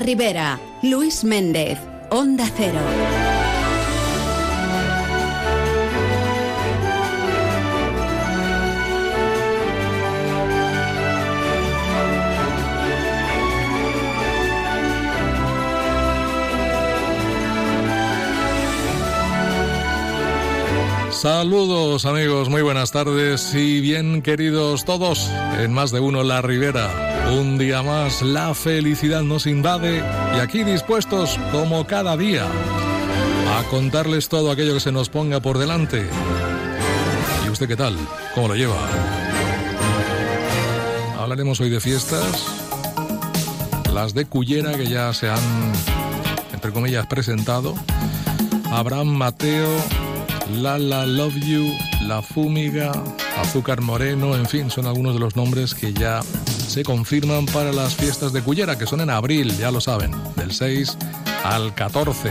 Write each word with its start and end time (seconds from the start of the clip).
La 0.00 0.06
Ribera. 0.06 0.58
Luis 0.82 1.24
Méndez, 1.24 1.78
Onda 2.08 2.48
Cero. 2.56 2.80
Saludos 21.10 22.06
amigos, 22.06 22.48
muy 22.48 22.62
buenas 22.62 22.90
tardes 22.90 23.54
y 23.54 23.82
bien 23.82 24.22
queridos 24.22 24.86
todos 24.86 25.30
en 25.58 25.74
más 25.74 25.90
de 25.90 26.00
uno 26.00 26.22
La 26.22 26.40
Ribera. 26.40 27.09
Un 27.30 27.58
día 27.58 27.82
más 27.82 28.22
la 28.22 28.54
felicidad 28.54 29.22
nos 29.22 29.46
invade 29.46 30.02
y 30.36 30.40
aquí 30.40 30.64
dispuestos 30.64 31.38
como 31.52 31.86
cada 31.86 32.16
día 32.16 32.44
a 32.44 33.62
contarles 33.70 34.28
todo 34.28 34.50
aquello 34.50 34.74
que 34.74 34.80
se 34.80 34.90
nos 34.90 35.08
ponga 35.08 35.38
por 35.38 35.56
delante. 35.58 36.08
¿Y 37.46 37.50
usted 37.50 37.68
qué 37.68 37.76
tal? 37.76 37.96
¿Cómo 38.34 38.48
lo 38.48 38.56
lleva? 38.56 38.76
Hablaremos 41.20 41.60
hoy 41.60 41.70
de 41.70 41.78
fiestas, 41.78 42.46
las 43.92 44.12
de 44.12 44.24
Cullera 44.24 44.72
que 44.72 44.86
ya 44.86 45.12
se 45.14 45.28
han, 45.28 45.72
entre 46.52 46.72
comillas, 46.72 47.06
presentado. 47.06 47.74
Abraham 48.72 49.08
Mateo, 49.08 49.68
Lala 50.52 51.06
Love 51.06 51.36
You, 51.46 51.72
La 52.02 52.22
Fúmiga, 52.22 52.90
Azúcar 53.38 53.82
Moreno, 53.82 54.34
en 54.34 54.46
fin, 54.46 54.70
son 54.70 54.86
algunos 54.86 55.14
de 55.14 55.20
los 55.20 55.36
nombres 55.36 55.74
que 55.74 55.92
ya 55.92 56.22
se 56.70 56.84
confirman 56.84 57.46
para 57.46 57.72
las 57.72 57.96
fiestas 57.96 58.32
de 58.32 58.42
Cullera, 58.42 58.78
que 58.78 58.86
son 58.86 59.00
en 59.00 59.10
abril, 59.10 59.56
ya 59.58 59.72
lo 59.72 59.80
saben, 59.80 60.12
del 60.36 60.52
6 60.52 60.96
al 61.42 61.74
14. 61.74 62.30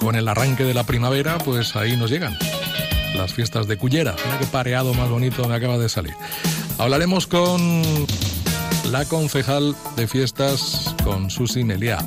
Con 0.00 0.16
el 0.16 0.26
arranque 0.26 0.64
de 0.64 0.74
la 0.74 0.82
primavera, 0.82 1.38
pues 1.38 1.76
ahí 1.76 1.96
nos 1.96 2.10
llegan 2.10 2.36
las 3.14 3.32
fiestas 3.32 3.68
de 3.68 3.76
Cullera. 3.76 4.16
Mira 4.24 4.38
qué 4.40 4.46
pareado 4.46 4.94
más 4.94 5.08
bonito 5.08 5.48
me 5.48 5.54
acaba 5.54 5.78
de 5.78 5.88
salir. 5.88 6.16
Hablaremos 6.76 7.28
con 7.28 7.82
la 8.90 9.04
concejal 9.04 9.76
de 9.94 10.08
fiestas, 10.08 10.92
con 11.04 11.30
Susi 11.30 11.62
Meliá. 11.62 11.98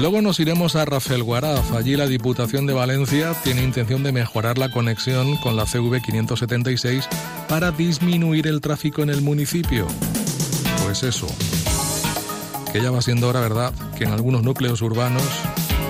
Luego 0.00 0.22
nos 0.22 0.40
iremos 0.40 0.76
a 0.76 0.86
Rafael 0.86 1.22
Guaraf. 1.22 1.72
Allí 1.74 1.94
la 1.94 2.06
Diputación 2.06 2.66
de 2.66 2.72
Valencia 2.72 3.34
tiene 3.44 3.62
intención 3.62 4.02
de 4.02 4.12
mejorar 4.12 4.56
la 4.56 4.70
conexión 4.70 5.36
con 5.38 5.56
la 5.56 5.66
CV 5.66 6.00
576 6.00 7.06
para 7.48 7.70
disminuir 7.70 8.46
el 8.46 8.60
tráfico 8.60 9.02
en 9.02 9.10
el 9.10 9.22
municipio. 9.22 9.86
Pues 10.84 11.02
eso, 11.02 11.26
que 12.72 12.82
ya 12.82 12.90
va 12.90 13.02
siendo 13.02 13.28
hora, 13.28 13.40
¿verdad?, 13.40 13.72
que 13.96 14.04
en 14.04 14.12
algunos 14.12 14.42
núcleos 14.42 14.82
urbanos 14.82 15.22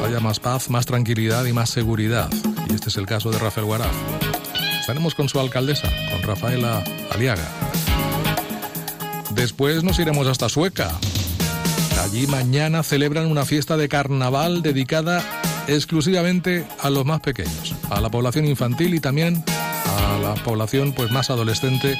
haya 0.04 0.20
más 0.20 0.40
paz, 0.40 0.70
más 0.70 0.86
tranquilidad 0.86 1.44
y 1.44 1.52
más 1.52 1.70
seguridad. 1.70 2.30
Y 2.70 2.74
este 2.74 2.88
es 2.88 2.96
el 2.96 3.06
caso 3.06 3.30
de 3.30 3.38
Rafael 3.38 3.66
Guaraf. 3.66 3.94
Estaremos 4.80 5.14
con 5.14 5.28
su 5.28 5.38
alcaldesa, 5.40 5.88
con 6.10 6.22
Rafaela 6.22 6.82
Aliaga. 7.12 7.48
Después 9.34 9.84
nos 9.84 9.98
iremos 9.98 10.26
hasta 10.26 10.48
Sueca, 10.48 10.98
Allí 12.02 12.26
mañana 12.26 12.82
celebran 12.82 13.26
una 13.26 13.44
fiesta 13.44 13.76
de 13.76 13.88
carnaval 13.88 14.62
dedicada 14.62 15.22
exclusivamente 15.66 16.64
a 16.80 16.90
los 16.90 17.04
más 17.04 17.20
pequeños, 17.20 17.74
a 17.90 18.00
la 18.00 18.08
población 18.08 18.46
infantil 18.46 18.94
y 18.94 19.00
también 19.00 19.44
la 20.22 20.34
población 20.34 20.92
pues 20.92 21.10
más 21.10 21.30
adolescente 21.30 21.96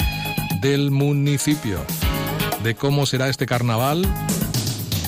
del 0.60 0.90
municipio. 0.90 1.80
De 2.62 2.74
cómo 2.74 3.06
será 3.06 3.28
este 3.28 3.46
carnaval 3.46 4.06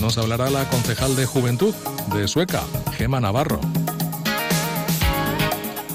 nos 0.00 0.16
hablará 0.16 0.48
la 0.48 0.66
concejal 0.69 1.15
de 1.15 1.26
Juventud 1.26 1.75
de 2.15 2.26
Sueca, 2.26 2.62
Gema 2.97 3.21
Navarro. 3.21 3.60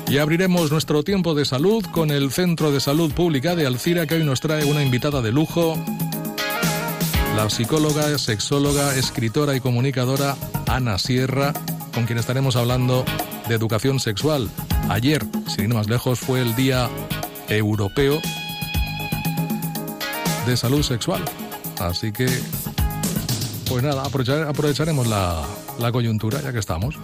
Y 0.08 0.20
abriremos 0.20 0.72
nuestro 0.72 1.04
tiempo 1.04 1.34
de 1.34 1.46
salud 1.46 1.84
con 1.92 2.12
el 2.12 2.32
Centro 2.32 2.72
de 2.72 2.80
Salud 2.80 3.12
Pública 3.14 3.56
de 3.56 3.66
Alcira 3.66 4.06
que 4.06 4.16
hoy 4.16 4.24
nos 4.24 4.42
trae 4.42 4.64
una 4.66 4.84
invitada 4.84 5.24
de 5.24 5.32
lujo, 5.32 5.76
la 7.36 7.50
psicóloga, 7.50 8.18
sexóloga, 8.20 8.96
escritora 8.96 9.56
y 9.56 9.60
comunicadora 9.60 10.38
Ana 10.68 11.00
Sierra, 11.00 11.54
con 11.94 12.06
quien 12.06 12.20
estaremos 12.20 12.56
hablando 12.56 13.04
de 13.48 13.56
educación 13.56 14.00
sexual. 14.00 14.50
Ayer, 14.90 15.26
sin 15.48 15.66
ir 15.66 15.74
más 15.74 15.90
lejos, 15.90 16.20
fue 16.20 16.42
el 16.42 16.56
Día 16.56 16.90
Europeo 17.50 18.22
de 20.46 20.58
Salud 20.58 20.84
Sexual. 20.84 21.24
Así 21.80 22.12
que, 22.12 22.28
pues 23.68 23.84
nada, 23.84 24.04
aprovecharemos 24.04 25.08
la, 25.08 25.46
coyuntura 25.92 26.42
ya 26.42 26.52
que 26.52 26.60
estamos. 26.60 26.98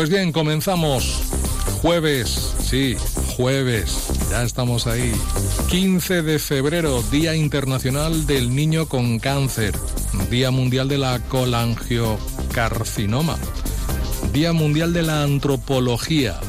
Pues 0.00 0.08
bien, 0.08 0.32
comenzamos. 0.32 1.20
Jueves, 1.82 2.54
sí, 2.58 2.96
jueves, 3.36 4.08
ya 4.30 4.44
estamos 4.44 4.86
ahí. 4.86 5.12
15 5.68 6.22
de 6.22 6.38
febrero, 6.38 7.02
Día 7.12 7.36
Internacional 7.36 8.26
del 8.26 8.56
Niño 8.56 8.88
con 8.88 9.18
Cáncer. 9.18 9.74
Día 10.30 10.50
Mundial 10.50 10.88
de 10.88 10.96
la 10.96 11.18
Colangiocarcinoma. 11.28 13.36
Día 14.32 14.54
Mundial 14.54 14.94
de 14.94 15.02
la 15.02 15.22
Antropología. 15.22 16.40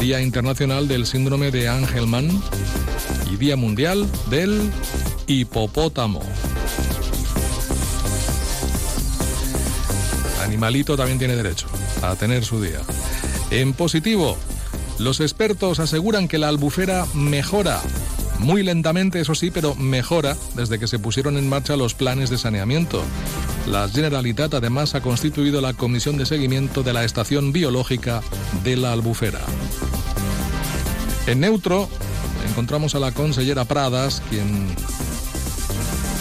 Día 0.00 0.20
Internacional 0.20 0.88
del 0.88 1.06
Síndrome 1.06 1.52
de 1.52 1.68
Angelman. 1.68 2.28
Y 3.32 3.36
Día 3.36 3.54
Mundial 3.54 4.04
del 4.30 4.68
Hipopótamo. 5.28 6.22
Animalito 10.42 10.96
también 10.96 11.20
tiene 11.20 11.36
derecho 11.36 11.68
a 12.02 12.16
tener 12.16 12.44
su 12.44 12.60
día. 12.60 12.80
En 13.50 13.72
positivo, 13.72 14.36
los 14.98 15.20
expertos 15.20 15.78
aseguran 15.78 16.28
que 16.28 16.38
la 16.38 16.48
albufera 16.48 17.06
mejora. 17.14 17.80
Muy 18.38 18.62
lentamente, 18.62 19.20
eso 19.20 19.34
sí, 19.34 19.50
pero 19.50 19.74
mejora 19.76 20.36
desde 20.54 20.78
que 20.78 20.88
se 20.88 20.98
pusieron 20.98 21.36
en 21.36 21.48
marcha 21.48 21.76
los 21.76 21.94
planes 21.94 22.28
de 22.28 22.38
saneamiento. 22.38 23.02
La 23.66 23.88
Generalitat 23.88 24.54
además 24.54 24.94
ha 24.94 25.00
constituido 25.00 25.60
la 25.60 25.74
comisión 25.74 26.16
de 26.16 26.26
seguimiento 26.26 26.82
de 26.82 26.92
la 26.92 27.04
estación 27.04 27.52
biológica 27.52 28.22
de 28.64 28.76
la 28.76 28.92
albufera. 28.92 29.40
En 31.26 31.40
neutro 31.40 31.88
encontramos 32.48 32.96
a 32.96 32.98
la 32.98 33.12
consellera 33.12 33.64
Pradas, 33.64 34.20
quien 34.28 34.74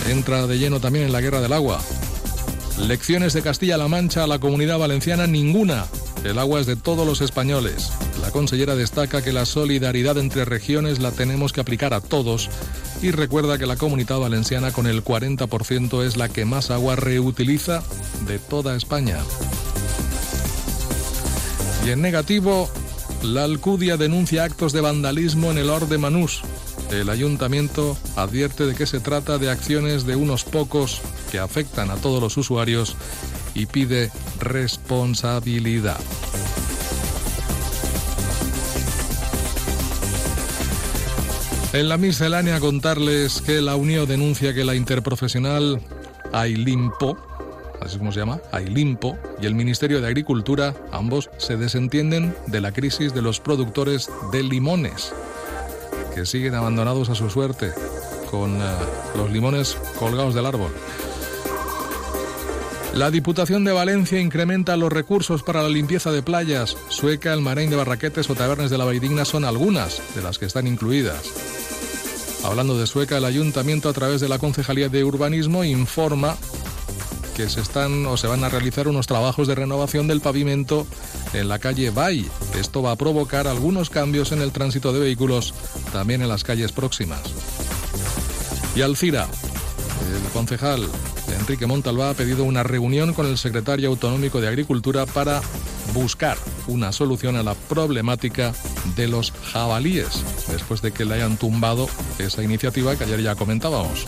entra 0.08 0.46
de 0.46 0.60
lleno 0.60 0.80
también 0.80 1.06
en 1.06 1.12
la 1.12 1.22
guerra 1.22 1.42
del 1.42 1.54
agua. 1.54 1.82
Lecciones 2.88 3.34
de 3.34 3.42
Castilla-La 3.42 3.88
Mancha 3.88 4.24
a 4.24 4.28
la 4.28 4.40
comunidad 4.40 4.80
valenciana 4.80 5.28
ninguna. 5.28 5.86
El 6.24 6.40
agua 6.40 6.60
es 6.60 6.66
de 6.66 6.76
todos 6.76 7.06
los 7.06 7.22
españoles. 7.22 7.92
La 8.22 8.32
consellera 8.32 8.76
destaca 8.76 9.22
que 9.22 9.32
la 9.32 9.46
solidaridad 9.46 10.18
entre 10.18 10.46
regiones 10.46 11.00
la 11.00 11.12
tenemos 11.12 11.54
que 11.54 11.62
aplicar 11.62 11.94
a 11.94 12.02
todos 12.02 12.50
y 13.02 13.12
recuerda 13.12 13.58
que 13.58 13.68
la 13.68 13.78
comunidad 13.78 14.20
valenciana 14.20 14.72
con 14.72 14.88
el 14.88 15.04
40% 15.04 16.04
es 16.04 16.18
la 16.18 16.28
que 16.28 16.44
más 16.44 16.72
agua 16.72 16.96
reutiliza 16.96 17.84
de 18.28 18.40
toda 18.40 18.76
España. 18.76 19.18
Y 21.86 21.92
en 21.92 22.02
negativo, 22.02 22.70
la 23.22 23.44
Alcudia 23.44 23.96
denuncia 23.96 24.44
actos 24.44 24.74
de 24.74 24.82
vandalismo 24.82 25.52
en 25.52 25.60
el 25.60 25.70
Or 25.70 25.88
de 25.88 25.98
Manús. 25.98 26.42
El 26.92 27.10
ayuntamiento 27.10 27.98
advierte 28.18 28.66
de 28.66 28.76
que 28.76 28.86
se 28.86 29.00
trata 29.00 29.38
de 29.38 29.50
acciones 29.50 30.06
de 30.06 30.18
unos 30.18 30.44
pocos 30.44 31.02
que 31.32 31.40
afectan 31.40 31.90
a 31.90 31.96
todos 31.96 32.22
los 32.22 32.36
usuarios 32.36 32.98
y 33.54 33.66
pide 33.66 34.12
responsabilidad. 34.40 36.00
En 41.72 41.88
la 41.88 41.98
miscelánea 41.98 42.60
contarles 42.60 43.42
que 43.42 43.62
la 43.62 43.78
Unión 43.78 44.06
denuncia 44.06 44.54
que 44.54 44.66
la 44.66 44.76
interprofesional 44.76 45.82
AILIMPO, 46.34 47.18
así 47.80 47.98
como 47.98 48.12
se 48.12 48.20
llama, 48.20 48.42
AILIMPO, 48.52 49.18
y 49.42 49.46
el 49.46 49.56
Ministerio 49.56 50.02
de 50.02 50.08
Agricultura, 50.08 50.76
ambos 50.92 51.30
se 51.38 51.56
desentienden 51.56 52.36
de 52.48 52.60
la 52.60 52.74
crisis 52.74 53.14
de 53.14 53.22
los 53.22 53.40
productores 53.40 54.10
de 54.34 54.44
limones. 54.44 55.14
Que 56.14 56.26
siguen 56.26 56.56
abandonados 56.56 57.10
a 57.10 57.16
su 57.16 57.30
suerte, 57.30 57.72
con 58.30 58.62
eh, 58.62 58.64
los 59.16 59.32
limones 59.32 59.78
colgados 59.98 60.34
del 60.34 60.46
árbol. 60.46 60.72
La 62.94 63.10
Diputación 63.10 63.64
de 63.64 63.72
Valencia 63.72 64.20
incrementa 64.20 64.76
los 64.76 64.92
recursos 64.92 65.44
para 65.44 65.64
la 65.64 65.70
limpieza 65.70 66.12
de 66.12 66.22
playas. 66.22 66.76
Sueca, 66.90 67.34
el 67.34 67.40
Marín 67.40 67.70
de 67.70 67.78
Barraquetes 67.78 68.30
o 68.30 68.36
Tabernes 68.36 68.70
de 68.70 68.78
la 68.78 68.84
Vaidigna 68.84 69.24
son 69.24 69.46
algunas 69.46 70.02
de 70.14 70.22
las 70.22 70.38
que 70.38 70.46
están 70.46 70.68
incluidas. 70.68 71.24
Hablando 72.44 72.78
de 72.78 72.88
Sueca, 72.88 73.18
el 73.18 73.26
ayuntamiento 73.26 73.88
a 73.88 73.94
través 73.94 74.20
de 74.20 74.28
la 74.28 74.40
Concejalía 74.40 74.90
de 74.90 75.06
Urbanismo 75.06 75.64
informa 75.64 76.36
que 77.42 77.50
se 77.50 77.62
están 77.62 78.06
o 78.06 78.18
se 78.18 78.28
van 78.28 78.44
a 78.44 78.50
realizar 78.50 78.88
unos 78.88 79.08
trabajos 79.08 79.48
de 79.48 79.56
renovación 79.56 80.08
del 80.08 80.22
pavimento 80.22 80.86
en 81.34 81.48
la 81.50 81.58
calle 81.58 81.90
Bay. 81.90 82.30
Esto 82.56 82.84
va 82.84 82.92
a 82.92 82.96
provocar 82.96 83.48
algunos 83.48 83.90
cambios 83.90 84.32
en 84.32 84.44
el 84.44 84.52
tránsito 84.52 84.94
de 84.94 85.00
vehículos 85.00 85.56
también 85.92 86.22
en 86.22 86.28
las 86.28 86.44
calles 86.44 86.72
próximas. 86.72 87.22
Y 88.76 88.84
Alcira, 88.84 89.28
el 90.14 90.32
concejal 90.34 90.88
Enrique 91.40 91.66
Montalbá 91.66 92.12
ha 92.12 92.14
pedido 92.14 92.44
una 92.44 92.62
reunión 92.62 93.12
con 93.16 93.26
el 93.26 93.40
secretario 93.40 93.90
autonómico 93.90 94.40
de 94.40 94.48
Agricultura 94.48 95.08
para 95.08 95.42
buscar 95.96 96.38
una 96.68 96.92
solución 96.92 97.38
a 97.38 97.44
la 97.44 97.56
problemática 97.56 98.54
de 98.96 99.08
los 99.08 99.34
jabalíes, 99.52 100.24
después 100.48 100.84
de 100.84 100.92
que 100.92 101.06
le 101.06 101.16
hayan 101.16 101.38
tumbado 101.38 101.90
esa 102.20 102.44
iniciativa 102.44 102.96
que 102.96 103.06
ayer 103.06 103.24
ya 103.24 103.34
comentábamos. 103.34 104.06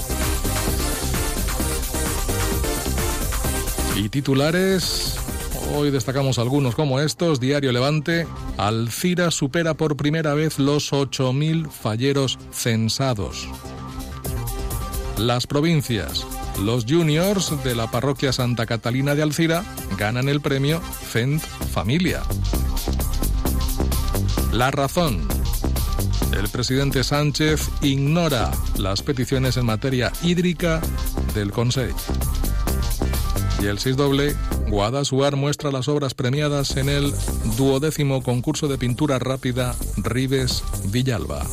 Y 3.96 4.10
titulares, 4.10 5.16
hoy 5.76 5.92
destacamos 5.92 6.40
algunos 6.40 6.74
como 6.74 7.00
estos, 7.00 7.40
Diario 7.40 7.72
Levante, 7.72 8.26
Alcira 8.58 9.30
supera 9.30 9.76
por 9.76 9.96
primera 9.96 10.34
vez 10.34 10.58
los 10.58 10.92
8.000 10.92 11.70
falleros 11.70 12.40
censados. 12.52 13.48
Las 15.18 15.46
provincias, 15.46 16.26
los 16.64 16.86
juniors 16.86 17.64
de 17.64 17.76
la 17.76 17.90
parroquia 17.92 18.34
Santa 18.34 18.66
Catalina 18.66 19.14
de 19.14 19.22
Alcira 19.22 19.64
ganan 19.98 20.28
el 20.28 20.42
premio 20.42 20.82
FENT 20.82 21.42
Familia. 21.42 22.24
La 24.52 24.72
razón. 24.72 25.28
El 26.36 26.50
presidente 26.50 27.04
Sánchez 27.04 27.70
ignora 27.84 28.52
las 28.78 29.04
peticiones 29.04 29.58
en 29.58 29.68
materia 29.68 30.12
hídrica 30.24 30.82
del 31.36 31.52
Consejo. 31.52 31.98
Y 33.64 33.68
el 33.68 33.80
6 33.80 33.96
doble, 33.96 34.36
Guadasuar 34.68 35.38
muestra 35.38 35.72
las 35.72 35.88
obras 35.88 36.14
premiadas 36.14 36.76
en 36.76 36.90
el 36.90 37.14
duodécimo 37.56 38.22
concurso 38.22 38.68
de 38.68 38.78
pintura 38.78 39.20
rápida 39.20 39.74
Rives 39.96 40.66
Villalba. 40.92 41.46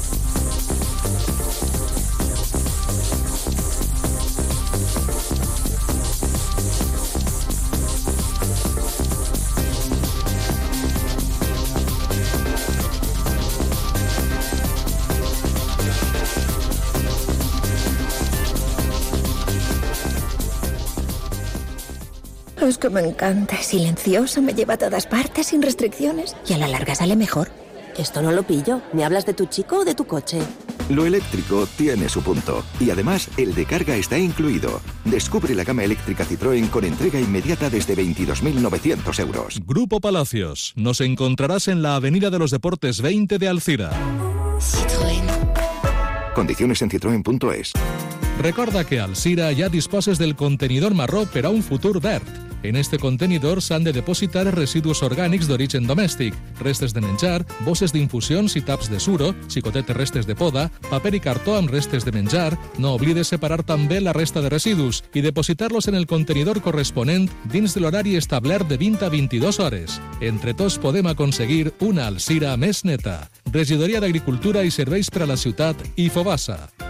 Es 22.71 22.79
que 22.79 22.89
me 22.89 23.01
encanta. 23.01 23.57
Es 23.57 23.67
silencioso, 23.67 24.41
me 24.41 24.55
lleva 24.55 24.75
a 24.75 24.79
todas 24.79 25.05
partes 25.05 25.49
sin 25.49 25.61
restricciones 25.61 26.37
y 26.47 26.53
a 26.53 26.59
la 26.59 26.69
larga 26.69 26.95
sale 26.95 27.17
mejor. 27.17 27.51
Esto 27.99 28.23
no 28.23 28.31
lo 28.31 28.45
pillo. 28.45 28.81
¿Me 28.93 29.05
hablas 29.05 29.27
de 29.27 29.35
tu 29.35 29.47
chico 29.47 29.79
o 29.79 29.85
de 29.85 29.97
tu 29.97 30.07
coche? 30.07 30.39
Lo 30.89 31.05
eléctrico 31.05 31.67
tiene 31.77 32.09
su 32.09 32.23
punto. 32.23 32.63
Y 32.79 32.91
además, 32.91 33.29
el 33.37 33.57
de 33.57 33.67
carga 33.67 33.97
está 33.97 34.17
incluido. 34.19 34.81
Descubre 35.05 35.53
la 35.57 35.65
gama 35.65 35.83
eléctrica 35.83 36.25
Citroën 36.25 36.71
con 36.71 36.85
entrega 36.85 37.19
inmediata 37.19 37.69
desde 37.71 37.97
22.900 37.97 39.19
euros. 39.19 39.61
Grupo 39.67 39.99
Palacios. 39.99 40.73
Nos 40.77 41.01
encontrarás 41.01 41.67
en 41.67 41.83
la 41.83 41.97
Avenida 41.97 42.31
de 42.31 42.39
los 42.39 42.53
Deportes 42.53 43.03
20 43.03 43.39
de 43.39 43.49
Alcira. 43.49 43.91
Citroën. 44.61 46.35
Condiciones 46.37 46.81
en 46.83 46.91
citroen.es. 46.91 47.73
Recorda 48.41 48.85
que 48.85 49.01
Alcira 49.01 49.53
ja 49.57 49.69
disposes 49.69 50.19
del 50.19 50.37
contenidor 50.37 50.95
marró 50.95 51.27
per 51.27 51.47
a 51.47 51.51
un 51.51 51.65
futur 51.65 52.01
verd. 52.01 52.50
En 52.63 52.77
este 52.77 52.99
contenidor 52.99 53.63
s'han 53.63 53.85
de 53.85 53.93
depositar 53.93 54.45
residus 54.55 55.01
orgànics 55.03 55.49
d'origen 55.49 55.87
domèstic, 55.89 56.35
restes 56.61 56.93
de 56.93 57.01
menjar, 57.01 57.47
bosses 57.65 57.95
d'infusions 57.95 58.57
i 58.57 58.61
taps 58.61 58.91
de 58.93 59.01
suro, 59.01 59.33
xicotetes 59.49 59.97
restes 59.97 60.27
de 60.29 60.37
poda, 60.37 60.69
paper 60.91 61.15
i 61.17 61.21
cartó 61.25 61.57
amb 61.57 61.73
restes 61.73 62.05
de 62.05 62.13
menjar, 62.13 62.59
no 62.79 62.93
oblides 62.99 63.33
separar 63.33 63.63
també 63.65 64.01
la 64.01 64.13
resta 64.13 64.43
de 64.45 64.53
residus 64.53 65.03
i 65.15 65.25
depositar-los 65.25 65.89
en 65.89 65.97
el 65.97 66.07
contenidor 66.07 66.61
corresponent 66.61 67.31
dins 67.49 67.75
de 67.75 67.81
l'horari 67.81 68.17
establert 68.17 68.69
de 68.69 68.77
20 68.77 69.07
a 69.07 69.09
22 69.09 69.61
hores. 69.61 70.01
Entre 70.21 70.53
tots 70.53 70.77
podem 70.79 71.09
aconseguir 71.09 71.73
una 71.81 72.07
Alcira 72.09 72.57
més 72.61 72.85
neta. 72.85 73.31
Regidoria 73.53 74.05
d'Agricultura 74.05 74.65
i 74.65 74.71
Serveis 74.71 75.09
per 75.11 75.25
a 75.25 75.33
la 75.33 75.41
Ciutat 75.41 75.81
i 75.97 76.11
Fobassa. 76.13 76.90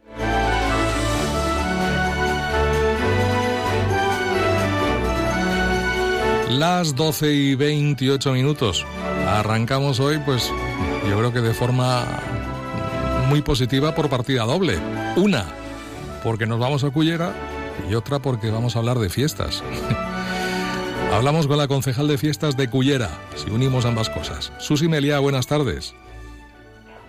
Las 6.51 6.97
12 6.97 7.31
y 7.31 7.55
28 7.55 8.33
minutos. 8.33 8.85
Arrancamos 9.25 10.01
hoy, 10.01 10.19
pues 10.25 10.51
yo 11.09 11.17
creo 11.17 11.31
que 11.31 11.39
de 11.39 11.53
forma 11.53 12.05
muy 13.29 13.41
positiva 13.41 13.95
por 13.95 14.09
partida 14.09 14.43
doble. 14.43 14.77
Una, 15.15 15.45
porque 16.21 16.45
nos 16.45 16.59
vamos 16.59 16.83
a 16.83 16.89
Cullera 16.89 17.31
y 17.89 17.95
otra 17.95 18.19
porque 18.19 18.51
vamos 18.51 18.75
a 18.75 18.79
hablar 18.79 18.99
de 18.99 19.09
fiestas. 19.09 19.63
Hablamos 21.13 21.47
con 21.47 21.57
la 21.57 21.69
concejal 21.69 22.09
de 22.09 22.17
fiestas 22.17 22.57
de 22.57 22.69
Cullera, 22.69 23.09
si 23.37 23.49
unimos 23.49 23.85
ambas 23.85 24.09
cosas. 24.09 24.51
Susi 24.57 24.89
Melia, 24.89 25.19
buenas 25.19 25.47
tardes. 25.47 25.95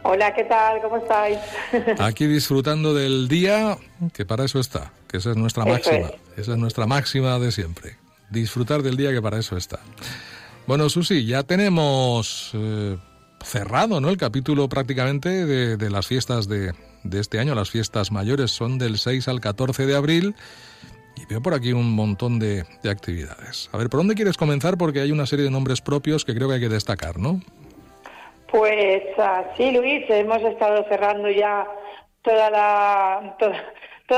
Hola, 0.04 0.32
¿qué 0.34 0.44
tal? 0.44 0.80
¿Cómo 0.82 0.98
estáis? 0.98 1.38
Aquí 1.98 2.28
disfrutando 2.28 2.94
del 2.94 3.26
día, 3.26 3.76
que 4.12 4.24
para 4.24 4.44
eso 4.44 4.60
está, 4.60 4.92
que 5.08 5.16
esa 5.16 5.30
es 5.30 5.36
nuestra 5.36 5.64
máxima, 5.64 6.12
esa 6.36 6.52
es 6.52 6.58
nuestra 6.58 6.86
máxima 6.86 7.40
de 7.40 7.50
siempre 7.50 8.01
disfrutar 8.32 8.82
del 8.82 8.96
día 8.96 9.12
que 9.12 9.22
para 9.22 9.38
eso 9.38 9.56
está. 9.56 9.78
Bueno, 10.66 10.88
Susi, 10.88 11.26
ya 11.26 11.42
tenemos 11.42 12.52
eh, 12.54 12.96
cerrado 13.42 14.00
¿no? 14.00 14.08
el 14.08 14.16
capítulo 14.16 14.68
prácticamente 14.68 15.44
de, 15.44 15.90
las 15.90 16.06
fiestas 16.06 16.48
de, 16.48 16.72
este 17.12 17.38
año. 17.38 17.54
Las 17.54 17.70
fiestas 17.70 18.10
mayores 18.10 18.50
son 18.52 18.78
del 18.78 18.98
6 18.98 19.28
al 19.28 19.40
14 19.40 19.86
de 19.86 19.96
abril. 19.96 20.34
Y 21.16 21.26
veo 21.26 21.42
por 21.42 21.52
aquí 21.52 21.72
un 21.72 21.92
montón 21.92 22.38
de, 22.38 22.64
actividades. 22.88 23.68
A 23.72 23.76
ver, 23.76 23.90
¿por 23.90 24.00
dónde 24.00 24.14
quieres 24.14 24.36
comenzar? 24.36 24.78
Porque 24.78 25.00
hay 25.00 25.12
una 25.12 25.26
serie 25.26 25.44
de 25.44 25.50
nombres 25.50 25.80
propios 25.80 26.24
que 26.24 26.34
creo 26.34 26.48
que 26.48 26.54
hay 26.54 26.60
que 26.60 26.68
destacar, 26.68 27.18
¿no? 27.18 27.40
Pues 28.50 29.02
uh, 29.18 29.56
sí, 29.56 29.72
Luis, 29.72 30.04
hemos 30.08 30.42
estado 30.42 30.84
cerrando 30.88 31.30
ya 31.30 31.66
toda 32.22 32.50
la, 32.50 33.36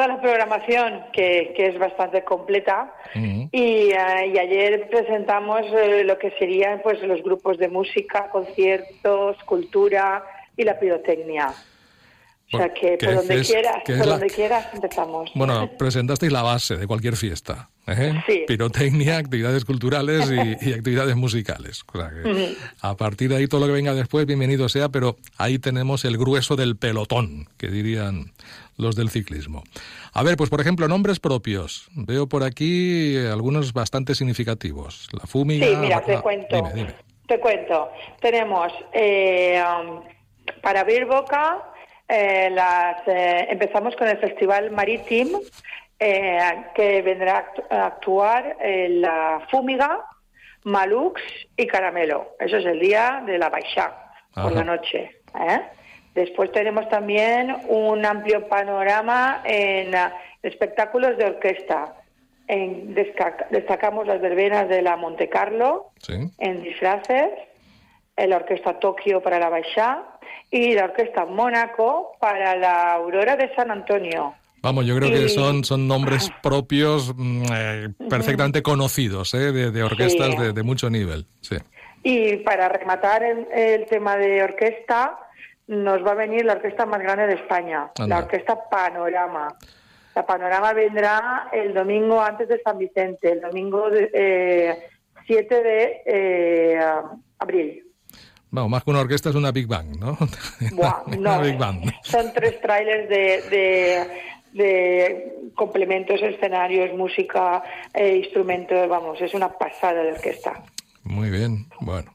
la 0.00 0.20
programación, 0.20 1.04
que, 1.12 1.54
es 1.56 1.78
bastante 1.78 2.24
completa. 2.24 2.94
Eh, 3.14 3.48
y, 3.52 3.92
ayer 3.92 4.88
presentamos 4.90 5.62
eh, 5.72 6.04
lo 6.04 6.18
que 6.18 6.30
serían 6.38 6.80
pues 6.82 7.00
los 7.02 7.22
grupos 7.22 7.58
de 7.58 7.68
música, 7.68 8.28
conciertos, 8.30 9.36
cultura 9.44 10.24
y 10.56 10.64
la 10.64 10.78
pirotecnia. 10.78 11.54
O 12.52 12.58
sea 12.58 12.72
que 12.72 12.98
por 12.98 13.14
donde 13.14 13.42
quieras, 13.42 13.82
por 13.86 14.06
donde 14.06 14.26
quieras 14.28 14.66
empezamos. 14.72 15.30
Bueno, 15.34 15.70
presentasteis 15.78 16.30
la 16.30 16.42
base 16.42 16.76
de 16.76 16.86
cualquier 16.86 17.16
fiesta. 17.16 17.70
¿eh? 17.86 18.14
Pirotecnia, 18.46 19.16
actividades 19.18 19.64
culturales 19.64 20.30
y, 20.30 20.72
actividades 20.72 21.16
musicales. 21.16 21.84
A 22.80 22.96
partir 22.96 23.30
de 23.30 23.36
ahí 23.36 23.46
todo 23.46 23.62
lo 23.62 23.66
que 23.66 23.72
venga 23.72 23.94
después, 23.94 24.26
bienvenido 24.26 24.68
sea, 24.68 24.88
pero 24.88 25.16
ahí 25.36 25.58
tenemos 25.58 26.04
el 26.04 26.16
grueso 26.16 26.54
del 26.56 26.76
pelotón, 26.76 27.48
que 27.56 27.68
dirían 27.68 28.32
los 28.76 28.96
del 28.96 29.10
ciclismo. 29.10 29.62
A 30.12 30.22
ver, 30.22 30.36
pues 30.36 30.50
por 30.50 30.60
ejemplo, 30.60 30.88
nombres 30.88 31.20
propios. 31.20 31.88
Veo 31.94 32.28
por 32.28 32.42
aquí 32.42 33.16
algunos 33.30 33.72
bastante 33.72 34.14
significativos. 34.14 35.08
La 35.12 35.26
Fumiga... 35.26 35.66
Sí, 35.66 35.76
mira, 35.76 36.00
te 36.00 36.20
cuento. 36.20 36.68
Te 37.26 37.40
cuento. 37.40 37.90
Tenemos, 38.20 38.72
eh, 38.92 39.62
um, 39.62 40.02
para 40.62 40.80
abrir 40.80 41.06
boca, 41.06 41.70
Eh, 42.06 42.50
las, 42.50 43.00
eh, 43.08 43.46
empezamos 43.48 43.96
con 43.96 44.06
el 44.06 44.18
Festival 44.18 44.70
Marítimo, 44.70 45.40
eh, 45.98 46.38
que 46.74 47.00
vendrá 47.00 47.50
a 47.70 47.86
actuar 47.86 48.58
la 48.60 49.40
Fúmiga, 49.50 50.04
Malux 50.64 51.22
y 51.56 51.66
Caramelo. 51.66 52.36
Eso 52.38 52.58
es 52.58 52.66
el 52.66 52.78
día 52.78 53.22
de 53.24 53.38
la 53.38 53.48
Baixá, 53.48 54.12
por 54.34 54.52
la 54.52 54.64
noche. 54.64 55.22
Después 56.14 56.52
tenemos 56.52 56.88
también 56.88 57.56
un 57.68 58.04
amplio 58.06 58.48
panorama 58.48 59.42
en 59.44 59.94
espectáculos 60.42 61.16
de 61.18 61.24
orquesta. 61.26 61.96
En, 62.46 62.94
destacamos 62.94 64.06
las 64.06 64.20
verbenas 64.20 64.68
de 64.68 64.82
la 64.82 64.96
Monte 64.96 65.28
Carlo 65.28 65.90
en 66.38 66.62
disfraces, 66.62 67.30
la 68.16 68.36
Orquesta 68.36 68.78
Tokio 68.78 69.22
para 69.22 69.38
la 69.38 69.48
Baixá 69.48 70.02
y 70.50 70.74
la 70.74 70.84
Orquesta 70.84 71.24
Mónaco 71.24 72.12
para 72.20 72.54
la 72.54 72.92
Aurora 72.92 73.36
de 73.36 73.52
San 73.54 73.70
Antonio. 73.70 74.34
Vamos, 74.64 74.86
yo 74.86 74.96
creo 74.96 75.10
que 75.10 75.28
son, 75.28 75.62
son 75.62 75.86
nombres 75.86 76.30
propios 76.42 77.12
mm, 77.14 77.44
eh, 77.52 77.88
perfectamente 78.08 78.62
conocidos, 78.62 79.34
¿eh? 79.34 79.52
de, 79.52 79.82
orquestas 79.82 80.54
de, 80.54 80.62
mucho 80.62 80.88
nivel. 80.88 81.26
Sí. 81.42 81.56
Y 82.02 82.36
para 82.38 82.70
rematar 82.70 83.22
el, 83.22 83.84
tema 83.86 84.16
de 84.16 84.42
orquesta, 84.42 85.18
nos 85.66 86.04
va 86.04 86.12
a 86.12 86.14
venir 86.14 86.44
la 86.44 86.54
orquesta 86.54 86.86
más 86.86 87.00
grande 87.00 87.26
de 87.26 87.34
España, 87.34 87.90
la 88.06 88.18
Orquesta 88.18 88.68
Panorama. 88.68 89.56
La 90.14 90.24
Panorama 90.24 90.72
vendrá 90.72 91.48
el 91.52 91.74
domingo 91.74 92.20
antes 92.20 92.48
de 92.48 92.60
San 92.62 92.78
Vicente, 92.78 93.32
el 93.32 93.40
domingo 93.40 93.88
eh, 93.92 94.88
7 95.26 95.62
de 95.62 96.02
eh, 96.06 96.80
abril. 97.38 97.84
Bueno, 98.50 98.68
más 98.68 98.84
que 98.84 98.90
una 98.90 99.00
orquesta 99.00 99.30
es 99.30 99.34
una 99.34 99.50
Big 99.50 99.66
Bang, 99.66 99.98
¿no? 99.98 100.16
no, 101.18 101.40
Big 101.40 101.58
Bang. 101.58 101.82
Son 102.02 102.32
tres 102.32 102.60
trailers 102.60 103.08
de, 103.08 104.06
de, 104.52 105.50
complementos, 105.56 106.22
escenarios, 106.22 106.96
música, 106.96 107.64
e 107.92 108.16
instrumentos, 108.18 108.88
vamos, 108.88 109.20
es 109.20 109.34
una 109.34 109.48
pasada 109.48 110.04
de 110.04 110.12
orquesta. 110.12 110.62
Muy 111.02 111.30
bien, 111.30 111.66
bueno. 111.80 112.14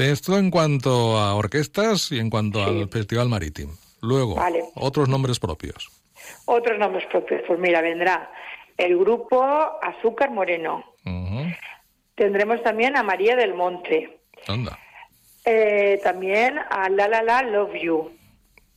Esto 0.00 0.38
en 0.38 0.50
cuanto 0.50 1.18
a 1.18 1.34
orquestas 1.34 2.10
y 2.10 2.18
en 2.18 2.30
cuanto 2.30 2.62
al 2.62 2.88
Festival 2.88 3.28
Marítimo. 3.28 3.74
Luego, 4.00 4.36
otros 4.74 5.08
nombres 5.10 5.38
propios. 5.38 5.90
Otros 6.46 6.78
nombres 6.78 7.04
propios, 7.06 7.42
pues 7.46 7.58
mira, 7.58 7.82
vendrá 7.82 8.30
el 8.78 8.96
grupo 8.96 9.42
Azúcar 9.82 10.30
Moreno. 10.30 10.84
Tendremos 12.14 12.62
también 12.62 12.96
a 12.96 13.02
María 13.02 13.36
del 13.36 13.52
Monte. 13.52 14.20
Anda. 14.46 14.78
Eh, 15.44 16.00
también 16.02 16.58
a 16.58 16.88
La 16.88 17.06
La 17.06 17.22
La 17.22 17.42
Love 17.42 17.74
You, 17.82 18.10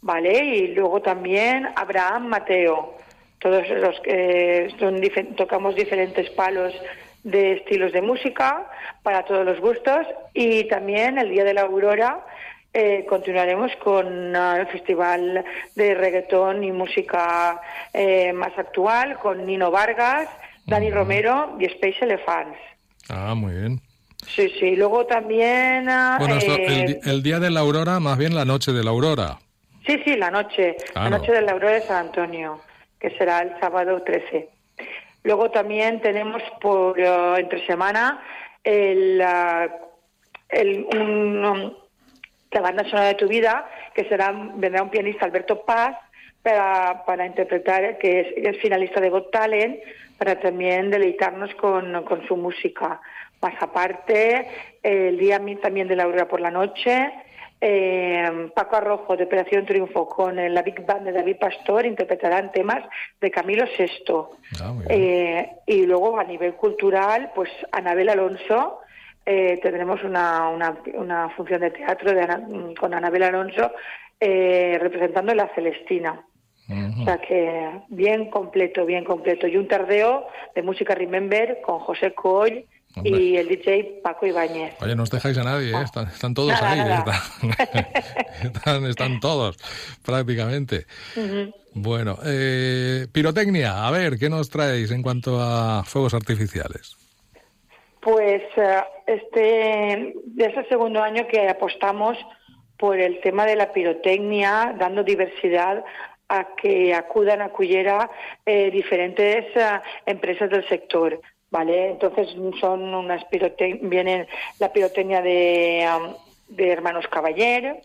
¿vale? 0.02 0.44
Y 0.44 0.68
luego 0.68 1.02
también 1.02 1.68
Abraham 1.76 2.28
Mateo. 2.28 2.98
Todos 3.40 3.68
los 3.70 4.00
que 4.02 4.74
son 4.78 5.02
tocamos 5.36 5.76
diferentes 5.76 6.30
palos 6.32 6.74
de 7.24 7.54
estilos 7.54 7.92
de 7.94 8.02
música 8.02 8.70
para 9.02 9.24
todos 9.24 9.46
los 9.46 9.60
gustos 9.60 10.06
y 10.34 10.66
también 10.68 11.18
el 11.18 11.30
Día 11.30 11.44
de 11.44 11.54
la 11.54 11.62
Aurora 11.62 12.26
eh, 12.76 13.06
continuaremos 13.08 13.72
con 13.84 14.36
ah, 14.36 14.58
el 14.60 14.66
festival 14.66 15.46
de 15.76 15.94
reggaetón 15.94 16.64
y 16.64 16.72
música 16.72 17.62
eh, 17.94 18.34
más 18.34 18.58
actual 18.58 19.20
con 19.20 19.46
Nino 19.46 19.70
Vargas, 19.70 20.28
Dani 20.66 20.90
Romero 20.90 21.56
y 21.60 21.66
Space 21.66 21.98
Elephants. 22.02 22.58
Ah, 23.10 23.36
muy 23.36 23.54
bien. 23.54 23.82
Sí, 24.26 24.52
sí. 24.60 24.76
Luego 24.76 25.06
también... 25.06 25.88
Ah, 25.88 26.18
bueno, 26.20 26.40
eh, 26.42 27.00
el, 27.04 27.22
día 27.22 27.40
de 27.40 27.52
la 27.52 27.60
aurora, 27.60 28.00
más 28.00 28.18
bien 28.18 28.34
la 28.34 28.44
noche 28.46 28.72
de 28.72 28.84
la 28.84 28.90
aurora. 28.90 29.38
Sí, 29.86 30.02
sí, 30.04 30.16
la 30.16 30.32
noche. 30.32 30.76
La 30.96 31.12
noche 31.12 31.32
de 31.32 31.42
la 31.44 31.52
aurora 31.52 31.74
de 31.74 31.82
San 31.82 32.08
Antonio, 32.08 32.60
que 33.00 33.12
será 33.18 33.42
el 33.42 33.52
sábado 33.60 34.02
13. 34.02 34.50
Luego 35.24 35.52
también 35.52 36.02
tenemos 36.02 36.42
por 36.62 37.00
uh, 37.00 37.36
entre 37.38 37.66
semana 37.66 38.22
el, 38.64 39.22
uh, 39.22 39.70
el 40.50 40.88
la 42.52 42.62
banda 42.62 42.84
sonora 42.84 43.08
de 43.08 43.16
tu 43.16 43.28
vida, 43.28 43.68
que 43.96 44.06
será 44.06 44.32
vendrá 44.56 44.84
un 44.84 44.90
pianista 44.90 45.26
Alberto 45.26 45.62
Paz 45.66 45.98
para, 46.44 47.04
para 47.06 47.26
interpretar, 47.26 47.98
que 47.98 48.20
es, 48.20 48.28
es 48.36 48.62
finalista 48.62 49.02
de 49.02 49.10
Got 49.10 49.32
Talent, 49.32 49.80
para 50.18 50.40
también 50.40 50.92
deleitarnos 50.92 51.54
con, 51.56 52.04
con 52.04 52.28
su 52.28 52.38
música. 52.38 53.02
Más 53.42 53.56
aparte, 53.60 54.48
el 54.84 55.18
día 55.18 55.42
también 55.62 55.88
de 55.88 55.96
la 55.96 56.04
aurora 56.04 56.28
por 56.28 56.40
la 56.40 56.52
noche, 56.52 57.12
eh, 57.66 58.50
Paco 58.54 58.76
Arrojo 58.76 59.16
de 59.16 59.24
Operación 59.24 59.66
Triunfo 59.66 60.06
con 60.06 60.36
la 60.36 60.62
Big 60.64 60.86
Band 60.86 61.06
de 61.06 61.14
David 61.14 61.38
Pastor 61.40 61.86
interpretarán 61.86 62.52
temas 62.52 62.84
de 63.22 63.32
Camilo 63.32 63.64
VI. 63.64 64.14
Ah, 64.62 64.74
eh, 64.90 65.50
y 65.66 65.86
luego 65.86 66.20
a 66.20 66.26
nivel 66.26 66.56
cultural, 66.56 67.32
pues 67.34 67.50
Anabel 67.72 68.10
Alonso, 68.10 68.80
eh, 69.26 69.62
tendremos 69.64 70.04
una, 70.04 70.50
una, 70.50 71.30
función 71.30 71.62
de 71.62 71.72
teatro 71.72 72.12
con 72.78 72.94
Anabel 72.94 73.24
Alonso 73.24 73.72
representando 74.20 75.34
la 75.34 75.48
Celestina. 75.56 76.22
O 76.70 77.06
sea 77.06 77.18
que 77.20 77.82
bien 77.88 78.30
completo, 78.30 78.86
bien 78.86 79.06
completo. 79.06 79.48
Y 79.48 79.56
un 79.56 79.70
tardeo 79.70 80.28
de 80.54 80.64
música 80.64 80.96
Remember 80.96 81.62
con 81.62 81.80
José 81.80 82.14
Coll 82.14 82.66
y 83.04 83.38
el 83.38 83.48
DJ 83.48 84.02
Paco 84.04 84.26
Ibáñez. 84.26 84.76
Oye, 84.82 84.96
no 84.96 85.04
os 85.04 85.10
dejáis 85.10 85.38
a 85.38 85.44
nadie, 85.44 85.72
¿eh? 85.72 85.76
ah. 85.76 86.08
están, 86.14 86.34
todos 86.34 86.54
ahí. 86.62 86.80
Están, 88.44 88.86
están, 88.86 89.20
todos, 89.20 89.58
prácticamente. 90.04 90.86
Bueno, 91.74 92.18
eh, 92.26 93.08
pirotecnia, 93.12 93.88
a 93.88 93.92
ver, 93.92 94.18
¿qué 94.20 94.30
nos 94.30 94.50
traéis 94.50 94.92
en 94.92 95.02
cuanto 95.02 95.40
a 95.40 95.84
fuegos 95.84 96.14
artificiales? 96.14 96.98
Pues 98.00 98.44
eh, 98.58 98.84
este 99.08 99.94
es 100.38 100.58
el 100.58 100.70
segundo 100.70 101.02
año 101.02 101.26
que 101.28 101.48
apostamos 101.48 102.18
por 102.78 103.00
el 103.00 103.22
tema 103.22 103.46
de 103.46 103.56
la 103.56 103.72
pirotecnia, 103.72 104.76
dando 104.78 105.04
diversidad 105.04 105.84
a 106.28 106.56
que 106.56 106.94
acudan 106.94 107.42
a 107.42 107.50
Cullera 107.50 108.10
eh, 108.46 108.70
diferentes 108.72 109.46
empresas 110.06 110.50
del 110.50 110.68
sector. 110.68 111.22
¿Vale? 111.54 111.92
Entonces 111.92 112.30
son 112.60 112.96
unas 112.96 113.24
pirotecnias, 113.26 113.88
vienen 113.88 114.28
la 114.58 114.74
pirotecnia 114.74 115.22
de, 115.22 115.88
de 116.48 116.72
Hermanos 116.72 117.08
Caballero, 117.08 117.78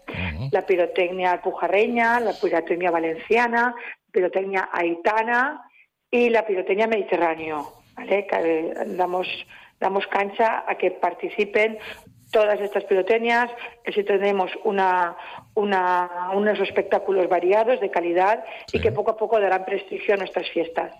la 0.50 0.62
pirotecnia 0.64 1.32
alpujarreña, 1.32 2.18
la 2.18 2.32
pirotecnia 2.32 2.90
valenciana, 2.90 3.74
la 4.06 4.10
pirotecnia 4.10 4.70
aitana 4.72 5.70
y 6.10 6.30
la 6.30 6.46
pirotecnia 6.46 6.86
mediterráneo, 6.86 7.74
¿vale? 7.94 8.26
Que 8.26 8.72
damos, 8.96 9.28
damos 9.78 10.06
cancha 10.06 10.64
a 10.66 10.74
que 10.76 10.90
participen 10.92 11.78
todas 12.32 12.58
estas 12.62 12.84
pirotecnias, 12.84 13.50
que 13.84 14.02
tenemos 14.02 14.50
una, 14.64 15.14
una, 15.54 16.30
unos 16.32 16.58
espectáculos 16.60 17.28
variados 17.28 17.80
de 17.80 17.90
calidad 17.90 18.42
y 18.72 18.80
que 18.80 18.92
poco 18.92 19.10
a 19.10 19.16
poco 19.18 19.38
darán 19.38 19.66
prestigio 19.66 20.14
a 20.14 20.16
nuestras 20.16 20.48
fiestas. 20.48 20.94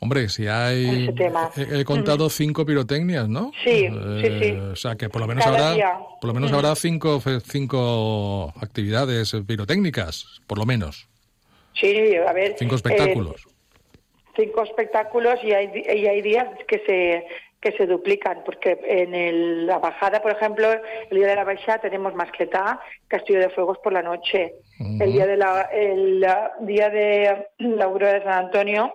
Hombre, 0.00 0.28
si 0.28 0.46
hay... 0.46 1.12
He, 1.56 1.84
contado 1.84 2.30
cinco 2.30 2.64
pirotecnias, 2.64 3.28
¿no? 3.28 3.50
Sí, 3.64 3.88
sí, 3.88 4.26
sí. 4.40 4.44
Eh, 4.44 4.60
o 4.72 4.76
sea, 4.76 4.94
que 4.96 5.08
por 5.08 5.20
lo 5.20 5.26
menos 5.26 5.44
habrá 5.44 5.98
por 6.20 6.28
lo 6.28 6.34
menos 6.34 6.52
habrá 6.52 6.74
cinco, 6.76 7.20
cinco 7.44 8.52
actividades 8.60 9.34
pirotécnicas, 9.46 10.40
por 10.46 10.58
lo 10.58 10.66
menos. 10.66 11.08
Sí, 11.74 12.14
a 12.16 12.32
ver... 12.32 12.54
Cinco 12.58 12.76
espectáculos. 12.76 13.46
Eh, 13.46 14.00
cinco 14.36 14.62
espectáculos 14.62 15.34
y 15.42 15.52
hay, 15.52 15.70
y 15.74 16.06
hay 16.06 16.22
días 16.22 16.46
que 16.68 16.82
se 16.86 17.26
que 17.60 17.72
se 17.72 17.86
duplican, 17.86 18.42
porque 18.44 18.78
en 18.84 19.66
la 19.66 19.78
bajada, 19.78 20.22
por 20.22 20.30
ejemplo, 20.30 20.68
el 21.10 21.16
día 21.16 21.26
de 21.26 21.34
la 21.34 21.42
bajada 21.42 21.80
tenemos 21.80 22.14
Mascletá, 22.14 22.80
Castillo 23.08 23.40
de 23.40 23.50
Fuegos 23.50 23.78
por 23.78 23.92
la 23.92 24.02
noche. 24.02 24.54
El 24.78 25.12
día 25.12 25.26
de 25.26 25.36
la, 25.36 25.62
el 25.72 26.24
día 26.60 26.88
de 26.88 27.46
la 27.58 27.84
aurora 27.84 28.12
de 28.12 28.22
San 28.22 28.44
Antonio 28.44 28.94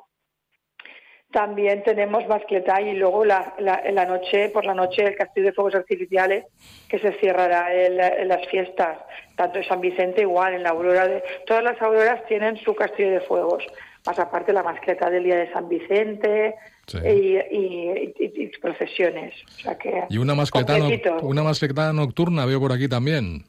también 1.33 1.83
tenemos 1.83 2.25
Mascletá 2.27 2.79
y 2.79 2.93
luego 2.93 3.25
la, 3.25 3.53
la, 3.59 4.05
noche, 4.05 4.49
por 4.49 4.65
la 4.65 4.73
noche, 4.73 5.03
el 5.03 5.15
Castillo 5.15 5.47
de 5.47 5.53
Fuegos 5.53 5.75
Artificiales, 5.75 6.45
que 6.87 6.99
se 6.99 7.11
cerrará 7.19 7.73
en, 7.73 7.97
las 8.27 8.47
fiestas, 8.47 8.99
tanto 9.35 9.57
en 9.57 9.67
San 9.67 9.81
Vicente 9.81 10.21
igual, 10.21 10.53
en 10.53 10.63
la 10.63 10.69
aurora 10.69 11.07
de... 11.07 11.23
Todas 11.45 11.63
las 11.63 11.81
auroras 11.81 12.23
tienen 12.27 12.55
su 12.57 12.75
Castillo 12.75 13.11
de 13.11 13.21
Fuegos, 13.21 13.65
más 14.05 14.19
aparte 14.19 14.53
la 14.53 14.63
Mascletá 14.63 15.09
del 15.09 15.23
día 15.23 15.37
de 15.37 15.51
San 15.51 15.67
Vicente 15.67 16.55
y, 17.03 18.47
procesiones. 18.61 19.33
O 19.47 19.61
sea 19.61 19.77
que, 19.77 20.03
y 20.09 20.17
una 20.19 20.35
mascleta, 20.35 20.77
una 21.21 21.43
mascleta 21.43 21.91
nocturna 21.91 22.45
veo 22.45 22.59
por 22.61 22.71
aquí 22.71 22.87
también. 22.87 23.43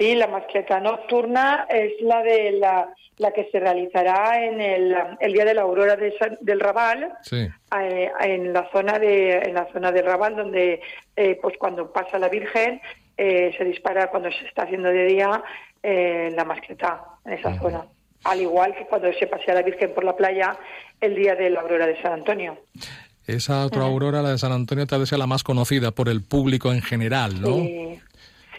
Sí, 0.00 0.14
la 0.14 0.28
mascleta 0.28 0.80
nocturna 0.80 1.66
es 1.68 1.92
la 2.00 2.22
de 2.22 2.52
la, 2.52 2.88
la 3.18 3.32
que 3.32 3.50
se 3.52 3.60
realizará 3.60 4.42
en 4.42 4.58
el, 4.58 4.96
el 5.20 5.32
día 5.34 5.44
de 5.44 5.52
la 5.52 5.60
aurora 5.60 5.94
del 5.94 6.58
Raval, 6.58 7.12
eh, 7.30 8.10
en 8.22 8.50
la 8.50 8.66
zona 8.72 8.98
de 8.98 9.40
en 9.40 9.52
la 9.52 9.70
zona 9.70 9.92
del 9.92 10.06
Raval 10.06 10.36
donde 10.36 10.80
eh, 11.14 11.38
pues 11.42 11.58
cuando 11.58 11.92
pasa 11.92 12.18
la 12.18 12.30
Virgen 12.30 12.80
eh, 13.14 13.54
se 13.58 13.62
dispara 13.62 14.06
cuando 14.06 14.32
se 14.32 14.46
está 14.46 14.62
haciendo 14.62 14.88
de 14.88 15.04
día 15.04 15.44
eh, 15.82 16.32
la 16.34 16.46
mascleta 16.46 17.04
en 17.26 17.34
esa 17.34 17.60
zona. 17.60 17.84
Al 18.24 18.40
igual 18.40 18.74
que 18.74 18.86
cuando 18.86 19.12
se 19.12 19.26
pasea 19.26 19.52
la 19.52 19.62
Virgen 19.62 19.92
por 19.92 20.04
la 20.04 20.16
playa 20.16 20.56
el 20.98 21.14
día 21.14 21.34
de 21.34 21.50
la 21.50 21.60
aurora 21.60 21.86
de 21.86 22.00
San 22.00 22.14
Antonio. 22.14 22.56
Esa 23.26 23.66
otra 23.66 23.82
aurora, 23.82 24.22
la 24.22 24.30
de 24.30 24.38
San 24.38 24.52
Antonio, 24.52 24.86
tal 24.86 25.00
vez 25.00 25.10
sea 25.10 25.18
la 25.18 25.26
más 25.26 25.42
conocida 25.44 25.90
por 25.90 26.08
el 26.08 26.22
público 26.22 26.72
en 26.72 26.80
general, 26.80 27.38
¿no? 27.42 27.56
Sí, 27.56 28.00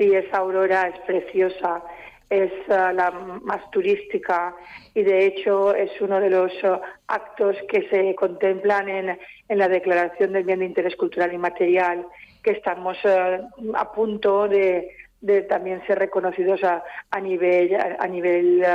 sí 0.01 0.15
esa 0.15 0.37
aurora 0.37 0.87
es 0.87 0.99
preciosa 1.01 1.83
es 2.31 2.51
uh, 2.69 2.93
la 2.95 3.11
más 3.43 3.69
turística 3.71 4.55
y 4.93 5.03
de 5.03 5.25
hecho 5.25 5.75
es 5.75 5.91
uno 5.99 6.19
de 6.21 6.29
los 6.29 6.51
uh, 6.63 6.79
actos 7.07 7.57
que 7.67 7.87
se 7.89 8.15
contemplan 8.15 8.87
en, 8.87 9.19
en, 9.49 9.57
la 9.57 9.67
Declaración 9.67 10.31
del 10.31 10.45
Bien 10.45 10.59
de 10.59 10.65
Interés 10.65 10.95
Cultural 10.95 11.33
y 11.33 11.37
Material, 11.37 12.07
que 12.41 12.51
estamos 12.51 12.97
uh, 13.03 13.75
a 13.75 13.91
punto 13.91 14.47
de, 14.47 14.95
de, 15.19 15.41
también 15.41 15.85
ser 15.85 15.99
reconocidos 15.99 16.63
a, 16.63 16.81
a 17.11 17.19
nivel, 17.19 17.75
a, 17.75 18.07
nivel 18.07 18.65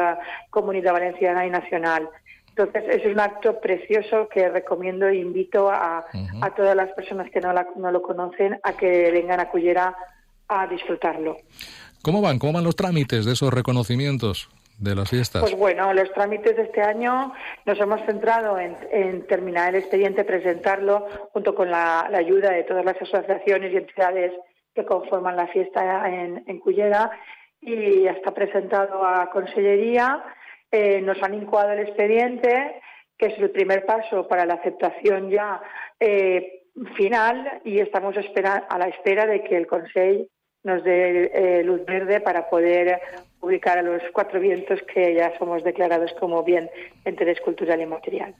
comunidad 0.50 0.92
valenciana 0.92 1.46
y 1.46 1.50
nacional. 1.50 2.10
Entonces, 2.50 2.84
es 2.88 3.06
un 3.06 3.20
acto 3.20 3.58
precioso 3.58 4.28
que 4.28 4.50
recomiendo 4.50 5.08
e 5.08 5.16
invito 5.16 5.70
a, 5.70 6.04
uh 6.12 6.16
-huh. 6.16 6.46
a 6.46 6.54
todas 6.54 6.76
las 6.76 6.92
personas 6.92 7.30
que 7.30 7.40
no, 7.40 7.54
la, 7.54 7.66
no 7.76 7.90
lo 7.90 8.02
conocen 8.02 8.60
a 8.62 8.74
que 8.74 9.10
vengan 9.12 9.40
a 9.40 9.48
Cullera 9.48 9.96
a 10.48 10.66
disfrutarlo. 10.66 11.36
¿Cómo 12.02 12.22
van? 12.22 12.38
¿Cómo 12.38 12.54
van 12.54 12.64
los 12.64 12.76
trámites 12.76 13.24
de 13.24 13.32
esos 13.32 13.52
reconocimientos 13.52 14.48
de 14.78 14.94
las 14.94 15.10
fiestas? 15.10 15.42
Pues 15.42 15.56
bueno, 15.56 15.92
los 15.92 16.12
trámites 16.12 16.56
de 16.56 16.62
este 16.62 16.82
año 16.82 17.32
nos 17.64 17.80
hemos 17.80 18.00
centrado 18.06 18.58
en, 18.58 18.76
en 18.92 19.26
terminar 19.26 19.74
el 19.74 19.80
expediente, 19.80 20.24
presentarlo 20.24 21.06
junto 21.32 21.54
con 21.54 21.70
la, 21.70 22.06
la, 22.10 22.18
ayuda 22.18 22.50
de 22.50 22.64
todas 22.64 22.84
las 22.84 23.00
asociaciones 23.00 23.72
y 23.72 23.76
entidades 23.76 24.32
que 24.74 24.84
conforman 24.84 25.36
la 25.36 25.48
fiesta 25.48 26.08
en, 26.08 26.44
en 26.46 26.60
Cullera 26.60 27.10
y 27.60 28.02
ya 28.02 28.12
está 28.12 28.32
presentado 28.32 29.04
a 29.04 29.30
Consellería. 29.30 30.22
Eh, 30.70 31.00
nos 31.00 31.20
han 31.22 31.34
incoado 31.34 31.72
el 31.72 31.80
expediente, 31.80 32.80
que 33.16 33.26
es 33.26 33.38
el 33.38 33.50
primer 33.50 33.86
paso 33.86 34.28
para 34.28 34.44
la 34.44 34.54
aceptación 34.54 35.30
ya 35.30 35.60
eh, 35.98 36.62
final 36.94 37.62
y 37.64 37.78
estamos 37.78 38.16
espera, 38.16 38.66
a 38.68 38.78
la 38.78 38.88
espera 38.88 39.26
de 39.26 39.42
que 39.42 39.56
el 39.56 39.66
Consejo 39.66 40.26
nos 40.66 40.82
dé 40.82 41.30
eh, 41.32 41.62
luz 41.62 41.84
verde 41.86 42.20
para 42.20 42.50
poder 42.50 43.00
publicar 43.38 43.78
a 43.78 43.82
los 43.82 44.02
cuatro 44.12 44.40
vientos 44.40 44.80
que 44.92 45.14
ya 45.14 45.32
somos 45.38 45.62
declarados 45.62 46.12
como 46.18 46.42
bien 46.42 46.68
de 47.04 47.10
interés 47.10 47.40
cultural 47.40 47.80
y 47.80 47.86
material. 47.86 48.34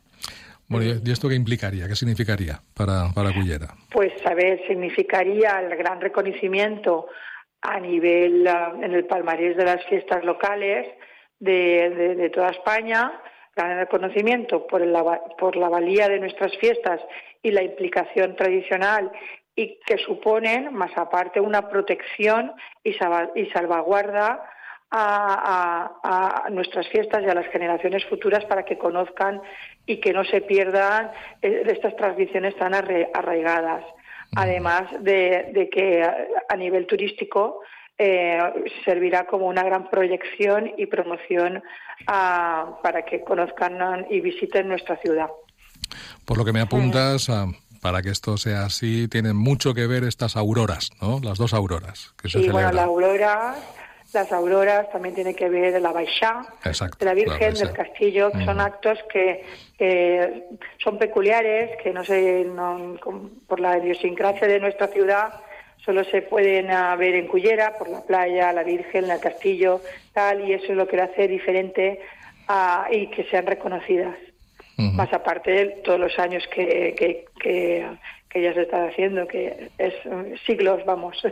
Bueno, 0.69 1.01
¿y 1.05 1.11
esto 1.13 1.29
qué 1.29 1.37
implicaría? 1.37 1.87
¿Qué 1.87 1.95
significaría 1.95 2.61
para, 2.75 3.13
para 3.15 3.33
Cullera? 3.33 3.69
Pues, 3.93 4.13
a 4.27 4.35
ver, 4.35 4.61
significaría 4.67 5.61
el 5.61 5.77
gran 5.77 6.01
reconocimiento 6.01 7.07
a 7.63 7.79
nivel, 7.79 8.45
uh, 8.45 8.83
en 8.83 8.93
el 8.93 9.05
palmarés 9.05 9.57
de 9.57 9.65
las 9.65 9.85
fiestas 9.87 10.25
locales 10.25 10.89
de, 11.39 11.91
de, 11.91 12.15
de 12.17 12.31
toda 12.31 12.51
España, 12.51 13.13
gran 13.55 13.79
reconocimiento 13.79 14.67
por 14.67 14.85
la, 14.85 15.21
por 15.39 15.55
la 15.55 15.69
valía 15.69 16.09
de 16.09 16.19
nuestras 16.19 16.57
fiestas 16.59 17.01
y 17.41 17.53
la 17.53 17.63
implicación 17.63 18.35
tradicional 18.35 19.13
y 19.57 19.79
que 19.87 19.97
suponen, 19.99 20.73
más 20.75 20.91
aparte, 20.97 21.41
una 21.41 21.69
protección 21.69 22.53
y, 22.85 22.93
salvaguarda 22.93 24.43
a, 24.91 25.91
a, 26.03 26.47
a, 26.47 26.51
nuestras 26.51 26.87
fiestas 26.89 27.25
y 27.25 27.31
a 27.31 27.35
las 27.35 27.47
generaciones 27.47 28.05
futuras 28.05 28.45
para 28.45 28.65
que 28.65 28.77
conozcan 28.77 29.41
y 29.87 29.97
que 29.97 30.13
no 30.13 30.25
se 30.25 30.43
pierdan 30.43 31.11
eh, 31.41 31.63
estas 31.67 31.97
tradiciones 31.97 32.55
tan 32.57 32.75
arraigadas. 32.75 33.83
Además 34.37 34.85
de, 35.01 35.51
de 35.53 35.71
que 35.71 36.03
a 36.03 36.57
nivel 36.57 36.87
turístico 36.87 37.63
eh, 37.99 38.39
servirá 38.85 39.25
como 39.27 39.47
una 39.47 39.63
gran 39.63 39.89
proyección 39.89 40.71
y 40.77 40.85
promoción 40.85 41.63
uh, 42.03 42.83
para 42.83 43.05
que 43.07 43.23
conozcan 43.23 44.07
y 44.11 44.21
visiten 44.21 44.69
nuestra 44.69 44.97
ciudad. 44.99 45.29
Por 46.27 46.37
lo 46.37 46.45
que 46.45 46.53
me 46.53 46.61
apuntas, 46.61 47.31
para 47.81 48.03
que 48.03 48.11
esto 48.11 48.37
sea 48.37 48.65
así, 48.65 49.09
tienen 49.09 49.37
mucho 49.37 49.75
que 49.75 49.87
ver 49.87 50.05
estas 50.05 50.37
auroras, 50.37 50.91
¿no? 51.01 51.21
Las 51.23 51.39
dos 51.39 51.55
auroras 51.55 52.15
que 52.21 52.29
se 52.29 52.39
celebran. 52.39 52.53
bueno, 52.53 52.73
la 52.73 52.83
aurora, 52.85 53.55
las 54.13 54.33
auroras 54.33 54.91
también 54.91 55.15
tiene 55.15 55.35
que 55.35 55.49
ver 55.49 55.81
la 55.81 55.93
Baixá 55.93 56.47
Exacto, 56.65 56.99
de 56.99 57.07
la 57.07 57.15
Virgen 57.15 57.55
la 57.55 57.61
del 57.61 57.73
Castillo, 57.73 58.31
que 58.31 58.45
son 58.45 58.61
actos 58.61 58.99
que, 59.13 59.45
que, 59.79 60.45
son 60.83 60.99
peculiares, 60.99 61.77
que 61.83 61.93
no 61.93 62.05
sé, 62.05 62.45
no, 62.45 62.97
por 63.47 63.61
la 63.61 63.79
idiosincrasia 63.79 64.47
de 64.47 64.61
nuestra 64.61 64.89
ciudad, 64.89 65.35
solo 65.85 66.05
se 66.05 66.23
pueden 66.23 66.71
uh, 66.71 66.97
ver 66.97 67.15
en 67.15 67.27
Cullera, 67.27 67.77
por 67.79 67.89
la 67.89 68.03
playa, 68.03 68.53
la 68.53 68.63
Virgen, 68.63 69.11
el 69.11 69.21
castillo, 69.21 69.81
tal, 70.13 70.49
y 70.49 70.53
eso 70.53 70.67
es 70.73 70.77
lo 70.77 70.87
que 70.87 70.97
lo 70.97 71.05
hace 71.05 71.29
diferente 71.29 72.01
uh, 72.49 72.93
y 72.93 73.09
que 73.09 73.25
sean 73.25 73.47
reconocidas. 73.47 74.17
Uh 74.79 74.83
-huh. 74.83 74.93
Más 74.93 75.13
aparte 75.13 75.51
de 75.51 75.67
todos 75.85 75.99
los 75.99 76.19
años 76.19 76.45
que, 76.55 76.95
que, 76.99 77.25
que, 77.41 77.87
que 78.29 78.43
ya 78.43 78.53
se 78.55 78.63
está 78.63 78.87
haciendo, 78.87 79.27
que 79.27 79.71
es 79.79 79.95
siglos, 80.47 80.85
vamos. 80.85 81.17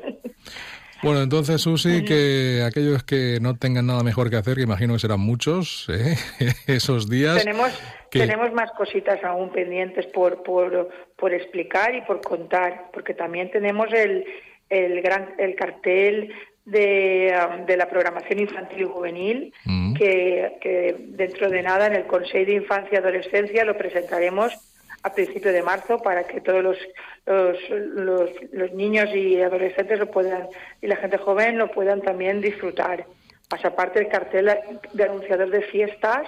Bueno, 1.04 1.20
entonces, 1.20 1.60
Susi, 1.60 2.02
que 2.02 2.62
aquellos 2.66 3.04
que 3.04 3.38
no 3.38 3.58
tengan 3.58 3.86
nada 3.86 4.02
mejor 4.02 4.30
que 4.30 4.36
hacer, 4.36 4.56
que 4.56 4.62
imagino 4.62 4.94
que 4.94 5.00
serán 5.00 5.20
muchos, 5.20 5.86
¿eh? 5.90 6.16
esos 6.66 7.10
días. 7.10 7.44
Tenemos, 7.44 7.78
que... 8.10 8.20
tenemos 8.20 8.50
más 8.54 8.70
cositas 8.72 9.22
aún 9.22 9.50
pendientes 9.52 10.06
por, 10.06 10.42
por, 10.42 10.88
por 11.16 11.34
explicar 11.34 11.94
y 11.94 12.00
por 12.02 12.22
contar, 12.22 12.86
porque 12.90 13.12
también 13.12 13.50
tenemos 13.50 13.92
el, 13.92 14.24
el, 14.70 15.02
gran, 15.02 15.34
el 15.38 15.54
cartel 15.56 16.32
de, 16.64 17.34
um, 17.36 17.66
de 17.66 17.76
la 17.76 17.88
programación 17.88 18.40
infantil 18.40 18.82
y 18.82 18.84
juvenil, 18.84 19.54
mm. 19.64 19.94
que, 19.94 20.58
que 20.60 20.96
dentro 20.98 21.50
de 21.50 21.62
nada 21.62 21.86
en 21.86 21.94
el 21.94 22.06
Consejo 22.06 22.46
de 22.46 22.54
Infancia 22.54 22.90
y 22.92 22.96
Adolescencia 22.96 23.64
lo 23.64 23.76
presentaremos 23.76 24.56
a 25.02 25.12
principio 25.12 25.52
de 25.52 25.62
marzo 25.62 25.98
para 25.98 26.24
que 26.24 26.40
todos 26.40 26.62
los, 26.62 26.78
los, 27.26 27.58
los, 27.70 28.30
los, 28.52 28.72
niños 28.72 29.14
y 29.14 29.40
adolescentes 29.40 29.98
lo 29.98 30.10
puedan 30.10 30.48
y 30.80 30.86
la 30.86 30.96
gente 30.96 31.18
joven 31.18 31.58
lo 31.58 31.70
puedan 31.70 32.00
también 32.00 32.40
disfrutar. 32.40 33.04
Más 33.50 33.62
aparte 33.64 34.00
el 34.00 34.08
cartel 34.08 34.50
de 34.94 35.04
anunciador 35.04 35.50
de 35.50 35.60
fiestas 35.60 36.26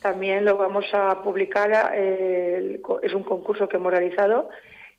también 0.00 0.44
lo 0.44 0.56
vamos 0.56 0.84
a 0.92 1.22
publicar, 1.22 1.92
eh, 1.94 2.80
es 3.02 3.14
un 3.14 3.22
concurso 3.22 3.68
que 3.68 3.76
hemos 3.76 3.92
realizado 3.92 4.50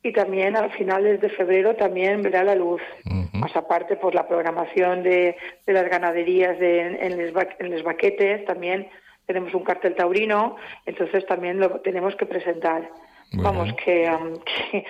y 0.03 0.11
también 0.11 0.57
a 0.57 0.69
finales 0.69 1.21
de 1.21 1.29
febrero 1.29 1.75
también 1.75 2.21
verá 2.21 2.43
la 2.43 2.55
luz. 2.55 2.81
Uh 3.05 3.09
-huh. 3.09 3.39
Más 3.39 3.55
aparte 3.55 3.95
por 3.95 4.13
la 4.13 4.27
programación 4.27 5.01
de, 5.01 5.37
de 5.65 5.73
las 5.73 5.89
ganaderías 5.89 6.59
de, 6.59 6.81
en, 6.81 7.17
les, 7.17 7.33
en 7.59 7.69
les 7.69 7.83
baquetes, 7.83 8.45
también 8.45 8.89
tenemos 9.25 9.53
un 9.53 9.63
cartel 9.63 9.95
taurino, 9.95 10.57
entonces 10.85 11.25
también 11.25 11.57
lo 11.59 11.79
tenemos 11.79 12.15
que 12.17 12.25
presentar. 12.25 12.89
Vamos, 13.35 13.73
que, 13.83 14.07
um, 14.11 14.37
que, 14.71 14.85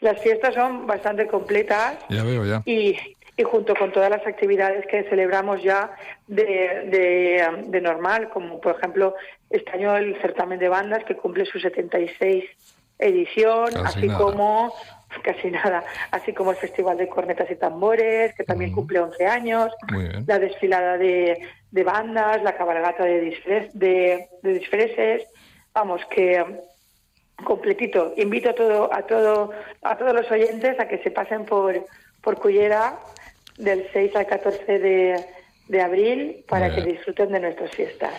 las 0.00 0.22
fiestas 0.22 0.54
son 0.54 0.86
bastante 0.86 1.26
completas. 1.26 1.98
Ya 2.10 2.22
veo, 2.22 2.44
ya. 2.44 2.62
Y, 2.64 2.96
y 3.36 3.42
junto 3.42 3.74
con 3.74 3.90
todas 3.90 4.10
las 4.10 4.24
actividades 4.26 4.86
que 4.86 5.02
celebramos 5.04 5.62
ya 5.62 5.90
de, 6.28 6.44
de, 6.44 7.48
um, 7.48 7.70
de, 7.70 7.80
normal, 7.80 8.28
como 8.28 8.60
por 8.60 8.76
ejemplo 8.76 9.14
este 9.50 9.72
año 9.72 9.96
el 9.96 10.20
certamen 10.20 10.58
de 10.58 10.68
bandas 10.68 11.04
que 11.04 11.16
cumple 11.16 11.46
su 11.46 11.58
76 11.58 12.44
edición, 12.98 13.66
casi 13.72 13.98
así 13.98 14.06
nada. 14.06 14.18
como 14.18 14.74
casi 15.22 15.50
nada, 15.50 15.84
así 16.10 16.32
como 16.32 16.50
el 16.50 16.56
Festival 16.56 16.96
de 16.96 17.08
Cornetas 17.08 17.50
y 17.50 17.56
Tambores, 17.56 18.34
que 18.34 18.44
también 18.44 18.70
uh 18.70 18.72
-huh. 18.72 18.76
cumple 18.76 19.00
11 19.00 19.26
años, 19.26 19.72
la 20.26 20.38
desfilada 20.38 20.98
de, 20.98 21.38
de, 21.70 21.84
bandas, 21.84 22.42
la 22.42 22.56
cabalgata 22.56 23.04
de, 23.04 23.20
disfres, 23.20 23.70
de, 23.72 24.28
de 24.42 24.52
disfraces, 24.52 25.24
vamos, 25.72 26.00
que 26.10 26.42
um, 26.42 27.44
completito. 27.44 28.14
Invito 28.16 28.50
a 28.50 28.54
todo, 28.54 28.92
a 28.92 29.02
todo, 29.02 29.52
a 29.82 29.96
todos 29.96 30.12
los 30.12 30.30
oyentes 30.30 30.78
a 30.80 30.88
que 30.88 30.98
se 30.98 31.10
pasen 31.10 31.44
por, 31.44 31.86
por 32.22 32.38
Cullera 32.38 32.98
del 33.58 33.88
6 33.92 34.16
al 34.16 34.26
14 34.26 34.78
de, 34.78 35.24
de 35.68 35.80
abril 35.80 36.44
para 36.48 36.74
que 36.74 36.82
disfruten 36.82 37.32
de 37.32 37.40
nuestras 37.40 37.70
fiestas. 37.70 38.12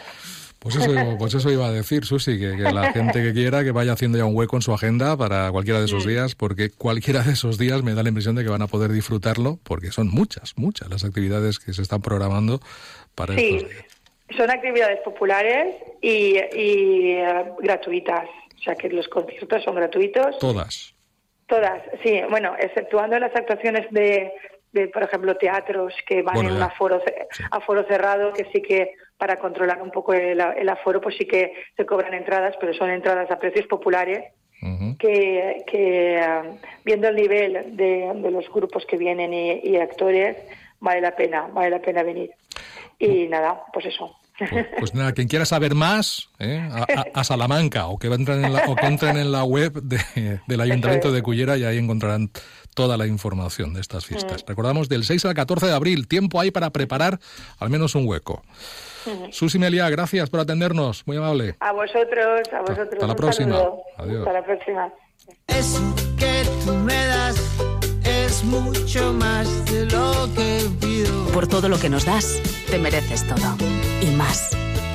Pues 0.60 0.76
eso, 0.76 0.92
pues 1.20 1.34
eso 1.34 1.52
iba 1.52 1.68
a 1.68 1.72
decir, 1.72 2.06
Susi, 2.06 2.40
que, 2.40 2.56
que, 2.56 2.64
la 2.64 2.92
gente 2.92 3.22
que 3.22 3.34
quiera 3.34 3.64
que 3.64 3.72
vaya 3.72 3.94
haciendo 3.94 4.18
ya 4.18 4.26
un 4.26 4.36
hueco 4.36 4.56
en 4.56 4.62
su 4.62 4.74
agenda 4.74 5.16
para 5.18 5.52
cualquiera 5.52 5.80
de 5.80 5.86
esos 5.86 6.06
días, 6.06 6.36
porque 6.36 6.70
cualquiera 6.70 7.22
de 7.22 7.34
esos 7.34 7.58
días 7.58 7.84
me 7.84 7.94
da 7.94 8.04
la 8.04 8.10
impresión 8.10 8.36
de 8.36 8.44
que 8.44 8.50
van 8.50 8.62
a 8.62 8.68
poder 8.68 8.92
disfrutarlo, 8.92 9.60
porque 9.64 9.92
son 9.92 10.10
muchas, 10.10 10.54
muchas 10.58 10.90
las 10.90 11.04
actividades 11.06 11.60
que 11.60 11.74
se 11.74 11.82
están 11.82 12.02
programando 12.02 12.60
para 13.16 13.36
sí, 13.36 13.58
estos 13.58 13.70
días. 13.70 13.86
Son 14.36 14.50
actividades 14.52 15.00
populares 15.06 15.76
y, 16.02 16.38
y 16.54 17.22
uh, 17.22 17.56
gratuitas. 17.62 18.28
O 18.60 18.62
sea 18.62 18.76
que 18.76 18.90
los 18.90 19.08
conciertos 19.08 19.64
son 19.64 19.76
gratuitos. 19.76 20.38
Todas. 20.40 20.94
Todas, 21.48 21.82
sí. 22.04 22.22
Bueno, 22.30 22.54
exceptuando 22.60 23.18
las 23.20 23.34
actuaciones 23.34 23.88
de, 23.92 24.34
de 24.74 24.88
por 24.90 25.04
ejemplo, 25.04 25.38
teatros 25.38 25.94
que 26.06 26.22
van 26.22 26.36
bueno, 26.36 26.50
en 26.50 26.56
un 26.58 26.62
aforo, 26.64 27.02
sí. 27.32 27.44
aforo 27.52 27.86
cerrado, 27.88 28.34
que 28.34 28.46
sí 28.52 28.62
que 28.62 28.96
para 29.18 29.38
controlar 29.38 29.82
un 29.82 29.92
poco 29.92 30.14
el, 30.14 30.40
el, 30.40 30.70
aforo, 30.70 31.02
pues 31.02 31.16
sí 31.18 31.26
que 31.26 31.54
se 31.76 31.86
cobran 31.86 32.14
entradas, 32.14 32.56
pero 32.60 32.74
son 32.74 32.90
entradas 32.90 33.30
a 33.32 33.40
precios 33.40 33.66
populares 33.68 34.26
que, 34.98 35.64
que 35.68 36.20
um, 36.20 36.58
viendo 36.84 37.08
el 37.08 37.16
nivel 37.16 37.76
de, 37.78 38.32
los 38.32 38.50
grupos 38.52 38.86
que 38.86 38.98
vienen 38.98 39.34
y, 39.34 39.78
actores, 39.78 40.38
vale 40.80 41.02
la 41.02 41.16
pena, 41.16 41.48
vale 41.54 41.70
la 41.70 41.80
pena 41.80 42.04
venir. 42.04 42.32
Y 43.00 43.28
nada, 43.28 43.64
pues 43.72 43.86
eso. 43.86 44.16
Pues, 44.38 44.52
pues, 44.80 44.94
nada, 44.96 45.14
quien 45.14 45.28
quiera 45.28 45.46
saber 45.46 45.76
más, 45.76 46.30
¿eh? 46.40 46.68
a, 47.14 47.24
Salamanca 47.24 47.88
o 47.88 47.98
que 47.98 48.08
entren 48.08 48.46
en 48.46 48.54
la, 48.54 48.66
o 48.68 48.76
que 48.76 48.86
entren 48.86 49.18
en 49.18 49.32
la 49.32 49.44
web 49.44 49.74
del 49.82 50.62
Ayuntamiento 50.62 51.12
de 51.12 51.22
Cullera 51.22 51.58
y 51.58 51.64
ahí 51.64 51.78
encontrarán 51.78 52.32
toda 52.76 52.98
la 52.98 53.08
información 53.08 53.74
de 53.74 53.82
estas 53.82 54.06
fiestas. 54.06 54.44
Mm. 54.44 54.48
Recordamos 54.48 54.90
del 54.90 55.04
6 55.04 55.26
al 55.26 55.34
14 55.34 55.68
de 55.68 55.74
abril, 55.74 56.08
tiempo 56.08 56.40
hay 56.40 56.52
para 56.52 56.72
preparar 56.72 57.20
al 57.60 57.70
menos 57.70 57.96
un 57.96 58.08
hueco. 58.08 58.44
Susi 59.32 59.60
Melia, 59.60 59.90
gracias 59.90 60.30
por 60.30 60.40
atendernos, 60.40 61.06
muy 61.06 61.18
amable. 61.18 61.56
A 61.60 61.72
vosotros, 61.72 62.42
a 62.54 62.62
vosotros. 62.62 62.94
Hasta 62.94 63.08
la 63.08 63.16
próxima. 63.16 63.62
Adiós. 63.98 64.20
Hasta 64.20 64.34
la 64.34 64.46
próxima. 64.46 64.94
Eso 65.48 65.96
que 66.18 66.44
tú 66.66 66.74
me 66.74 67.06
das 67.06 67.36
es 68.04 68.44
mucho 68.44 69.14
más 69.14 69.66
de 69.72 69.86
lo 69.86 70.28
que 70.36 70.62
pido. 70.80 71.28
Por 71.34 71.48
todo 71.48 71.70
lo 71.70 71.78
que 71.80 71.90
nos 71.90 72.06
das, 72.06 72.42
te 72.70 72.78
mereces 72.78 73.28
todo. 73.28 73.56
Y 74.02 74.08
más. 74.16 74.57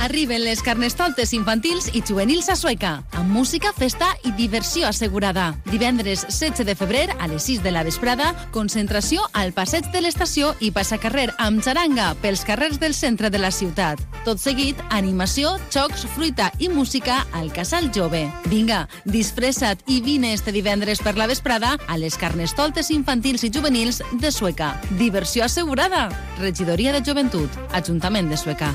Arriben 0.00 0.42
les 0.44 0.60
carnestoltes 0.62 1.32
infantils 1.32 1.86
i 1.94 2.02
juvenils 2.04 2.48
a 2.52 2.56
Sueca, 2.56 3.04
amb 3.16 3.30
música, 3.32 3.72
festa 3.76 4.10
i 4.24 4.32
diversió 4.36 4.88
assegurada. 4.88 5.54
Divendres 5.70 6.26
16 6.28 6.66
de 6.66 6.74
febrer, 6.74 7.08
a 7.18 7.28
les 7.28 7.44
6 7.46 7.62
de 7.62 7.72
la 7.72 7.84
vesprada, 7.86 8.32
concentració 8.52 9.24
al 9.32 9.52
passeig 9.56 9.90
de 9.92 10.02
l'estació 10.04 10.54
i 10.60 10.70
passacarrer 10.74 11.30
amb 11.38 11.62
xaranga 11.64 12.12
pels 12.22 12.44
carrers 12.44 12.80
del 12.80 12.94
centre 12.94 13.30
de 13.30 13.40
la 13.40 13.50
ciutat. 13.50 14.00
Tot 14.24 14.40
seguit, 14.40 14.78
animació, 14.90 15.56
xocs, 15.70 16.06
fruita 16.14 16.50
i 16.58 16.68
música 16.68 17.22
al 17.32 17.52
Casal 17.52 17.90
Jove. 17.94 18.26
Vinga, 18.50 18.84
disfressa't 19.04 19.84
i 19.86 20.00
vine 20.04 20.32
este 20.34 20.52
divendres 20.52 21.00
per 21.04 21.16
la 21.16 21.28
vesprada 21.30 21.76
a 21.86 21.98
les 21.98 22.18
carnestoltes 22.20 22.90
infantils 22.90 23.44
i 23.44 23.52
juvenils 23.52 24.02
de 24.12 24.32
Sueca. 24.32 24.74
Diversió 24.98 25.44
assegurada. 25.44 26.08
Regidoria 26.40 26.92
de 26.92 27.04
Joventut, 27.04 27.62
Ajuntament 27.72 28.28
de 28.30 28.36
Sueca. 28.36 28.74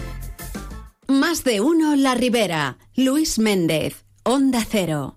Más 1.10 1.44
de 1.44 1.60
uno 1.60 1.96
La 1.96 2.14
Ribera. 2.14 2.78
Luis 2.96 3.40
Méndez, 3.40 4.06
Onda 4.22 4.64
Cero. 4.64 5.16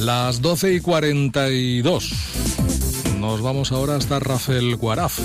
Las 0.00 0.42
12 0.42 0.74
y 0.74 0.80
42. 0.80 2.12
Nos 3.20 3.40
vamos 3.40 3.70
ahora 3.70 3.94
hasta 3.94 4.18
Rafael 4.18 4.74
Guaraf. 4.74 5.20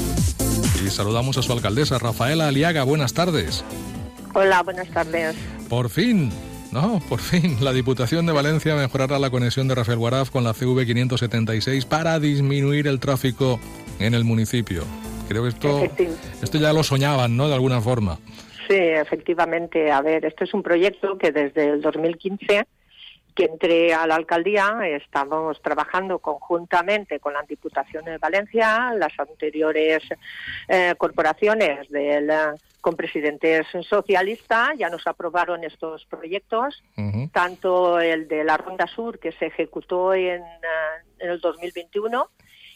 Y 0.85 0.91
saludamos 0.91 1.39
a 1.39 1.41
su 1.41 1.51
alcaldesa, 1.51 1.97
Rafaela 1.97 2.49
Aliaga. 2.49 2.83
Buenas 2.83 3.15
tardes. 3.15 3.65
Hola, 4.35 4.61
buenas 4.61 4.87
tardes. 4.89 5.35
Por 5.67 5.89
fin, 5.89 6.31
no, 6.71 7.01
por 7.09 7.21
fin, 7.21 7.57
la 7.59 7.73
Diputación 7.73 8.27
de 8.27 8.33
Valencia 8.33 8.75
mejorará 8.75 9.17
la 9.17 9.31
conexión 9.31 9.67
de 9.67 9.73
Rafael 9.73 9.97
Guaraf 9.97 10.29
con 10.29 10.43
la 10.43 10.53
CV 10.53 10.85
576 10.85 11.85
para 11.85 12.19
disminuir 12.19 12.85
el 12.85 12.99
tráfico 12.99 13.59
en 13.97 14.13
el 14.13 14.25
municipio. 14.25 14.83
Creo 15.31 15.43
que 15.43 15.49
esto, 15.49 15.81
esto 16.43 16.57
ya 16.57 16.73
lo 16.73 16.83
soñaban, 16.83 17.37
¿no? 17.37 17.47
De 17.47 17.53
alguna 17.53 17.79
forma. 17.79 18.19
Sí, 18.67 18.75
efectivamente. 18.75 19.89
A 19.89 20.01
ver, 20.01 20.25
este 20.25 20.43
es 20.43 20.53
un 20.53 20.61
proyecto 20.61 21.17
que 21.17 21.31
desde 21.31 21.69
el 21.69 21.81
2015 21.81 22.65
que 23.33 23.45
entré 23.45 23.93
a 23.93 24.05
la 24.07 24.15
alcaldía 24.15 24.77
estamos 24.83 25.61
trabajando 25.61 26.19
conjuntamente 26.19 27.21
con 27.21 27.31
la 27.33 27.43
Diputación 27.43 28.03
de 28.03 28.17
Valencia, 28.17 28.93
las 28.93 29.17
anteriores 29.17 30.03
eh, 30.67 30.95
corporaciones 30.97 31.89
del, 31.89 32.29
con 32.81 32.97
presidentes 32.97 33.67
socialistas, 33.87 34.71
ya 34.77 34.89
nos 34.89 35.07
aprobaron 35.07 35.63
estos 35.63 36.05
proyectos, 36.07 36.83
tanto 37.31 38.01
el 38.01 38.27
de 38.27 38.43
la 38.43 38.57
Ronda 38.57 38.87
Sur 38.87 39.17
que 39.17 39.31
se 39.31 39.45
ejecutó 39.45 40.13
en, 40.13 40.41
eh, 40.41 41.01
en 41.19 41.29
el 41.29 41.39
2021 41.39 42.29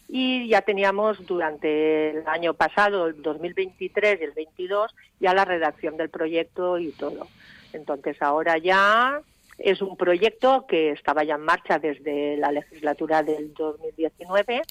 y 0.08 0.48
ya 0.48 0.62
teníamos 0.62 1.26
durante 1.26 2.12
el 2.12 2.28
año 2.28 2.54
pasado, 2.54 3.08
el 3.08 3.22
2023 3.22 4.20
y 4.22 4.24
el 4.24 4.32
22, 4.32 4.96
ya 5.20 5.34
la 5.34 5.46
redacción 5.46 5.98
del 5.98 6.10
proyecto 6.10 6.78
y 6.78 6.91
todo. 6.91 7.28
Entonces 7.74 8.22
ahora 8.22 8.58
ya 8.58 9.22
es 9.58 9.82
un 9.82 9.96
proyecto 9.96 10.65
que 10.68 10.91
estaba 10.91 11.24
ya 11.24 11.36
en 11.36 11.41
marcha 11.41 11.80
desde 11.80 12.38
la 12.38 12.52
legislatura 12.52 13.24
del 13.24 13.54
2019 13.54 14.62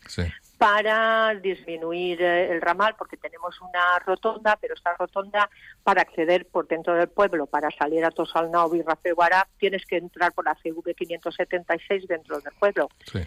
para 0.59 1.35
disminuir 1.35 2.23
eh, 2.23 2.53
el 2.53 2.61
ramal 2.61 2.94
porque 2.97 3.16
tenemos 3.16 3.61
una 3.61 3.99
rotonda, 4.01 4.57
pero 4.61 4.75
esta 4.75 4.94
rotonda 4.97 5.51
para 5.83 6.03
acceder 6.03 6.47
por 6.47 6.68
dentro 6.68 6.94
del 6.94 7.09
pueblo, 7.09 7.47
para 7.47 7.70
salir 7.70 8.05
a 8.05 8.11
Tosalnau 8.11 8.75
y 8.75 8.83
Rafael 8.83 9.16
tienes 9.59 9.85
que 9.85 9.97
entrar 9.97 10.33
por 10.33 10.44
la 10.44 10.55
CV 10.62 10.94
576 10.94 12.07
dentro 12.07 12.38
del 12.40 12.53
pueblo. 12.59 12.88
Sí 13.11 13.20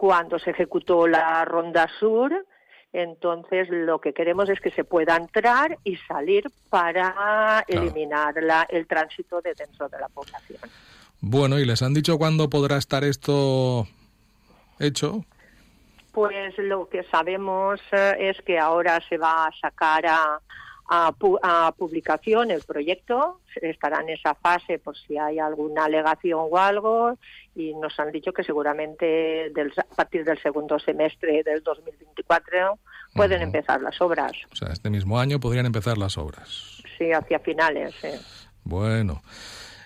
cuando 0.00 0.38
se 0.38 0.52
ejecutó 0.52 1.06
la 1.06 1.44
Ronda 1.44 1.86
Sur. 1.98 2.32
Entonces, 2.90 3.68
lo 3.68 4.00
que 4.00 4.14
queremos 4.14 4.48
es 4.48 4.58
que 4.58 4.70
se 4.70 4.82
pueda 4.82 5.14
entrar 5.14 5.76
y 5.84 5.98
salir 6.08 6.44
para 6.70 7.62
eliminar 7.68 8.32
el 8.70 8.86
tránsito 8.86 9.42
de 9.42 9.52
dentro 9.52 9.90
de 9.90 9.98
la 9.98 10.08
población. 10.08 10.58
Bueno, 11.20 11.58
¿y 11.58 11.66
les 11.66 11.82
han 11.82 11.92
dicho 11.92 12.16
cuándo 12.16 12.48
podrá 12.48 12.78
estar 12.78 13.04
esto 13.04 13.86
hecho? 14.78 15.26
Pues 16.12 16.56
lo 16.56 16.88
que 16.88 17.02
sabemos 17.02 17.78
eh, 17.92 18.16
es 18.20 18.40
que 18.40 18.58
ahora 18.58 19.02
se 19.06 19.18
va 19.18 19.48
a 19.48 19.50
sacar 19.60 20.06
a, 20.06 20.40
a, 20.92 21.72
publicación 21.78 22.50
el 22.50 22.62
proyecto, 22.62 23.40
estará 23.62 24.00
en 24.00 24.10
esa 24.10 24.34
fase 24.34 24.78
por 24.80 24.96
si 24.96 25.16
hay 25.16 25.38
alguna 25.38 25.84
alegación 25.84 26.40
o 26.50 26.58
algo 26.58 27.16
y 27.54 27.74
nos 27.74 27.98
han 28.00 28.10
dicho 28.10 28.32
que 28.32 28.42
seguramente 28.42 29.50
del, 29.54 29.72
a 29.76 29.94
partir 29.94 30.24
del 30.24 30.40
segundo 30.42 30.78
semestre 30.80 31.44
del 31.44 31.62
2024 31.62 32.78
pueden 33.14 33.42
empezar 33.42 33.80
las 33.80 34.00
obras. 34.00 34.32
O 34.52 34.56
sea, 34.56 34.72
este 34.72 34.90
mismo 34.90 35.18
año 35.20 35.38
podrían 35.38 35.66
empezar 35.66 35.96
las 35.96 36.18
obras. 36.18 36.82
Sí, 36.98 37.12
hacia 37.12 37.38
finales. 37.38 37.94
Bueno. 38.64 39.22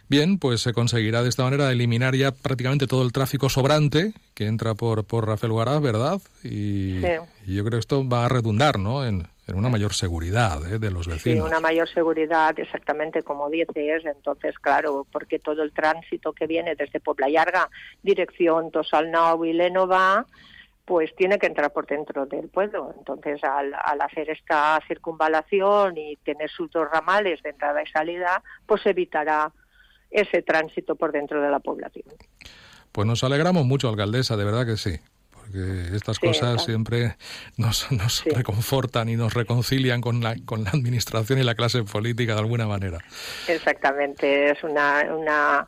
Bien, 0.06 0.38
pues 0.38 0.60
se 0.60 0.74
conseguirá 0.74 1.22
de 1.22 1.30
esta 1.30 1.44
manera 1.44 1.72
eliminar 1.72 2.14
ya 2.14 2.30
prácticamente 2.30 2.86
todo 2.86 3.02
el 3.02 3.12
tráfico 3.12 3.48
sobrante 3.48 4.12
que 4.34 4.46
entra 4.46 4.74
por, 4.74 5.04
por 5.04 5.26
Rafael 5.26 5.52
Guará, 5.52 5.78
¿verdad? 5.80 6.20
Y, 6.42 6.98
y, 6.98 7.54
yo 7.54 7.64
creo 7.64 7.70
que 7.70 7.78
esto 7.78 8.06
va 8.06 8.26
a 8.26 8.28
redundar 8.28 8.78
¿no? 8.78 9.06
en, 9.06 9.26
en 9.46 9.56
una 9.56 9.68
mayor 9.68 9.92
seguridad 9.92 10.64
¿eh? 10.72 10.78
de 10.78 10.90
los 10.90 11.06
vecinos. 11.06 11.44
Sí, 11.44 11.52
una 11.52 11.60
mayor 11.60 11.88
seguridad, 11.88 12.58
exactamente 12.58 13.22
como 13.22 13.50
dices. 13.50 14.04
Entonces, 14.04 14.58
claro, 14.58 15.06
porque 15.10 15.38
todo 15.38 15.62
el 15.62 15.72
tránsito 15.72 16.32
que 16.32 16.46
viene 16.46 16.74
desde 16.74 17.00
Puebla 17.00 17.28
Yarga, 17.28 17.68
dirección 18.02 18.70
Tosalnau 18.70 19.44
y 19.44 19.52
Lénova, 19.52 20.26
pues 20.84 21.14
tiene 21.16 21.38
que 21.38 21.46
entrar 21.46 21.72
por 21.72 21.86
dentro 21.86 22.26
del 22.26 22.48
pueblo. 22.48 22.94
Entonces, 22.98 23.42
al, 23.44 23.74
al, 23.74 24.00
hacer 24.00 24.30
esta 24.30 24.80
circunvalación 24.86 25.96
y 25.96 26.16
tener 26.16 26.50
sus 26.50 26.70
dos 26.70 26.88
ramales 26.90 27.42
de 27.42 27.50
entrada 27.50 27.82
y 27.82 27.86
salida, 27.86 28.42
pues 28.66 28.84
evitará 28.86 29.52
ese 30.10 30.42
tránsito 30.42 30.94
por 30.94 31.12
dentro 31.12 31.42
de 31.42 31.50
la 31.50 31.60
población. 31.60 32.04
Pues 32.92 33.06
nos 33.06 33.24
alegramos 33.24 33.66
mucho, 33.66 33.88
alcaldesa, 33.88 34.36
de 34.36 34.44
verdad 34.44 34.66
que 34.66 34.76
sí 34.76 35.00
porque 35.44 35.96
estas 35.96 36.18
cosas 36.18 36.64
siempre 36.64 37.16
nos, 37.56 37.90
nos 37.92 38.24
reconfortan 38.24 39.08
y 39.08 39.16
nos 39.16 39.34
reconcilian 39.34 40.00
con 40.00 40.22
la, 40.22 40.36
con 40.44 40.64
la 40.64 40.70
administración 40.70 41.38
y 41.38 41.42
la 41.42 41.54
clase 41.54 41.82
política 41.84 42.34
de 42.34 42.40
alguna 42.40 42.66
manera. 42.66 42.98
Exactamente, 43.48 44.50
es 44.50 44.62
una, 44.64 45.04
una 45.14 45.66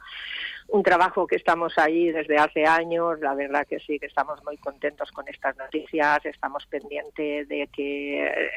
un 0.69 0.83
trabajo 0.83 1.27
que 1.27 1.37
estamos 1.37 1.79
ahí 1.79 2.11
desde 2.11 2.39
hace 2.39 2.67
años. 2.67 3.21
La 3.21 3.35
verdad 3.35 3.67
que 3.67 3.79
sí, 3.79 3.99
que 3.99 4.07
estamos 4.07 4.43
muy 4.45 4.57
contentos 4.57 5.11
con 5.13 5.29
estas 5.29 5.57
noticias. 5.57 6.25
Estamos 6.25 6.67
pendientes 6.67 7.49
de 7.49 7.69
que 7.73 8.27
eh, 8.27 8.51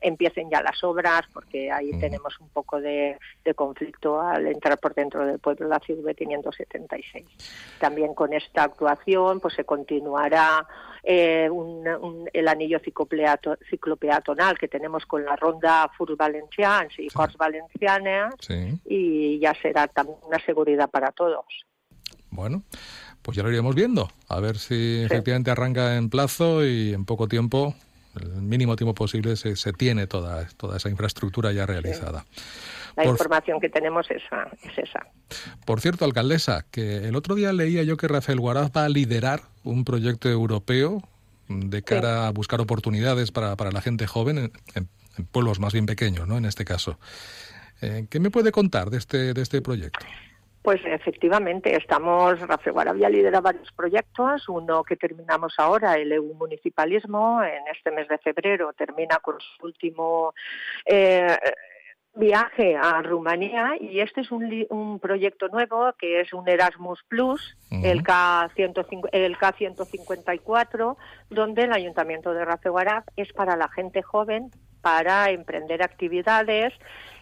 empiecen 0.00 0.50
ya 0.50 0.62
las 0.62 0.82
obras, 0.84 1.22
porque 1.32 1.70
ahí 1.70 1.90
tenemos 1.98 2.38
un 2.40 2.48
poco 2.50 2.80
de, 2.80 3.18
conflicto 3.54 4.20
al 4.20 4.46
entrar 4.46 4.78
por 4.78 4.94
dentro 4.94 5.26
del 5.26 5.38
pueblo 5.38 5.68
la 5.68 5.80
CV 5.80 6.14
576. 6.14 7.24
También 7.80 8.14
con 8.14 8.32
esta 8.32 8.64
actuación, 8.64 9.40
pues 9.40 9.54
se 9.54 9.64
continuará 9.64 10.66
eh, 11.08 11.48
el 12.32 12.48
anillo 12.48 12.80
ciclopeatonal 12.80 14.58
que 14.58 14.66
tenemos 14.66 15.06
con 15.06 15.24
la 15.24 15.36
ronda 15.36 15.88
Furs 15.96 16.16
Valencians 16.16 16.98
y 16.98 17.06
Corts 17.06 17.36
Valencianas 17.36 18.34
y 18.84 19.38
ya 19.38 19.54
será 19.62 19.86
también 19.86 20.18
una 20.26 20.44
seguridad 20.44 20.90
para 20.90 21.12
todos. 21.12 21.44
Bueno, 22.30 22.64
pues 23.22 23.36
ya 23.36 23.44
lo 23.44 23.52
iremos 23.52 23.76
viendo, 23.76 24.10
a 24.28 24.40
ver 24.40 24.58
si 24.58 25.02
efectivamente 25.04 25.52
arranca 25.52 25.96
en 25.96 26.10
plazo 26.10 26.66
y 26.66 26.92
en 26.92 27.04
poco 27.04 27.28
tiempo, 27.28 27.74
el 28.20 28.42
mínimo 28.42 28.74
tiempo 28.74 28.92
posible, 28.92 29.36
se, 29.36 29.54
se 29.54 29.72
tiene 29.72 30.08
toda, 30.08 30.48
toda 30.56 30.76
esa 30.76 30.90
infraestructura 30.90 31.52
ya 31.52 31.66
realizada. 31.66 32.26
La 32.96 33.04
información 33.04 33.60
que 33.60 33.68
tenemos 33.68 34.10
es 34.10 34.22
esa, 34.24 34.48
es 34.62 34.78
esa. 34.78 35.06
Por 35.66 35.80
cierto, 35.80 36.04
alcaldesa, 36.04 36.64
que 36.70 37.08
el 37.08 37.14
otro 37.14 37.34
día 37.34 37.52
leía 37.52 37.82
yo 37.82 37.96
que 37.96 38.08
Rafael 38.08 38.40
Guaraz 38.40 38.70
va 38.74 38.84
a 38.84 38.88
liderar 38.88 39.40
un 39.64 39.84
proyecto 39.84 40.30
europeo 40.30 41.02
de 41.48 41.82
cara 41.82 42.26
a 42.26 42.30
buscar 42.30 42.60
oportunidades 42.60 43.32
para, 43.32 43.54
para 43.56 43.70
la 43.70 43.82
gente 43.82 44.06
joven 44.06 44.50
en, 44.74 44.88
pueblos 45.30 45.60
más 45.60 45.72
bien 45.72 45.86
pequeños, 45.86 46.26
¿no? 46.26 46.36
En 46.36 46.44
este 46.44 46.64
caso. 46.64 46.98
Eh, 47.82 48.06
¿Qué 48.10 48.20
me 48.20 48.30
puede 48.30 48.52
contar 48.52 48.90
de 48.90 48.98
este, 48.98 49.34
de 49.34 49.42
este 49.42 49.60
proyecto? 49.62 50.04
Pues 50.62 50.80
efectivamente, 50.84 51.76
estamos, 51.76 52.40
Rafael 52.40 52.72
Guarabia 52.72 53.08
lidera 53.08 53.40
varios 53.40 53.70
proyectos, 53.70 54.48
uno 54.48 54.82
que 54.82 54.96
terminamos 54.96 55.54
ahora, 55.58 55.94
el 55.94 56.10
EU 56.10 56.34
Municipalismo, 56.34 57.40
en 57.42 57.68
este 57.72 57.92
mes 57.92 58.08
de 58.08 58.18
febrero 58.18 58.72
termina 58.72 59.18
con 59.18 59.36
su 59.38 59.64
último 59.64 60.34
eh, 60.84 61.36
viaje 62.16 62.76
a 62.76 63.02
Rumanía 63.02 63.74
y 63.78 64.00
este 64.00 64.22
es 64.22 64.30
un, 64.30 64.66
un, 64.70 64.98
proyecto 64.98 65.48
nuevo 65.48 65.92
que 65.98 66.20
es 66.20 66.32
un 66.32 66.48
Erasmus 66.48 67.04
Plus, 67.08 67.56
el, 67.70 68.02
K 68.02 68.50
el 68.56 69.38
K154, 69.38 70.96
donde 71.30 71.62
el 71.64 71.72
Ayuntamiento 71.72 72.32
de 72.32 72.44
Raceguarab 72.44 73.04
es 73.16 73.32
para 73.32 73.56
la 73.56 73.68
gente 73.68 74.02
joven 74.02 74.50
para 74.80 75.30
emprender 75.30 75.82
actividades 75.82 76.72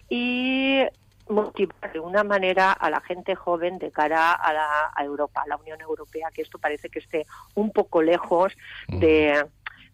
y 0.09 0.81
motivar 1.27 1.91
de 1.91 1.99
una 1.99 2.23
manera 2.23 2.71
a 2.71 2.89
la 2.89 3.01
gente 3.01 3.35
joven 3.35 3.79
de 3.79 3.91
cara 3.91 4.31
a, 4.31 4.53
la, 4.53 4.93
Europa, 5.03 5.41
a 5.43 5.47
la 5.47 5.57
Unión 5.57 5.81
Europea, 5.81 6.29
que 6.33 6.43
esto 6.43 6.59
parece 6.59 6.89
que 6.89 6.99
esté 6.99 7.25
un 7.55 7.71
poco 7.71 8.01
lejos 8.01 8.53
de, 8.87 9.43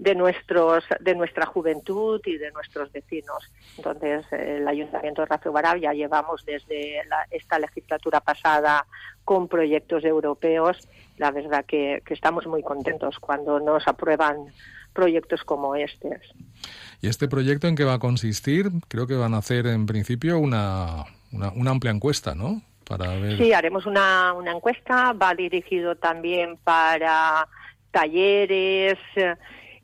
de, 0.01 0.15
nuestros, 0.15 0.83
de 0.99 1.13
nuestra 1.13 1.45
juventud 1.45 2.19
y 2.25 2.37
de 2.37 2.51
nuestros 2.51 2.91
vecinos. 2.91 3.51
Entonces, 3.77 4.25
el 4.31 4.67
Ayuntamiento 4.67 5.21
de 5.21 5.27
Racio 5.27 5.53
ya 5.79 5.93
llevamos 5.93 6.43
desde 6.43 7.03
esta 7.29 7.59
legislatura 7.59 8.19
pasada 8.19 8.87
con 9.23 9.47
proyectos 9.47 10.03
europeos. 10.03 10.77
La 11.17 11.29
verdad 11.29 11.65
que, 11.65 12.01
que 12.03 12.15
estamos 12.15 12.47
muy 12.47 12.63
contentos 12.63 13.19
cuando 13.19 13.59
nos 13.59 13.87
aprueban 13.87 14.47
proyectos 14.91 15.43
como 15.43 15.75
este. 15.75 16.19
¿Y 16.99 17.07
este 17.07 17.27
proyecto 17.27 17.67
en 17.67 17.75
qué 17.75 17.83
va 17.83 17.93
a 17.93 17.99
consistir? 17.99 18.71
Creo 18.87 19.05
que 19.05 19.13
van 19.13 19.35
a 19.35 19.37
hacer 19.37 19.67
en 19.67 19.85
principio 19.85 20.39
una, 20.39 21.05
una, 21.31 21.69
amplia 21.69 21.91
encuesta, 21.91 22.33
¿no? 22.33 22.63
Para 22.87 23.07
ver... 23.19 23.37
Sí, 23.37 23.53
haremos 23.53 23.85
una, 23.85 24.33
una 24.33 24.51
encuesta, 24.51 25.13
va 25.13 25.35
dirigido 25.35 25.95
también 25.95 26.57
para 26.57 27.47
talleres 27.91 28.97
eh, 29.15 29.35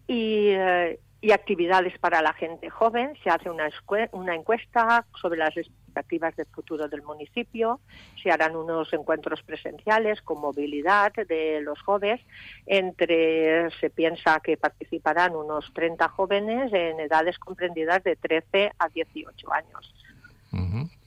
y, 0.08 0.50
eh, 0.50 1.00
y 1.22 1.32
actividades 1.32 1.98
para 2.00 2.22
la 2.22 2.34
gente 2.34 2.70
joven. 2.70 3.14
Se 3.24 3.30
hace 3.30 3.50
una, 3.50 3.70
una 4.12 4.36
encuesta 4.36 5.06
sobre 5.20 5.40
las 5.40 5.56
expectativas 5.58 6.36
del 6.36 6.46
futuro 6.48 6.88
del 6.88 7.02
municipio. 7.02 7.80
Se 8.22 8.30
harán 8.30 8.56
unos 8.56 8.94
encuentros 8.94 9.42
presenciales 9.44 10.22
con 10.22 10.40
movilidad 10.40 11.12
de 11.28 11.62
los 11.62 11.82
jóvenes. 11.82 12.22
Entre 12.66 13.70
se 13.80 13.90
piensa 13.90 14.40
que 14.44 14.58
participarán 14.58 15.36
unos 15.36 15.72
30 15.74 16.08
jóvenes 16.10 16.72
en 16.72 17.00
edades 17.00 17.38
comprendidas 17.40 18.04
de 18.04 18.16
13 18.16 18.72
a 18.78 18.90
18 18.90 19.54
años. 19.54 19.94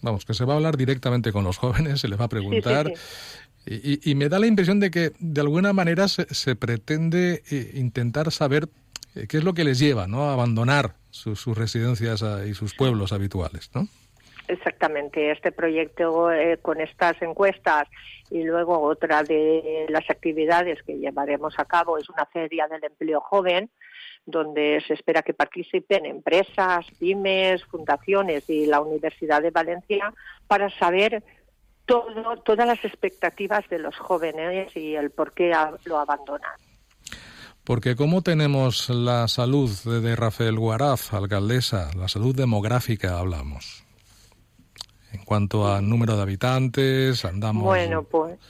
Vamos, 0.03 0.25
que 0.25 0.35
se 0.35 0.45
va 0.45 0.53
a 0.53 0.57
hablar 0.57 0.77
directamente 0.77 1.33
con 1.33 1.45
los 1.45 1.57
jóvenes, 1.57 2.01
se 2.01 2.09
les 2.09 2.21
va 2.21 2.27
a 2.27 2.29
preguntar. 2.29 2.93
Y, 3.67 4.15
me 4.15 4.29
da 4.29 4.39
la 4.39 4.47
impresión 4.47 4.81
de 4.81 4.91
que 4.91 5.13
de 5.19 5.41
alguna 5.41 5.73
manera 5.73 6.09
se, 6.09 6.57
pretende 6.57 7.43
eh, 7.51 7.73
intentar 7.75 8.33
saber 8.33 8.69
qué 9.15 9.37
es 9.37 9.45
lo 9.45 9.55
que 9.55 9.65
les 9.65 9.79
lleva 9.79 10.07
¿no? 10.07 10.31
a 10.31 10.33
abandonar 10.33 10.95
sus 11.11 11.57
residencias 11.57 12.23
ah, 12.23 12.47
y 12.47 12.55
sus 12.55 12.75
pueblos 12.75 13.13
habituales, 13.13 13.71
¿no? 13.75 13.89
Exactamente, 14.51 15.31
este 15.31 15.53
proyecto 15.53 16.33
eh, 16.33 16.59
con 16.61 16.81
estas 16.81 17.21
encuestas 17.23 17.87
y 18.31 18.43
luego 18.43 18.81
otra 18.81 19.23
de 19.23 19.87
las 19.89 20.11
actividades 20.11 20.83
que 20.83 20.99
llevaremos 20.99 21.57
a 21.59 21.67
cabo 21.67 21.99
es 21.99 22.09
una 22.09 22.27
feria 22.27 22.67
del 22.67 22.83
empleo 22.83 23.21
joven 23.21 23.71
donde 24.27 24.83
se 24.87 24.95
espera 24.95 25.23
que 25.23 25.35
participen 25.35 26.05
empresas, 26.05 26.85
pymes, 26.99 27.65
fundaciones 27.65 28.51
y 28.51 28.67
la 28.67 28.81
Universidad 28.81 29.41
de 29.41 29.51
Valencia 29.51 30.13
para 30.49 30.69
saber 30.71 31.23
todo, 31.87 32.37
todas 32.39 32.67
las 32.67 32.85
expectativas 32.85 33.69
de 33.69 33.79
los 33.79 33.97
jóvenes 33.99 34.77
y 34.77 34.97
el 34.97 35.11
por 35.11 35.33
qué 35.33 35.53
lo 35.85 35.99
abandonan. 35.99 36.59
Porque 37.71 37.95
¿cómo 37.95 38.21
tenemos 38.21 38.91
la 38.91 39.29
salud 39.29 39.71
de 39.71 40.17
Rafael 40.17 40.59
Guaraz, 40.59 41.13
alcaldesa? 41.13 41.93
La 41.97 42.09
salud 42.09 42.35
demográfica 42.35 43.17
hablamos. 43.17 43.85
En 45.13 45.25
cuanto 45.25 45.73
a 45.73 45.81
número 45.81 46.17
de 46.17 46.23
habitantes, 46.23 47.25
andamos... 47.25 47.63
Bueno, 47.63 48.03
pues 48.03 48.41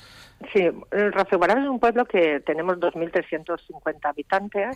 Sí, 0.55 0.67
Raceguarán 0.91 1.65
es 1.65 1.69
un 1.69 1.79
pueblo 1.79 2.07
que 2.07 2.41
tenemos 2.41 2.79
2.350 2.79 3.99
habitantes 4.05 4.75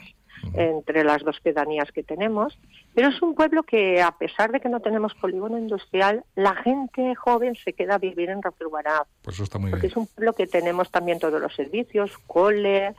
entre 0.52 1.04
las 1.04 1.22
dos 1.24 1.40
pedanías 1.40 1.90
que 1.90 2.02
tenemos, 2.02 2.58
pero 2.94 3.08
es 3.08 3.22
un 3.22 3.34
pueblo 3.34 3.62
que, 3.62 4.02
a 4.02 4.10
pesar 4.12 4.52
de 4.52 4.60
que 4.60 4.68
no 4.68 4.80
tenemos 4.80 5.14
polígono 5.14 5.56
industrial, 5.56 6.22
la 6.34 6.54
gente 6.56 7.14
joven 7.14 7.56
se 7.64 7.72
queda 7.72 7.94
a 7.94 7.98
vivir 7.98 8.28
en 8.28 8.42
Raceguarán. 8.42 9.04
Pues 9.22 9.36
eso 9.36 9.44
está 9.44 9.58
muy 9.58 9.70
porque 9.70 9.86
es 9.86 9.96
un 9.96 10.06
pueblo 10.06 10.34
que 10.34 10.46
tenemos 10.46 10.90
también 10.90 11.18
todos 11.18 11.40
los 11.40 11.54
servicios, 11.54 12.12
cole, 12.26 12.94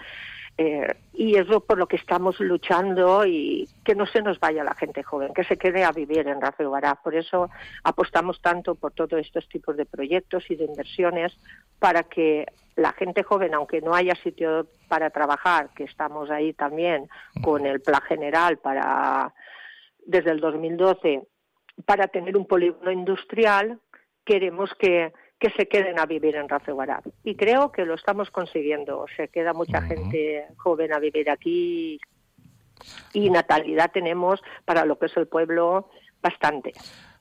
eh, 0.58 0.96
y 1.14 1.36
es 1.36 1.48
por 1.48 1.78
lo 1.78 1.88
que 1.88 1.98
estamos 1.98 2.40
luchando 2.40 3.26
y 3.26 3.68
que 3.84 3.94
no 3.94 4.06
se 4.06 4.22
nos 4.22 4.40
vaya 4.40 4.64
la 4.64 4.74
gente 4.74 5.04
joven, 5.04 5.34
que 5.34 5.44
se 5.44 5.58
quede 5.58 5.84
a 5.84 5.92
vivir 5.92 6.28
en 6.28 6.40
Rafael 6.40 6.70
Por 7.04 7.16
eso 7.16 7.50
apostamos 7.84 8.42
tanto 8.42 8.76
por 8.76 8.94
todos 8.94 9.20
estos 9.20 9.48
tipos 9.50 9.76
de 9.76 9.86
proyectos 9.86 10.50
y 10.50 10.56
de 10.56 10.66
inversiones 10.66 11.38
para 11.80 12.04
que 12.04 12.46
la 12.78 12.94
gente 12.94 13.24
joven, 13.24 13.54
aunque 13.54 13.82
no 13.82 13.94
haya 13.94 14.16
sitio 14.16 14.68
para 14.88 15.10
trabajar, 15.10 15.70
que 15.76 15.84
estamos 15.84 16.30
ahí 16.30 16.54
también 16.54 17.10
con 17.42 17.66
el 17.66 17.82
plan 17.82 18.02
general 18.02 18.58
para 18.58 19.34
desde 20.06 20.32
el 20.32 20.40
2012 20.40 21.24
para 21.86 22.08
tener 22.08 22.38
un 22.38 22.46
polígono 22.46 22.92
industrial, 22.92 23.80
queremos 24.24 24.74
que 24.76 25.12
que 25.40 25.50
se 25.52 25.68
queden 25.68 26.00
a 26.00 26.06
vivir 26.06 26.36
en 26.36 26.48
Raceguará. 26.48 27.02
Y 27.24 27.36
creo 27.36 27.72
que 27.72 27.86
lo 27.86 27.96
estamos 27.96 28.32
consiguiendo. 28.32 29.06
Se 29.16 29.28
queda 29.28 29.54
mucha 29.54 29.82
gente 29.82 30.48
joven 30.58 30.94
a 30.94 31.00
vivir 31.00 31.30
aquí 31.30 32.00
y 33.14 33.30
natalidad 33.30 33.92
tenemos 33.92 34.42
para 34.66 34.86
lo 34.86 34.98
que 34.98 35.08
es 35.08 35.18
el 35.18 35.28
pueblo 35.28 35.90
bastante. 36.22 36.74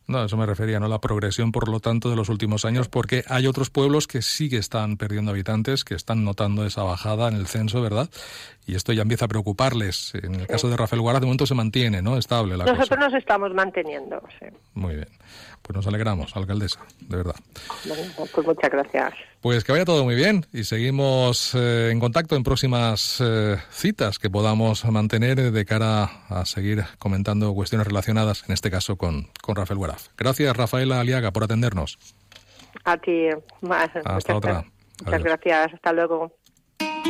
No, 0.07 0.23
eso 0.25 0.37
me 0.37 0.45
refería, 0.45 0.79
¿no? 0.81 0.89
La 0.89 1.01
progresión, 1.01 1.51
por 1.51 1.69
lo 1.69 1.81
tanto, 1.81 2.11
de 2.11 2.17
los 2.17 2.29
últimos 2.29 2.65
años, 2.67 2.89
porque 2.89 3.25
hay 3.29 3.47
otros 3.47 3.71
pueblos 3.71 4.07
que 4.07 4.21
sí 4.21 4.51
que 4.51 4.59
están 4.59 4.99
perdiendo 4.99 5.31
habitantes, 5.31 5.83
que 5.83 5.95
están 5.95 6.25
notando 6.25 6.67
esa 6.67 6.83
bajada 6.83 7.29
en 7.29 7.37
el 7.37 7.47
censo, 7.47 7.81
¿verdad? 7.81 8.11
Y 8.67 8.75
esto 8.75 8.93
ya 8.93 9.03
empieza 9.03 9.25
a 9.25 9.29
preocuparles. 9.29 10.15
En 10.15 10.35
el 10.35 10.47
caso 10.47 10.69
de 10.69 10.77
Rafael 10.77 11.01
Guaraz, 11.01 11.21
de 11.21 11.27
momento 11.27 11.47
se 11.47 11.55
mantiene, 11.55 12.03
¿no? 12.03 12.19
Estable 12.19 12.57
la 12.57 12.65
Nosotros 12.67 12.99
nos 12.99 13.15
estamos 13.15 13.55
manteniendo, 13.55 14.23
sí. 14.39 14.47
Muy 14.75 14.97
bien. 14.97 15.09
Pues 15.63 15.75
nos 15.75 15.87
alegramos, 15.87 16.37
alcaldesa, 16.37 16.81
de 17.01 17.17
verdad. 17.17 17.37
pues 18.35 18.47
muchas 18.47 18.71
gracias. 18.71 19.15
Pues 19.45 19.63
que 19.63 19.73
vaya 19.73 19.85
todo 19.85 20.05
muy 20.05 20.15
bien 20.15 20.47
y 20.55 20.65
seguimos 20.65 21.55
eh, 21.55 21.91
en 21.93 22.01
contacto 22.01 22.35
en 22.35 22.43
próximas 22.43 23.21
eh, 23.23 23.59
citas 23.69 24.19
que 24.19 24.31
podamos 24.31 24.87
mantener 24.87 25.53
de 25.53 25.65
cara 25.67 26.05
a 26.31 26.47
seguir 26.47 26.83
comentando 26.99 27.53
cuestiones 27.53 27.87
relacionadas, 27.87 28.43
en 28.49 28.55
este 28.55 28.71
caso 28.71 28.97
con, 28.97 29.29
con 29.43 29.55
Rafael 29.55 29.77
Guaraz. 29.77 30.13
Gracias, 30.17 30.57
Rafaela 30.57 30.99
Aliaga, 30.99 31.31
por 31.31 31.45
atendernos. 31.45 31.99
A 32.85 32.97
ti. 32.97 33.29
Hasta 33.69 34.35
otra. 34.35 34.65
Muchas 35.05 35.23
gracias. 35.23 35.75
Hasta 35.75 35.93
luego. 35.93 36.33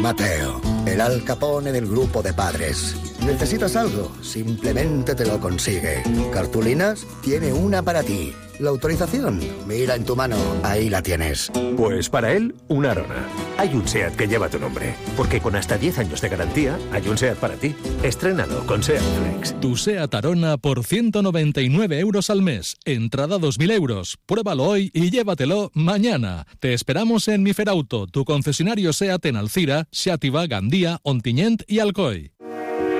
Mateo, 0.00 0.60
el 0.88 1.00
alcapone 1.00 1.70
del 1.70 1.86
grupo 1.86 2.20
de 2.20 2.32
padres. 2.32 2.96
¿Necesitas 3.24 3.76
algo? 3.76 4.10
Simplemente 4.24 5.14
te 5.14 5.24
lo 5.24 5.38
consigue. 5.38 6.02
¿Cartulinas? 6.32 7.06
Tiene 7.22 7.52
una 7.52 7.80
para 7.80 8.02
ti. 8.02 8.34
La 8.60 8.70
autorización, 8.70 9.40
mira 9.66 9.96
en 9.96 10.04
tu 10.04 10.14
mano, 10.14 10.36
ahí 10.62 10.88
la 10.88 11.02
tienes. 11.02 11.50
Pues 11.76 12.08
para 12.08 12.32
él, 12.32 12.54
una 12.68 12.92
Arona. 12.92 13.28
Hay 13.58 13.74
un 13.74 13.86
SEAT 13.86 14.14
que 14.14 14.28
lleva 14.28 14.48
tu 14.48 14.60
nombre, 14.60 14.94
porque 15.16 15.40
con 15.40 15.56
hasta 15.56 15.76
10 15.76 15.98
años 15.98 16.20
de 16.20 16.28
garantía, 16.28 16.78
hay 16.92 17.08
un 17.08 17.18
SEAT 17.18 17.36
para 17.38 17.56
ti. 17.56 17.74
Estrenado 18.04 18.64
con 18.66 18.80
SEAT 18.80 19.02
Flex. 19.02 19.60
Tu 19.60 19.76
SEAT 19.76 20.14
Arona 20.14 20.56
por 20.56 20.84
199 20.84 21.98
euros 21.98 22.30
al 22.30 22.42
mes. 22.42 22.76
Entrada 22.84 23.38
2.000 23.38 23.72
euros. 23.72 24.18
Pruébalo 24.24 24.64
hoy 24.64 24.90
y 24.94 25.10
llévatelo 25.10 25.72
mañana. 25.74 26.46
Te 26.60 26.74
esperamos 26.74 27.26
en 27.26 27.42
Miferauto, 27.42 28.06
tu 28.06 28.24
concesionario 28.24 28.92
SEAT 28.92 29.26
en 29.26 29.36
Alcira, 29.36 29.88
Xàtiva, 29.90 30.46
Gandía, 30.46 31.00
Ontinyent 31.02 31.62
i 31.66 31.80
Alcoi. 31.80 32.33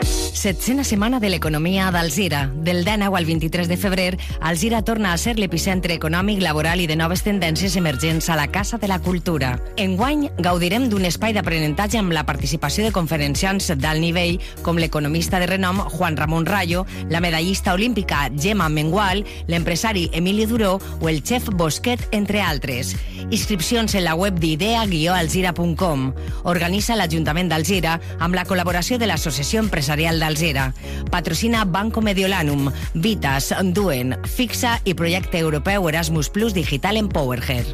Setzena 0.04 0.84
setmana 0.84 1.20
de 1.20 1.30
l'economia 1.30 1.86
d'Alzira. 1.90 2.50
Del 2.52 2.84
19 2.84 3.16
al 3.16 3.24
23 3.24 3.68
de 3.68 3.76
febrer, 3.80 4.18
Alzira 4.40 4.82
torna 4.84 5.14
a 5.14 5.16
ser 5.16 5.38
l'epicentre 5.38 5.94
econòmic, 5.96 6.42
laboral 6.44 6.82
i 6.84 6.88
de 6.90 6.98
noves 7.00 7.22
tendències 7.24 7.78
emergents 7.80 8.28
a 8.28 8.36
la 8.36 8.50
Casa 8.52 8.76
de 8.76 8.88
la 8.90 8.98
Cultura. 9.00 9.54
Enguany, 9.80 10.26
gaudirem 10.44 10.90
d'un 10.92 11.06
espai 11.08 11.32
d'aprenentatge 11.32 11.96
amb 11.96 12.12
la 12.12 12.26
participació 12.28 12.84
de 12.84 12.92
conferenciants 12.92 13.70
d'alt 13.80 14.04
nivell 14.04 14.36
com 14.60 14.76
l'economista 14.76 15.40
de 15.40 15.48
renom 15.48 15.80
Juan 15.94 16.18
Ramon 16.20 16.44
Rayo, 16.44 16.84
la 17.08 17.24
medallista 17.24 17.72
olímpica 17.72 18.28
Gemma 18.36 18.68
Mengual, 18.68 19.24
l'empresari 19.48 20.10
Emili 20.12 20.44
Duró 20.44 20.76
o 21.00 21.08
el 21.08 21.22
xef 21.24 21.48
Bosquet, 21.56 22.04
entre 22.12 22.42
altres. 22.42 22.92
Inscripcions 23.30 23.94
en 23.94 24.04
la 24.04 24.14
web 24.14 24.36
d'idea-alzira.com. 24.36 26.10
Organitza 26.44 27.00
l'Ajuntament 27.00 27.48
d'Alzira 27.48 27.96
amb 28.20 28.36
la 28.36 28.44
col·laboració 28.44 29.00
de 29.00 29.08
l'Associació 29.08 29.64
Empresarial 29.64 29.93
d'Alzira. 29.94 30.72
Patrocina 31.10 31.64
Banco 31.64 32.02
Mediolanum, 32.02 32.70
Vitas, 32.94 33.54
Duen, 33.62 34.18
Fixa 34.24 34.80
i 34.84 34.94
projecte 34.94 35.38
europeu 35.38 35.88
Erasmus 35.88 36.28
Plus 36.30 36.54
Digital 36.54 36.96
Empowerher. 36.96 37.64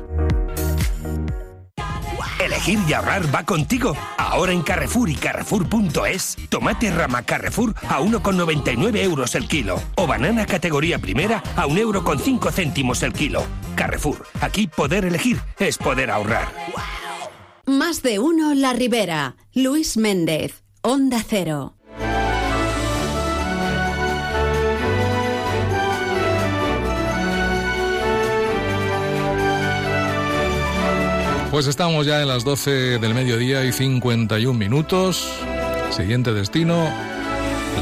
Elegir 2.45 2.79
y 2.89 2.93
ahorrar 2.95 3.35
va 3.35 3.45
contigo. 3.45 3.97
Ahora 4.17 4.53
en 4.53 4.63
Carrefour 4.63 5.11
y 5.11 5.15
Carrefour.es, 5.15 6.37
tomate 6.49 6.91
rama 6.91 7.23
Carrefour 7.23 7.75
a 7.89 8.01
1,99 8.01 8.97
euros 9.03 9.35
el 9.35 9.47
kilo. 9.47 9.81
O 9.97 10.07
banana 10.07 10.47
categoría 10.47 10.99
primera 10.99 11.43
a 11.57 11.67
1 11.67 11.79
euro 11.79 12.03
con 12.03 12.19
5 12.19 12.51
céntimos 12.51 13.03
el 13.03 13.13
kilo. 13.13 13.45
Carrefour, 13.77 14.27
aquí 14.41 14.67
poder 14.67 15.05
elegir 15.05 15.39
es 15.59 15.77
poder 15.77 16.11
ahorrar. 16.11 16.49
Más 17.67 18.03
de 18.03 18.19
uno 18.19 18.55
La 18.55 18.73
Ribera. 18.73 19.37
Luis 19.53 19.97
Méndez, 19.97 20.65
Onda 20.83 21.23
Cero. 21.27 21.80
Pues 31.51 31.67
estamos 31.67 32.07
ya 32.07 32.23
en 32.23 32.29
las 32.29 32.45
12 32.45 32.99
del 33.01 33.13
mediodía 33.13 33.65
y 33.65 33.73
51 33.73 34.57
minutos. 34.57 35.29
Siguiente 35.91 36.33
destino, 36.33 36.89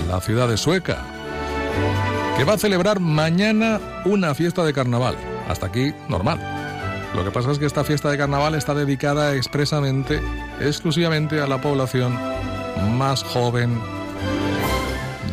la 0.09 0.23
ciudad 0.23 0.49
de 0.49 0.57
Sueca, 0.57 1.05
que 2.39 2.45
va 2.45 2.55
a 2.55 2.59
celebrar 2.59 2.99
mañana 2.99 3.79
una 4.07 4.35
fiesta 4.35 4.65
de 4.65 4.73
carnaval. 4.73 5.17
Hasta 5.49 5.67
aquí, 5.67 5.93
normal. 6.09 6.41
Lo 7.15 7.23
que 7.25 7.31
pasa 7.31 7.53
es 7.53 7.59
que 7.59 7.67
esta 7.67 7.85
fiesta 7.85 8.11
de 8.11 8.17
carnaval 8.17 8.55
está 8.55 8.73
dedicada 8.73 9.35
expresamente, 9.35 10.23
exclusivamente 10.61 11.39
a 11.43 11.47
la 11.47 11.61
población 11.61 12.19
más 12.97 13.23
joven 13.23 13.79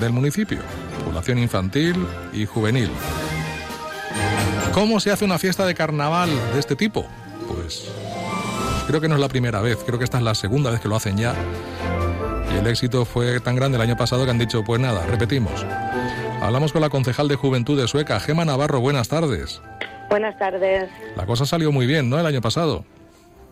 del 0.01 0.11
municipio, 0.11 0.59
población 1.05 1.39
infantil 1.39 2.05
y 2.33 2.45
juvenil. 2.45 2.91
¿Cómo 4.73 4.99
se 4.99 5.11
hace 5.11 5.23
una 5.23 5.39
fiesta 5.39 5.65
de 5.65 5.73
carnaval 5.73 6.29
de 6.53 6.59
este 6.59 6.75
tipo? 6.75 7.07
Pues 7.47 7.87
creo 8.87 9.01
que 9.01 9.07
no 9.07 9.15
es 9.15 9.21
la 9.21 9.29
primera 9.29 9.61
vez, 9.61 9.83
creo 9.85 9.97
que 9.97 10.05
esta 10.05 10.17
es 10.17 10.23
la 10.23 10.35
segunda 10.35 10.71
vez 10.71 10.79
que 10.79 10.87
lo 10.87 10.95
hacen 10.95 11.17
ya. 11.17 11.33
Y 12.53 12.57
el 12.57 12.67
éxito 12.67 13.05
fue 13.05 13.39
tan 13.39 13.55
grande 13.55 13.77
el 13.77 13.81
año 13.81 13.97
pasado 13.97 14.25
que 14.25 14.31
han 14.31 14.37
dicho, 14.37 14.63
pues 14.63 14.79
nada, 14.79 15.05
repetimos. 15.07 15.65
Hablamos 16.41 16.71
con 16.71 16.81
la 16.81 16.89
concejal 16.89 17.27
de 17.27 17.35
Juventud 17.35 17.79
de 17.79 17.87
Sueca, 17.87 18.19
Gema 18.19 18.45
Navarro, 18.45 18.79
buenas 18.79 19.09
tardes. 19.09 19.61
Buenas 20.09 20.37
tardes. 20.37 20.89
La 21.15 21.25
cosa 21.25 21.45
salió 21.45 21.71
muy 21.71 21.87
bien, 21.87 22.09
¿no? 22.09 22.19
El 22.19 22.25
año 22.25 22.41
pasado. 22.41 22.85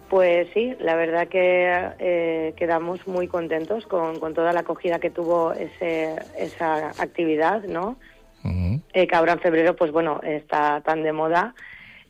Pues 0.10 0.48
sí, 0.54 0.76
la 0.80 0.96
verdad 0.96 1.28
que 1.28 1.92
eh, 1.98 2.54
quedamos 2.56 3.08
muy 3.08 3.28
contentos 3.28 3.88
con, 3.88 4.20
con, 4.20 4.36
toda 4.36 4.54
la 4.54 4.60
acogida 4.60 5.00
que 5.00 5.10
tuvo 5.10 5.54
ese, 5.54 6.16
esa 6.38 6.90
actividad, 7.02 7.64
¿no? 7.64 7.98
Uh 8.44 8.48
-huh. 8.48 8.82
eh, 8.94 9.08
que 9.08 9.16
ahora 9.16 9.34
en 9.34 9.40
febrero, 9.40 9.76
pues 9.76 9.92
bueno, 9.92 10.20
está 10.24 10.82
tan 10.82 11.02
de 11.02 11.14
moda, 11.14 11.56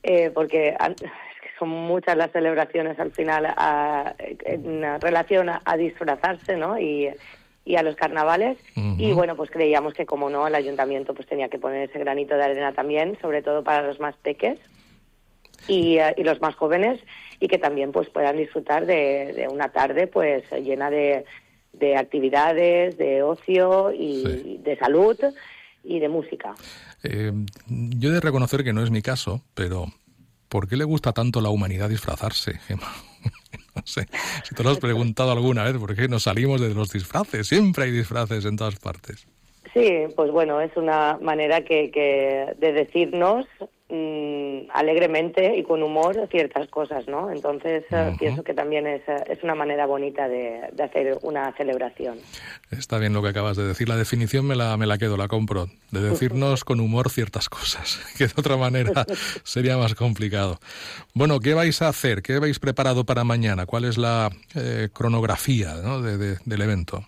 eh, 0.01 0.31
porque 0.33 0.75
son 1.63 1.69
muchas 1.69 2.17
las 2.17 2.31
celebraciones 2.31 2.99
al 2.99 3.11
final 3.11 3.45
a, 3.45 4.15
en 4.19 4.81
relación 4.99 5.49
a, 5.49 5.61
a, 5.63 5.77
disfrazarse, 5.77 6.57
¿no? 6.57 6.77
Y, 6.77 7.09
y 7.63 7.75
a 7.77 7.83
los 7.83 7.95
carnavales. 7.95 8.57
Uh 8.75 8.81
-huh. 8.81 8.95
Y 8.99 9.13
bueno, 9.13 9.35
pues 9.35 9.49
creíamos 9.49 9.93
que 9.93 10.05
como 10.05 10.29
no, 10.29 10.45
el 10.45 10.55
ayuntamiento 10.55 11.13
pues 11.13 11.27
tenía 11.27 11.47
que 11.47 11.57
poner 11.59 11.89
ese 11.89 11.99
granito 11.99 12.35
de 12.35 12.43
arena 12.43 12.73
también, 12.73 13.17
sobre 13.21 13.41
todo 13.41 13.63
para 13.63 13.87
los 13.87 13.99
más 13.99 14.15
peques 14.17 14.59
y, 15.69 15.97
uh, 15.99 16.13
y 16.17 16.23
los 16.23 16.41
más 16.41 16.55
jóvenes, 16.55 16.99
y 17.39 17.47
que 17.47 17.57
también 17.57 17.91
pues 17.93 18.09
puedan 18.09 18.35
disfrutar 18.37 18.85
de, 18.85 19.31
de 19.33 19.47
una 19.47 19.69
tarde 19.69 20.07
pues 20.07 20.43
llena 20.51 20.89
de, 20.89 21.23
de 21.71 21.95
actividades, 21.95 22.97
de 22.97 23.23
ocio 23.23 23.91
y 23.93 24.23
sí. 24.25 24.59
de 24.61 24.75
salud 24.77 25.17
y 25.85 25.99
de 25.99 26.09
música. 26.09 26.55
Eh, 27.03 27.31
yo 27.67 28.09
he 28.09 28.13
de 28.13 28.19
reconocer 28.19 28.63
que 28.63 28.73
no 28.73 28.83
es 28.83 28.91
mi 28.91 29.01
caso, 29.01 29.41
pero 29.53 29.87
¿por 30.53 30.67
qué 30.67 30.77
le 30.77 30.83
gusta 30.83 31.13
tanto 31.13 31.41
la 31.41 31.49
humanidad 31.49 31.89
disfrazarse, 31.89 32.59
Gemma? 32.67 32.93
no 33.75 33.81
sé, 33.85 34.05
si 34.43 34.53
te 34.53 34.61
lo 34.61 34.69
has 34.69 34.77
preguntado 34.77 35.31
alguna 35.31 35.63
vez, 35.63 35.75
¿por 35.77 35.95
qué 35.95 36.07
nos 36.07 36.23
salimos 36.23 36.61
de 36.61 36.75
los 36.75 36.93
disfraces? 36.93 37.47
Siempre 37.47 37.85
hay 37.85 37.91
disfraces 37.91 38.45
en 38.45 38.55
todas 38.55 38.75
partes. 38.75 39.27
Sí, 39.73 40.03
pues 40.15 40.29
bueno, 40.29 40.61
es 40.61 40.69
una 40.77 41.17
manera 41.19 41.61
que, 41.61 41.89
que 41.89 42.53
de 42.59 42.71
decirnos 42.71 43.47
alegremente 44.73 45.55
y 45.55 45.63
con 45.63 45.83
humor 45.83 46.27
ciertas 46.31 46.67
cosas, 46.67 47.07
¿no? 47.07 47.29
Entonces 47.31 47.85
uh 47.91 47.95
-huh. 47.95 48.17
pienso 48.17 48.43
que 48.43 48.53
también 48.53 48.87
es, 48.87 49.01
es 49.27 49.43
una 49.43 49.55
manera 49.55 49.85
bonita 49.85 50.27
de, 50.27 50.61
de, 50.73 50.83
hacer 50.83 51.17
una 51.21 51.53
celebración. 51.55 52.17
Está 52.71 52.97
bien 52.97 53.13
lo 53.13 53.21
que 53.21 53.29
acabas 53.29 53.55
de 53.55 53.65
decir. 53.65 53.87
La 53.87 53.95
definición 53.95 54.47
me 54.47 54.55
la, 54.55 54.75
me 54.77 54.87
la 54.87 54.97
quedo, 54.97 55.15
la 55.15 55.27
compro. 55.27 55.67
De 55.91 56.01
decirnos 56.01 56.63
con 56.63 56.79
humor 56.79 57.11
ciertas 57.11 57.49
cosas, 57.49 58.01
que 58.17 58.25
de 58.25 58.33
otra 58.35 58.57
manera 58.57 59.05
sería 59.43 59.77
más 59.77 59.93
complicado. 59.93 60.57
Bueno, 61.13 61.39
¿qué 61.39 61.53
vais 61.53 61.81
a 61.83 61.89
hacer? 61.89 62.23
¿Qué 62.23 62.33
habéis 62.33 62.59
preparado 62.59 63.05
para 63.05 63.23
mañana? 63.23 63.65
¿Cuál 63.67 63.85
es 63.85 63.97
la 63.97 64.29
eh, 64.55 64.89
cronografía 64.91 65.75
¿no? 65.83 66.01
de, 66.01 66.17
de, 66.17 66.37
del 66.45 66.61
evento? 66.61 67.03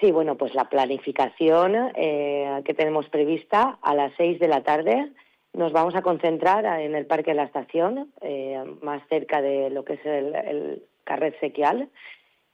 Sí, 0.00 0.10
bueno, 0.10 0.36
pues 0.36 0.54
la 0.54 0.68
planificación 0.68 1.74
eh, 1.96 2.62
que 2.64 2.74
tenemos 2.74 3.08
prevista 3.08 3.78
a 3.82 3.94
las 3.94 4.12
seis 4.16 4.38
de 4.38 4.48
la 4.48 4.62
tarde 4.62 5.10
nos 5.54 5.72
vamos 5.72 5.94
a 5.94 6.02
concentrar 6.02 6.64
en 6.80 6.94
el 6.94 7.06
Parque 7.06 7.30
de 7.30 7.36
la 7.36 7.44
Estación, 7.44 8.12
eh, 8.20 8.62
más 8.82 9.02
cerca 9.08 9.40
de 9.40 9.70
lo 9.70 9.84
que 9.84 9.94
es 9.94 10.04
el, 10.04 10.34
el 10.34 10.82
Carret 11.04 11.38
Sequial, 11.40 11.88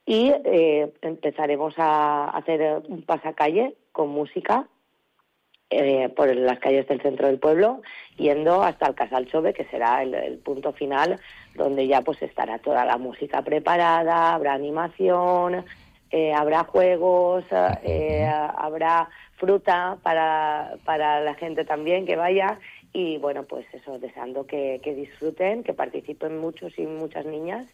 y 0.05 0.31
eh, 0.45 0.91
empezaremos 1.01 1.75
a 1.77 2.29
hacer 2.29 2.81
un 2.87 3.03
pasacalle 3.03 3.75
con 3.91 4.09
música 4.09 4.67
eh, 5.69 6.09
por 6.09 6.35
las 6.35 6.59
calles 6.59 6.87
del 6.87 7.01
centro 7.01 7.27
del 7.27 7.39
pueblo, 7.39 7.81
yendo 8.17 8.61
hasta 8.61 8.87
el 8.87 8.95
Casal 8.95 9.27
Chove, 9.27 9.53
que 9.53 9.63
será 9.65 10.03
el, 10.03 10.13
el, 10.13 10.37
punto 10.39 10.73
final, 10.73 11.19
donde 11.55 11.87
ya 11.87 12.01
pues 12.01 12.21
estará 12.21 12.59
toda 12.59 12.83
la 12.83 12.97
música 12.97 13.41
preparada, 13.41 14.33
habrá 14.33 14.53
animación, 14.53 15.63
eh, 16.11 16.33
habrá 16.33 16.65
juegos, 16.65 17.45
eh, 17.83 18.29
habrá 18.57 19.09
fruta 19.37 19.97
para, 20.03 20.75
para 20.83 21.21
la 21.21 21.35
gente 21.35 21.63
también 21.63 22.05
que 22.05 22.17
vaya 22.17 22.59
y 22.93 23.17
bueno, 23.17 23.43
pues 23.43 23.65
eso, 23.73 23.99
deseando 23.99 24.45
que, 24.45 24.81
que 24.83 24.93
disfruten, 24.93 25.63
que 25.63 25.73
participen 25.73 26.39
muchos 26.39 26.77
y 26.77 26.85
muchas 26.85 27.25
niñas 27.25 27.67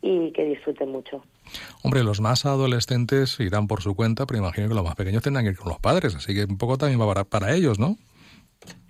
y 0.00 0.30
que 0.32 0.44
disfruten 0.44 0.90
mucho. 0.90 1.22
Hombre, 1.82 2.04
los 2.04 2.20
más 2.20 2.46
adolescentes 2.46 3.38
irán 3.40 3.66
por 3.66 3.82
su 3.82 3.96
cuenta, 3.96 4.26
pero 4.26 4.38
imagino 4.38 4.68
que 4.68 4.74
los 4.74 4.84
más 4.84 4.94
pequeños 4.94 5.22
tendrán 5.22 5.44
que 5.44 5.52
ir 5.52 5.56
con 5.56 5.68
los 5.68 5.80
padres, 5.80 6.14
así 6.14 6.34
que 6.34 6.44
un 6.44 6.58
poco 6.58 6.76
también 6.78 7.00
va 7.00 7.06
para, 7.06 7.24
para 7.24 7.54
ellos, 7.54 7.78
¿no? 7.78 7.96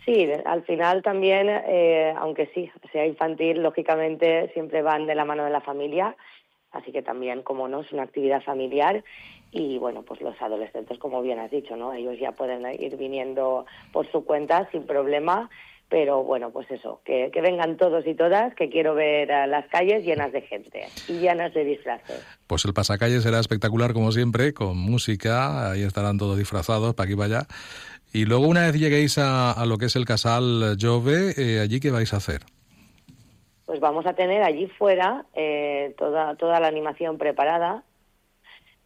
Sí, 0.04 0.26
al 0.46 0.64
final 0.64 1.02
también, 1.02 1.48
eh, 1.50 2.14
aunque 2.18 2.50
sí, 2.54 2.70
sea 2.92 3.06
infantil, 3.06 3.62
lógicamente 3.62 4.50
siempre 4.54 4.80
van 4.80 5.06
de 5.06 5.14
la 5.14 5.26
mano 5.26 5.44
de 5.44 5.50
la 5.50 5.60
familia, 5.60 6.16
así 6.72 6.92
que 6.92 7.02
también, 7.02 7.42
como 7.42 7.68
no, 7.68 7.82
es 7.82 7.92
una 7.92 8.04
actividad 8.04 8.42
familiar 8.42 9.04
y 9.50 9.78
bueno, 9.78 10.02
pues 10.02 10.20
los 10.20 10.40
adolescentes, 10.40 10.98
como 10.98 11.22
bien 11.22 11.38
has 11.38 11.50
dicho, 11.50 11.76
¿no? 11.76 11.92
Ellos 11.92 12.18
ya 12.18 12.32
pueden 12.32 12.66
ir 12.80 12.96
viniendo 12.96 13.66
por 13.92 14.10
su 14.10 14.24
cuenta 14.24 14.68
sin 14.70 14.84
problema, 14.84 15.50
pero 15.88 16.22
bueno, 16.22 16.50
pues 16.50 16.70
eso, 16.70 17.00
que, 17.04 17.30
que 17.32 17.40
vengan 17.40 17.76
todos 17.78 18.06
y 18.06 18.14
todas, 18.14 18.54
que 18.54 18.68
quiero 18.68 18.94
ver 18.94 19.32
a 19.32 19.46
las 19.46 19.66
calles 19.68 20.04
llenas 20.04 20.32
de 20.32 20.42
gente 20.42 20.86
y 21.08 21.14
llenas 21.14 21.54
de 21.54 21.64
disfraces. 21.64 22.22
Pues 22.46 22.64
el 22.66 22.74
pasacalle 22.74 23.20
será 23.20 23.38
espectacular 23.40 23.92
como 23.94 24.12
siempre, 24.12 24.52
con 24.52 24.76
música, 24.76 25.70
ahí 25.70 25.82
estarán 25.82 26.18
todos 26.18 26.36
disfrazados 26.36 26.94
para 26.94 27.04
aquí 27.06 27.14
y 27.14 27.16
para 27.16 27.38
allá. 27.38 27.46
Y 28.12 28.24
luego 28.26 28.46
una 28.48 28.62
vez 28.66 28.74
lleguéis 28.78 29.18
a, 29.18 29.52
a 29.52 29.66
lo 29.66 29.78
que 29.78 29.86
es 29.86 29.96
el 29.96 30.04
Casal 30.04 30.76
Jove, 30.80 31.32
eh, 31.36 31.60
allí 31.60 31.80
qué 31.80 31.90
vais 31.90 32.12
a 32.12 32.18
hacer? 32.18 32.40
Pues 33.66 33.80
vamos 33.80 34.06
a 34.06 34.14
tener 34.14 34.42
allí 34.42 34.66
fuera 34.66 35.26
eh, 35.34 35.94
toda, 35.98 36.34
toda 36.36 36.58
la 36.60 36.68
animación 36.68 37.18
preparada, 37.18 37.82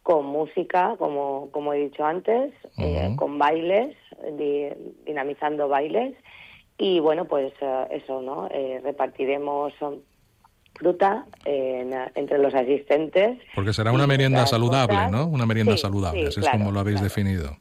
con 0.02 0.26
música, 0.26 0.96
como, 0.98 1.50
como 1.52 1.72
he 1.72 1.78
dicho 1.78 2.04
antes, 2.04 2.52
eh, 2.78 3.14
con 3.16 3.38
bailes, 3.38 3.96
di- 4.36 4.70
dinamizando 5.06 5.68
bailes. 5.68 6.16
Y 6.84 6.98
bueno, 6.98 7.26
pues 7.26 7.52
eh, 7.60 7.86
eso, 7.92 8.20
¿no? 8.20 8.48
Eh, 8.50 8.80
repartiremos 8.82 9.72
um, 9.82 10.00
fruta 10.74 11.24
en- 11.44 11.92
entre 12.16 12.38
los 12.38 12.52
asistentes. 12.54 13.38
Porque 13.54 13.72
será 13.72 13.92
una 13.92 14.08
merienda 14.08 14.44
saludable, 14.48 14.96
cosas. 14.96 15.12
¿no? 15.12 15.26
Una 15.26 15.46
merienda 15.46 15.74
Sí, 15.76 15.82
saludable, 15.82 16.22
sí, 16.22 16.26
así 16.26 16.40
es 16.40 16.48
como 16.48 16.72
lo 16.72 16.80
habéis 16.80 16.96
claro. 17.00 17.04
definido. 17.08 17.56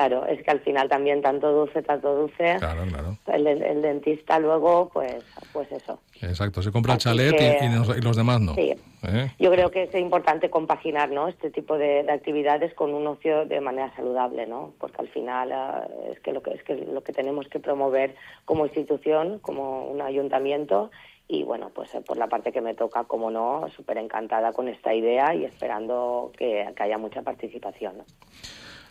Claro, 0.00 0.24
es 0.24 0.42
que 0.42 0.50
al 0.50 0.60
final 0.60 0.88
también 0.88 1.20
tanto 1.20 1.52
dulce, 1.52 1.82
tanto 1.82 2.14
dulce. 2.14 2.56
Claro, 2.58 2.84
claro. 2.88 3.18
El, 3.26 3.46
el 3.46 3.82
dentista 3.82 4.38
luego, 4.38 4.88
pues, 4.90 5.22
pues 5.52 5.70
eso. 5.70 6.00
Exacto, 6.22 6.62
se 6.62 6.72
compra 6.72 6.94
el 6.94 6.98
chalet 6.98 7.34
y- 7.34 7.36
que- 7.36 7.58
y, 7.66 7.68
nos- 7.68 7.94
y 7.98 8.00
los 8.00 8.16
demás 8.16 8.40
no. 8.40 8.54
Sí. 8.54 8.72
¿Eh? 9.02 9.30
Yo 9.38 9.50
creo 9.50 9.70
que 9.70 9.82
es 9.82 9.94
importante 9.94 10.48
compaginar 10.48 11.10
¿no? 11.10 11.28
este 11.28 11.50
tipo 11.50 11.76
de, 11.76 12.02
de 12.02 12.12
actividades 12.12 12.72
con 12.72 12.94
un 12.94 13.06
ocio 13.08 13.44
de 13.44 13.60
manera 13.60 13.94
saludable, 13.94 14.46
¿no? 14.46 14.72
porque 14.80 14.96
al 15.00 15.08
final 15.08 15.52
eh, 15.52 16.12
es 16.12 16.20
que 16.20 16.32
lo 16.32 16.42
que 16.42 16.52
es 16.54 16.62
que 16.62 16.76
lo 16.76 17.02
que 17.02 17.12
tenemos 17.12 17.46
que 17.48 17.60
promover 17.60 18.14
como 18.46 18.64
institución, 18.64 19.38
como 19.40 19.84
un 19.84 20.00
ayuntamiento 20.00 20.90
y 21.28 21.42
bueno, 21.42 21.70
pues 21.74 21.94
eh, 21.94 22.00
por 22.00 22.16
la 22.16 22.26
parte 22.28 22.52
que 22.52 22.62
me 22.62 22.72
toca, 22.74 23.04
como 23.04 23.30
no, 23.30 23.66
súper 23.76 23.98
encantada 23.98 24.52
con 24.54 24.66
esta 24.68 24.94
idea 24.94 25.34
y 25.34 25.44
esperando 25.44 26.32
que, 26.38 26.66
que 26.74 26.82
haya 26.82 26.96
mucha 26.96 27.20
participación. 27.20 27.98
¿no? 27.98 28.04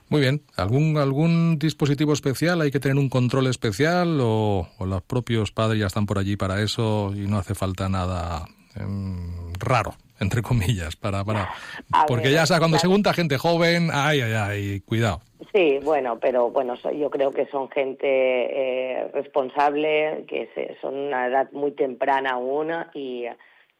Muy 0.10 0.22
bien. 0.22 0.41
¿Algún, 0.57 0.97
¿Algún 0.97 1.60
dispositivo 1.60 2.14
especial? 2.14 2.62
¿Hay 2.62 2.72
que 2.72 2.80
tener 2.80 2.97
un 2.97 3.10
control 3.10 3.47
especial 3.47 4.20
o, 4.22 4.68
o 4.78 4.86
los 4.86 5.01
propios 5.03 5.51
padres 5.51 5.80
ya 5.80 5.88
están 5.88 6.05
por 6.05 6.18
allí 6.18 6.36
para 6.36 6.62
eso 6.62 7.12
y 7.16 7.28
no 7.28 7.38
hace 7.38 7.53
falta 7.55 7.88
nada 7.89 8.45
em, 8.76 9.53
raro, 9.60 9.93
entre 10.20 10.41
comillas, 10.41 10.95
para... 10.95 11.24
para... 11.24 11.49
A 11.91 12.05
Porque 12.07 12.26
ver, 12.26 12.34
ya 12.34 12.45
sabes, 12.47 12.60
cuando 12.60 12.78
claro. 12.78 12.89
se 12.89 12.93
junta 12.93 13.14
gente 13.14 13.38
joven, 13.38 13.89
ay, 13.93 14.22
ay, 14.22 14.34
ay, 14.34 14.80
cuidado. 14.82 15.22
Sí, 15.53 15.80
bueno, 15.84 16.20
pero 16.20 16.49
bueno, 16.51 16.76
yo 16.97 17.10
creo 17.10 17.32
que 17.32 17.45
son 17.47 17.70
gente 17.70 18.07
eh, 18.07 19.07
responsable, 19.14 20.26
que 20.28 20.49
se- 20.55 20.78
son 20.82 20.95
una 20.95 21.28
edad 21.28 21.51
muy 21.53 21.72
temprana 21.72 22.32
aún 22.32 22.70
y, 22.93 23.26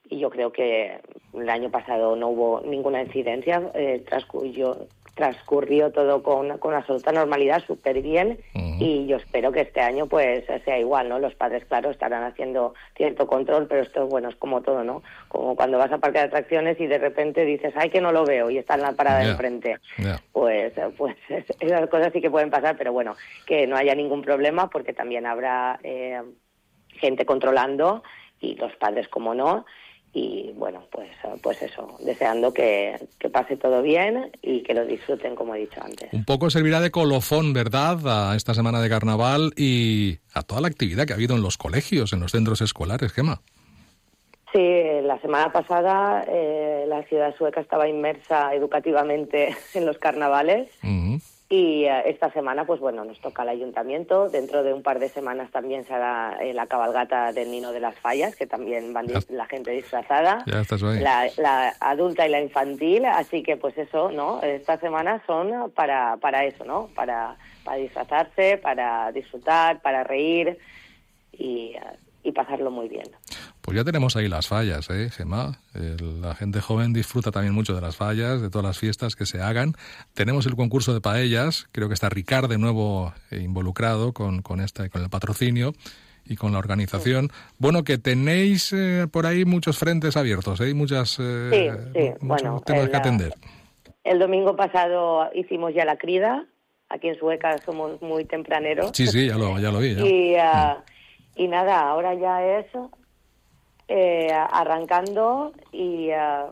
y 0.10 0.20
yo 0.20 0.30
creo 0.32 0.52
que 0.52 1.00
el 1.34 1.50
año 1.50 1.70
pasado 1.70 2.16
no 2.16 2.30
hubo 2.30 2.62
ninguna 2.66 3.04
incidencia, 3.04 3.72
eh, 3.76 4.04
transcurrió, 4.08 4.88
transcurrió 5.20 5.92
todo 5.92 6.24
con, 6.24 6.58
con 6.60 6.74
absoluta 6.74 7.12
normalidad, 7.12 7.62
súper 7.68 8.02
bien 8.02 8.40
y 8.80 9.06
yo 9.06 9.18
espero 9.18 9.52
que 9.52 9.60
este 9.60 9.82
año 9.82 10.06
pues 10.08 10.46
sea 10.64 10.80
igual, 10.80 11.10
¿no? 11.10 11.20
Los 11.20 11.36
padres, 11.36 11.66
claro, 11.66 11.90
estarán 11.92 12.24
haciendo 12.24 12.74
cierto 12.96 13.28
control, 13.28 13.68
pero 13.68 13.82
esto, 13.82 14.08
bueno, 14.08 14.30
es 14.30 14.36
como 14.38 14.62
todo, 14.62 14.86
¿no? 14.86 15.04
Como 15.28 15.58
cuando 15.58 15.78
vas 15.78 15.92
a 15.92 15.98
parque 15.98 16.20
de 16.20 16.24
atracciones 16.26 16.80
y 16.80 16.88
de 16.88 16.98
repente 17.00 17.44
dices, 17.44 17.74
ay, 17.76 17.90
que 17.90 18.00
no 18.00 18.14
lo 18.14 18.24
veo 18.24 18.50
y 18.50 18.58
está 18.58 18.76
en 18.76 18.82
la 18.84 18.94
parada 18.94 19.20
de 19.20 19.26
enfrente 19.32 19.78
pues, 20.32 20.78
eh, 20.78 20.90
pues 20.98 21.18
es- 21.28 21.44
esas 21.60 21.90
cosas 21.90 22.14
sí 22.14 22.22
que 22.22 22.32
pueden 22.32 22.50
pasar, 22.50 22.78
pero 22.78 22.94
bueno, 22.94 23.18
que 23.46 23.68
no 23.68 23.76
haya 23.76 23.94
ningún 23.96 24.22
problema 24.22 24.70
porque 24.70 24.94
también 24.94 25.26
habrá 25.26 25.82
eh, 25.84 26.22
gente 26.92 27.26
controlando 27.26 28.04
y 28.40 28.56
los 28.56 28.74
padres 28.78 29.10
como 29.10 29.36
no. 29.36 29.66
Y 30.14 30.52
bueno, 30.56 30.84
pues, 30.92 31.10
pues 31.42 31.62
eso, 31.62 31.98
deseando 32.00 32.52
que, 32.54 33.08
que 33.20 33.30
pase 33.30 33.58
todo 33.58 33.82
bien 33.82 34.32
y 34.42 34.64
que 34.64 34.74
lo 34.74 34.86
disfruten 34.86 35.36
como 35.36 35.56
he 35.56 35.60
dicho 35.60 35.82
antes. 35.84 36.12
Un 36.12 36.26
poco 36.26 36.50
servirá 36.50 36.80
de 36.80 36.92
colofón, 36.92 37.54
¿verdad?, 37.54 38.32
a 38.32 38.36
esta 38.36 38.54
semana 38.54 38.82
de 38.82 38.90
carnaval 38.90 39.54
y 39.56 40.18
a 40.34 40.42
toda 40.42 40.62
la 40.62 40.68
actividad 40.68 41.06
que 41.06 41.14
ha 41.14 41.16
habido 41.16 41.36
en 41.36 41.44
los 41.44 41.58
colegios, 41.58 42.14
en 42.14 42.22
los 42.22 42.32
centros 42.32 42.62
escolares, 42.62 43.12
Gema. 43.14 43.42
Sí, 44.52 44.82
la 45.04 45.20
semana 45.22 45.52
pasada 45.52 46.26
eh, 46.28 46.86
la 46.88 47.04
ciudad 47.04 47.36
sueca 47.38 47.62
estaba 47.62 47.88
inmersa 47.88 48.54
educativamente 48.56 49.56
en 49.76 49.86
los 49.86 50.00
carnavales 50.00 50.70
y 51.52 51.86
eh, 51.86 52.04
esta 52.06 52.32
semana, 52.32 52.66
pues 52.66 52.80
bueno, 52.80 53.04
nos 53.04 53.20
toca 53.22 53.42
al 53.42 53.50
ayuntamiento. 53.50 54.30
Dentro 54.30 54.62
de 54.62 54.72
un 54.72 54.84
par 54.84 55.00
de 55.00 55.10
semanas 55.10 55.50
también 55.50 55.84
se 55.84 55.96
hará 55.96 56.38
eh, 56.40 56.54
la 56.54 56.68
cabalgata 56.68 57.34
del 57.34 57.50
Nino 57.50 57.72
de 57.72 57.80
las 57.80 57.96
Fallas, 57.96 58.36
que 58.36 58.46
también 58.46 58.94
van 58.94 59.08
la 59.30 59.46
gente 59.48 59.72
disfrazada. 59.72 60.44
Ya 60.46 60.62
estás 60.62 60.84
ahí. 60.84 61.00
La, 61.00 61.28
la 61.38 61.74
adulta 61.80 62.28
y 62.28 62.30
la 62.30 62.40
infantil, 62.40 63.06
así 63.06 63.42
que 63.42 63.58
pues 63.58 63.76
eso, 63.80 64.12
¿no? 64.12 64.42
Estas 64.44 64.80
semanas 64.80 65.24
son 65.26 65.72
para, 65.72 66.18
para 66.18 66.46
eso, 66.46 66.66
¿no? 66.66 66.90
Para, 66.94 67.36
para 67.64 67.78
disfrazarse, 67.78 68.58
para 68.58 69.12
disfrutar, 69.12 69.82
para 69.82 70.04
reír 70.04 70.60
y, 71.32 71.74
eh, 71.76 71.82
y 72.24 72.32
pasarlo 72.32 72.70
muy 72.72 72.88
bien. 72.90 73.08
Pues 73.62 73.78
ya 73.78 73.84
tenemos 73.84 74.16
ahí 74.16 74.28
las 74.28 74.48
fallas, 74.48 74.90
¿eh, 74.90 75.10
Gemma? 75.12 75.60
El- 75.74 76.22
la 76.22 76.36
gente 76.36 76.60
joven 76.62 76.92
disfruta 76.94 77.32
también 77.32 77.54
mucho 77.54 77.74
de 77.76 77.82
las 77.82 77.96
fallas, 77.96 78.42
de 78.42 78.50
todas 78.50 78.66
las 78.66 78.78
fiestas 78.80 79.16
que 79.16 79.26
se 79.26 79.42
hagan. 79.42 79.74
Tenemos 80.14 80.46
el 80.46 80.56
concurso 80.56 80.94
de 80.94 81.02
paellas, 81.02 81.68
creo 81.72 81.88
que 81.88 81.94
está 81.94 82.10
Ricard 82.10 82.50
de 82.50 82.58
nuevo 82.58 83.14
eh, 83.32 83.40
involucrado 83.42 84.14
con, 84.14 84.42
con, 84.42 84.60
este, 84.62 84.90
con 84.90 85.02
el 85.04 85.10
patrocinio 85.10 85.74
y 86.26 86.36
con 86.36 86.52
la 86.52 86.60
organización. 86.60 87.30
Bueno, 87.58 87.84
que 87.84 87.98
tenéis 87.98 88.72
eh, 88.74 89.08
por 89.12 89.26
ahí 89.26 89.46
muchos 89.46 89.78
frentes 89.78 90.16
abiertos, 90.18 90.60
¿eh? 90.62 90.70
Y 90.70 90.74
muchas, 90.74 91.18
eh, 91.20 91.72
Sí, 91.94 92.00
sí, 92.02 92.10
bueno, 92.22 92.62
temas 92.66 92.84
el, 92.86 92.92
que 92.92 92.98
atender. 92.98 93.34
El 94.04 94.20
domingo 94.20 94.56
pasado 94.56 95.30
hicimos 95.34 95.74
ya 95.74 95.86
la 95.86 95.98
crida. 95.98 96.46
Aquí 96.90 97.08
en 97.08 97.20
Sueca 97.20 97.56
somos 97.66 98.02
muy 98.02 98.26
tempraneros. 98.26 98.92
Sí, 98.94 99.06
sí, 99.08 99.28
ya 99.28 99.38
lo, 99.38 99.60
ya 99.60 99.72
lo 99.72 99.80
vi. 99.80 99.96
ya. 99.96 100.04
Y, 100.06 100.36
ah, 100.36 100.84
y 101.40 101.48
nada, 101.48 101.80
ahora 101.90 102.14
ya 102.16 102.44
es 102.60 102.66
eh, 103.88 104.32
arrancando 104.32 105.54
y, 105.72 106.12
ah, 106.12 106.48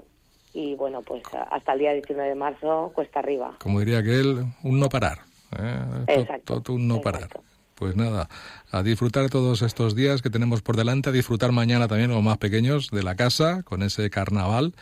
y 0.53 0.75
bueno, 0.75 1.01
pues 1.01 1.23
hasta 1.51 1.73
el 1.73 1.79
día 1.79 1.93
19 1.93 2.29
de 2.29 2.35
marzo 2.35 2.91
cuesta 2.95 3.19
arriba. 3.19 3.55
Como 3.59 3.79
diría 3.79 3.99
aquel, 3.99 4.45
un 4.63 4.79
no 4.79 4.89
parar. 4.89 5.19
¿eh? 5.59 6.05
To- 6.05 6.11
Exacto, 6.13 6.61
to- 6.61 6.73
un 6.73 6.87
no 6.87 7.01
parar. 7.01 7.27
Pues 7.75 7.95
nada, 7.95 8.27
a 8.71 8.81
disfrutar 8.81 9.29
todos 9.29 9.61
estos 9.61 9.93
días 9.95 10.23
que 10.23 10.31
tenemos 10.31 10.63
por 10.63 10.75
delante, 10.75 11.09
a 11.09 11.11
disfrutar 11.11 11.51
mañana 11.51 11.87
también 11.87 12.09
los 12.09 12.23
más 12.23 12.39
pequeños 12.39 12.89
de 12.89 13.03
la 13.03 13.15
casa 13.15 13.61
con 13.63 13.83
ese 13.83 14.09
carnaval. 14.09 14.73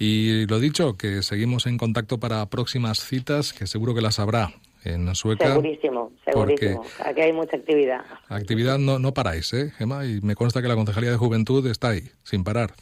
Y 0.00 0.46
lo 0.46 0.58
dicho, 0.58 0.96
que 0.96 1.22
seguimos 1.22 1.66
en 1.66 1.76
contacto 1.78 2.18
para 2.18 2.44
próximas 2.46 2.98
citas, 2.98 3.52
que 3.52 3.68
seguro 3.68 3.94
que 3.94 4.00
las 4.00 4.18
habrá 4.18 4.50
en 4.88 5.14
Sueca. 5.14 5.46
Segurísimo, 5.48 6.12
segurísimo. 6.24 6.84
Aquí 7.04 7.20
hay 7.20 7.32
mucha 7.32 7.56
actividad. 7.56 8.00
Actividad 8.28 8.78
no, 8.78 8.98
no 8.98 9.12
paráis, 9.14 9.52
¿eh, 9.54 9.72
Gemma? 9.78 10.04
Y 10.06 10.20
me 10.22 10.34
consta 10.34 10.60
que 10.62 10.68
la 10.68 10.74
Concejalía 10.74 11.10
de 11.10 11.16
Juventud 11.16 11.66
está 11.66 11.90
ahí, 11.90 12.10
sin 12.24 12.44
parar, 12.44 12.72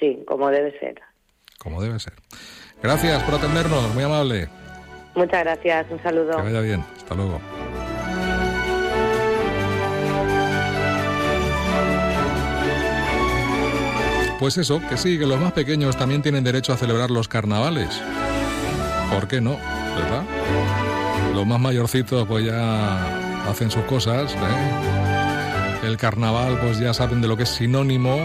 Sí, 0.00 0.22
como 0.26 0.48
debe 0.50 0.78
ser. 0.80 1.00
como 1.58 1.80
debe 1.80 1.98
ser. 2.00 2.14
Gracias 2.82 3.22
por 3.22 3.34
atendernos, 3.34 3.94
muy 3.94 4.02
amable. 4.02 4.48
Muchas 5.14 5.44
gracias, 5.44 5.86
un 5.90 6.02
saludo. 6.02 6.36
Que 6.36 6.42
vaya 6.42 6.60
bien. 6.60 6.84
Hasta 6.96 7.14
luego. 7.14 7.40
Pues 14.38 14.58
eso, 14.58 14.80
que 14.88 14.96
sí, 14.96 15.18
que 15.18 15.26
los 15.26 15.38
más 15.40 15.52
pequeños 15.52 15.96
también 15.96 16.20
tienen 16.20 16.42
derecho 16.42 16.72
a 16.72 16.76
celebrar 16.76 17.10
los 17.12 17.28
carnavales. 17.28 17.88
¿Por 19.12 19.28
qué 19.28 19.40
no? 19.40 19.56
¿Verdad? 19.96 20.24
Los 21.34 21.46
más 21.46 21.60
mayorcitos 21.60 22.26
pues 22.26 22.46
ya 22.46 23.48
hacen 23.48 23.70
sus 23.70 23.82
cosas. 23.84 24.32
¿eh? 24.32 25.86
El 25.86 25.96
carnaval 25.96 26.58
pues 26.60 26.78
ya 26.78 26.94
saben 26.94 27.20
de 27.20 27.28
lo 27.28 27.36
que 27.36 27.44
es 27.44 27.48
sinónimo 27.48 28.18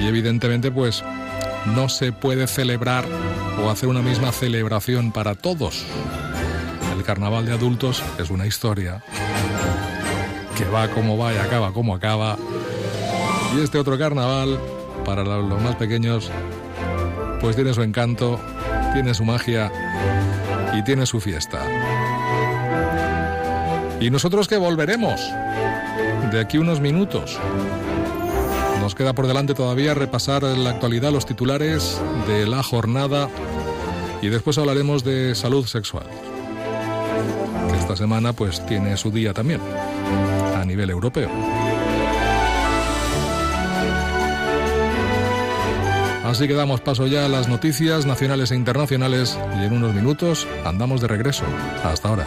y 0.00 0.06
evidentemente 0.06 0.70
pues 0.70 1.02
no 1.74 1.88
se 1.88 2.12
puede 2.12 2.46
celebrar 2.46 3.04
o 3.62 3.70
hacer 3.70 3.88
una 3.88 4.02
misma 4.02 4.32
celebración 4.32 5.12
para 5.12 5.34
todos. 5.34 5.84
El 6.96 7.02
carnaval 7.04 7.46
de 7.46 7.52
adultos 7.52 8.02
es 8.18 8.30
una 8.30 8.46
historia 8.46 9.02
que 10.56 10.64
va 10.66 10.88
como 10.88 11.18
va 11.18 11.32
y 11.32 11.36
acaba 11.36 11.72
como 11.72 11.94
acaba. 11.94 12.36
Y 13.56 13.62
este 13.62 13.78
otro 13.78 13.98
carnaval, 13.98 14.58
para 15.04 15.22
los 15.24 15.62
más 15.62 15.76
pequeños, 15.76 16.30
pues 17.40 17.56
tiene 17.56 17.74
su 17.74 17.82
encanto, 17.82 18.40
tiene 18.92 19.14
su 19.14 19.24
magia 19.24 19.70
y 20.74 20.82
tiene 20.82 21.06
su 21.06 21.20
fiesta. 21.20 21.60
Y 24.00 24.10
nosotros 24.10 24.48
que 24.48 24.56
volveremos 24.56 25.20
de 26.30 26.40
aquí 26.40 26.58
unos 26.58 26.80
minutos. 26.80 27.38
Nos 28.80 28.94
queda 28.94 29.14
por 29.14 29.26
delante 29.26 29.54
todavía 29.54 29.94
repasar 29.94 30.42
la 30.42 30.70
actualidad, 30.70 31.12
los 31.12 31.26
titulares 31.26 32.00
de 32.26 32.46
la 32.46 32.62
jornada 32.62 33.28
y 34.20 34.28
después 34.28 34.58
hablaremos 34.58 35.04
de 35.04 35.34
salud 35.34 35.66
sexual. 35.66 36.06
Esta 37.78 37.96
semana 37.96 38.32
pues 38.32 38.64
tiene 38.66 38.96
su 38.96 39.10
día 39.10 39.32
también 39.32 39.60
a 40.54 40.64
nivel 40.64 40.90
europeo. 40.90 41.30
Así 46.24 46.48
que 46.48 46.54
damos 46.54 46.80
paso 46.80 47.06
ya 47.06 47.26
a 47.26 47.28
las 47.28 47.48
noticias 47.48 48.06
nacionales 48.06 48.50
e 48.50 48.56
internacionales 48.56 49.38
y 49.60 49.64
en 49.64 49.72
unos 49.72 49.94
minutos 49.94 50.48
andamos 50.64 51.00
de 51.00 51.08
regreso. 51.08 51.44
Hasta 51.84 52.08
ahora. 52.08 52.26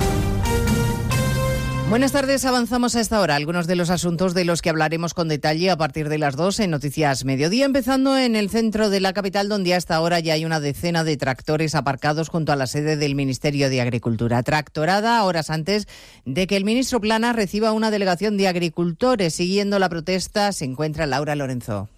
Buenas 1.91 2.13
tardes, 2.13 2.45
avanzamos 2.45 2.95
a 2.95 3.01
esta 3.01 3.19
hora. 3.19 3.35
Algunos 3.35 3.67
de 3.67 3.75
los 3.75 3.89
asuntos 3.89 4.33
de 4.33 4.45
los 4.45 4.61
que 4.61 4.69
hablaremos 4.69 5.13
con 5.13 5.27
detalle 5.27 5.69
a 5.69 5.75
partir 5.75 6.07
de 6.07 6.17
las 6.17 6.37
dos 6.37 6.61
en 6.61 6.71
Noticias 6.71 7.25
Mediodía, 7.25 7.65
empezando 7.65 8.17
en 8.17 8.37
el 8.37 8.49
centro 8.49 8.89
de 8.89 9.01
la 9.01 9.11
capital, 9.11 9.49
donde 9.49 9.75
hasta 9.75 9.95
ahora 9.95 10.21
ya 10.21 10.35
hay 10.35 10.45
una 10.45 10.61
decena 10.61 11.03
de 11.03 11.17
tractores 11.17 11.75
aparcados 11.75 12.29
junto 12.29 12.53
a 12.53 12.55
la 12.55 12.65
sede 12.65 12.95
del 12.95 13.13
Ministerio 13.13 13.69
de 13.69 13.81
Agricultura. 13.81 14.41
Tractorada 14.41 15.21
horas 15.25 15.49
antes 15.49 15.85
de 16.23 16.47
que 16.47 16.55
el 16.55 16.63
ministro 16.63 17.01
Plana 17.01 17.33
reciba 17.33 17.73
una 17.73 17.91
delegación 17.91 18.37
de 18.37 18.47
agricultores. 18.47 19.33
Siguiendo 19.33 19.77
la 19.77 19.89
protesta 19.89 20.53
se 20.53 20.63
encuentra 20.63 21.05
Laura 21.07 21.35
Lorenzo. 21.35 21.89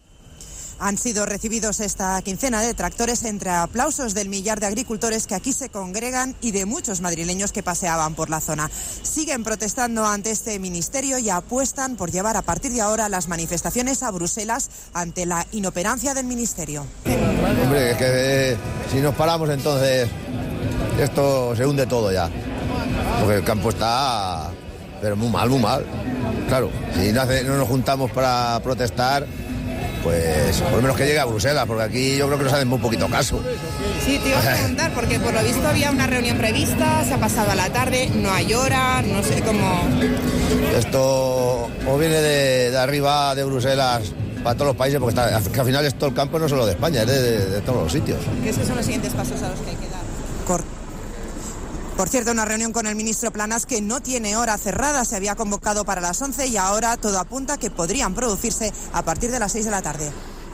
Han 0.79 0.97
sido 0.97 1.25
recibidos 1.25 1.79
esta 1.79 2.21
quincena 2.21 2.61
de 2.61 2.73
tractores 2.73 3.23
entre 3.23 3.49
aplausos 3.51 4.13
del 4.13 4.29
millar 4.29 4.59
de 4.59 4.65
agricultores 4.65 5.27
que 5.27 5.35
aquí 5.35 5.53
se 5.53 5.69
congregan 5.69 6.35
y 6.41 6.51
de 6.51 6.65
muchos 6.65 7.01
madrileños 7.01 7.51
que 7.51 7.63
paseaban 7.63 8.15
por 8.15 8.29
la 8.29 8.41
zona. 8.41 8.69
Siguen 8.69 9.43
protestando 9.43 10.05
ante 10.05 10.31
este 10.31 10.59
ministerio 10.59 11.17
y 11.17 11.29
apuestan 11.29 11.95
por 11.95 12.11
llevar 12.11 12.37
a 12.37 12.41
partir 12.41 12.71
de 12.71 12.81
ahora 12.81 13.09
las 13.09 13.27
manifestaciones 13.27 14.03
a 14.03 14.11
Bruselas 14.11 14.69
ante 14.93 15.25
la 15.25 15.45
inoperancia 15.51 16.13
del 16.13 16.25
ministerio. 16.25 16.85
Hombre, 17.63 17.91
es 17.91 17.97
que 17.97 18.05
eh, 18.07 18.57
si 18.91 18.99
nos 18.99 19.15
paramos 19.15 19.49
entonces 19.49 20.09
esto 20.99 21.55
se 21.55 21.65
hunde 21.65 21.85
todo 21.85 22.11
ya. 22.11 22.29
Porque 23.19 23.37
el 23.37 23.43
campo 23.43 23.69
está, 23.69 24.51
pero 25.01 25.15
muy 25.15 25.29
mal, 25.29 25.49
muy 25.49 25.59
mal. 25.59 25.85
Claro, 26.47 26.69
si 26.95 27.11
no, 27.11 27.25
no 27.25 27.57
nos 27.57 27.67
juntamos 27.67 28.11
para 28.11 28.59
protestar, 28.63 29.25
pues 30.03 30.61
por 30.61 30.71
lo 30.73 30.81
menos 30.81 30.97
que 30.97 31.05
llegue 31.05 31.19
a 31.19 31.25
Bruselas, 31.25 31.65
porque 31.65 31.83
aquí 31.83 32.17
yo 32.17 32.27
creo 32.27 32.37
que 32.37 32.43
nos 32.45 32.53
hacen 32.53 32.67
muy 32.67 32.79
poquito 32.79 33.07
caso. 33.07 33.41
Sí, 34.05 34.19
te 34.19 34.29
iba 34.29 34.39
a 34.39 34.41
preguntar, 34.55 34.91
porque 34.93 35.19
por 35.19 35.33
lo 35.33 35.43
visto 35.43 35.67
había 35.67 35.91
una 35.91 36.07
reunión 36.07 36.37
prevista, 36.37 37.03
se 37.05 37.13
ha 37.13 37.17
pasado 37.17 37.51
a 37.51 37.55
la 37.55 37.69
tarde, 37.69 38.09
no 38.13 38.31
hay 38.31 38.53
hora, 38.53 39.01
no 39.01 39.23
sé 39.23 39.41
cómo... 39.41 39.81
Esto 40.77 41.69
o 41.87 41.97
viene 41.97 42.15
de, 42.15 42.77
arriba 42.77 43.35
de 43.35 43.43
Bruselas 43.43 44.11
para 44.43 44.55
todos 44.55 44.69
los 44.69 44.75
países, 44.75 44.99
porque 44.99 45.19
está, 45.19 45.41
que 45.51 45.59
al 45.59 45.65
final 45.65 45.85
es 45.85 45.95
todo 45.95 46.09
el 46.09 46.15
campo 46.15 46.37
no 46.37 46.49
solo 46.49 46.65
de 46.65 46.73
España, 46.73 47.01
es 47.03 47.07
de, 47.07 47.61
todos 47.61 47.83
los 47.83 47.91
sitios. 47.91 48.19
¿Qué 48.43 48.51
son 48.51 48.75
los 48.75 48.85
siguientes 48.85 49.13
pasos 49.13 49.41
a 49.41 49.49
los 49.49 49.59
que 49.59 49.69
hay 49.69 49.75
que 49.77 49.89
dar? 49.89 50.01
Por 51.97 52.09
cierto, 52.09 52.31
una 52.31 52.43
reunión 52.43 52.73
con 52.73 52.87
el 52.87 52.95
ministro 52.95 53.31
Planas 53.31 53.67
que 53.67 53.79
no 53.79 54.01
tiene 54.01 54.35
hora 54.35 54.57
cerrada, 54.57 55.05
se 55.05 55.15
había 55.15 55.35
convocado 55.35 55.85
para 55.85 56.01
las 56.01 56.19
11 56.19 56.47
y 56.47 56.57
ahora 56.57 56.97
todo 56.97 57.19
apunta 57.19 57.57
que 57.57 57.69
podrían 57.69 58.15
producirse 58.15 58.73
a 58.93 59.03
partir 59.03 59.29
de 59.29 59.37
las 59.37 59.51
6 59.51 59.65
de 59.65 59.71
la 59.71 59.83
tarde. 59.83 60.11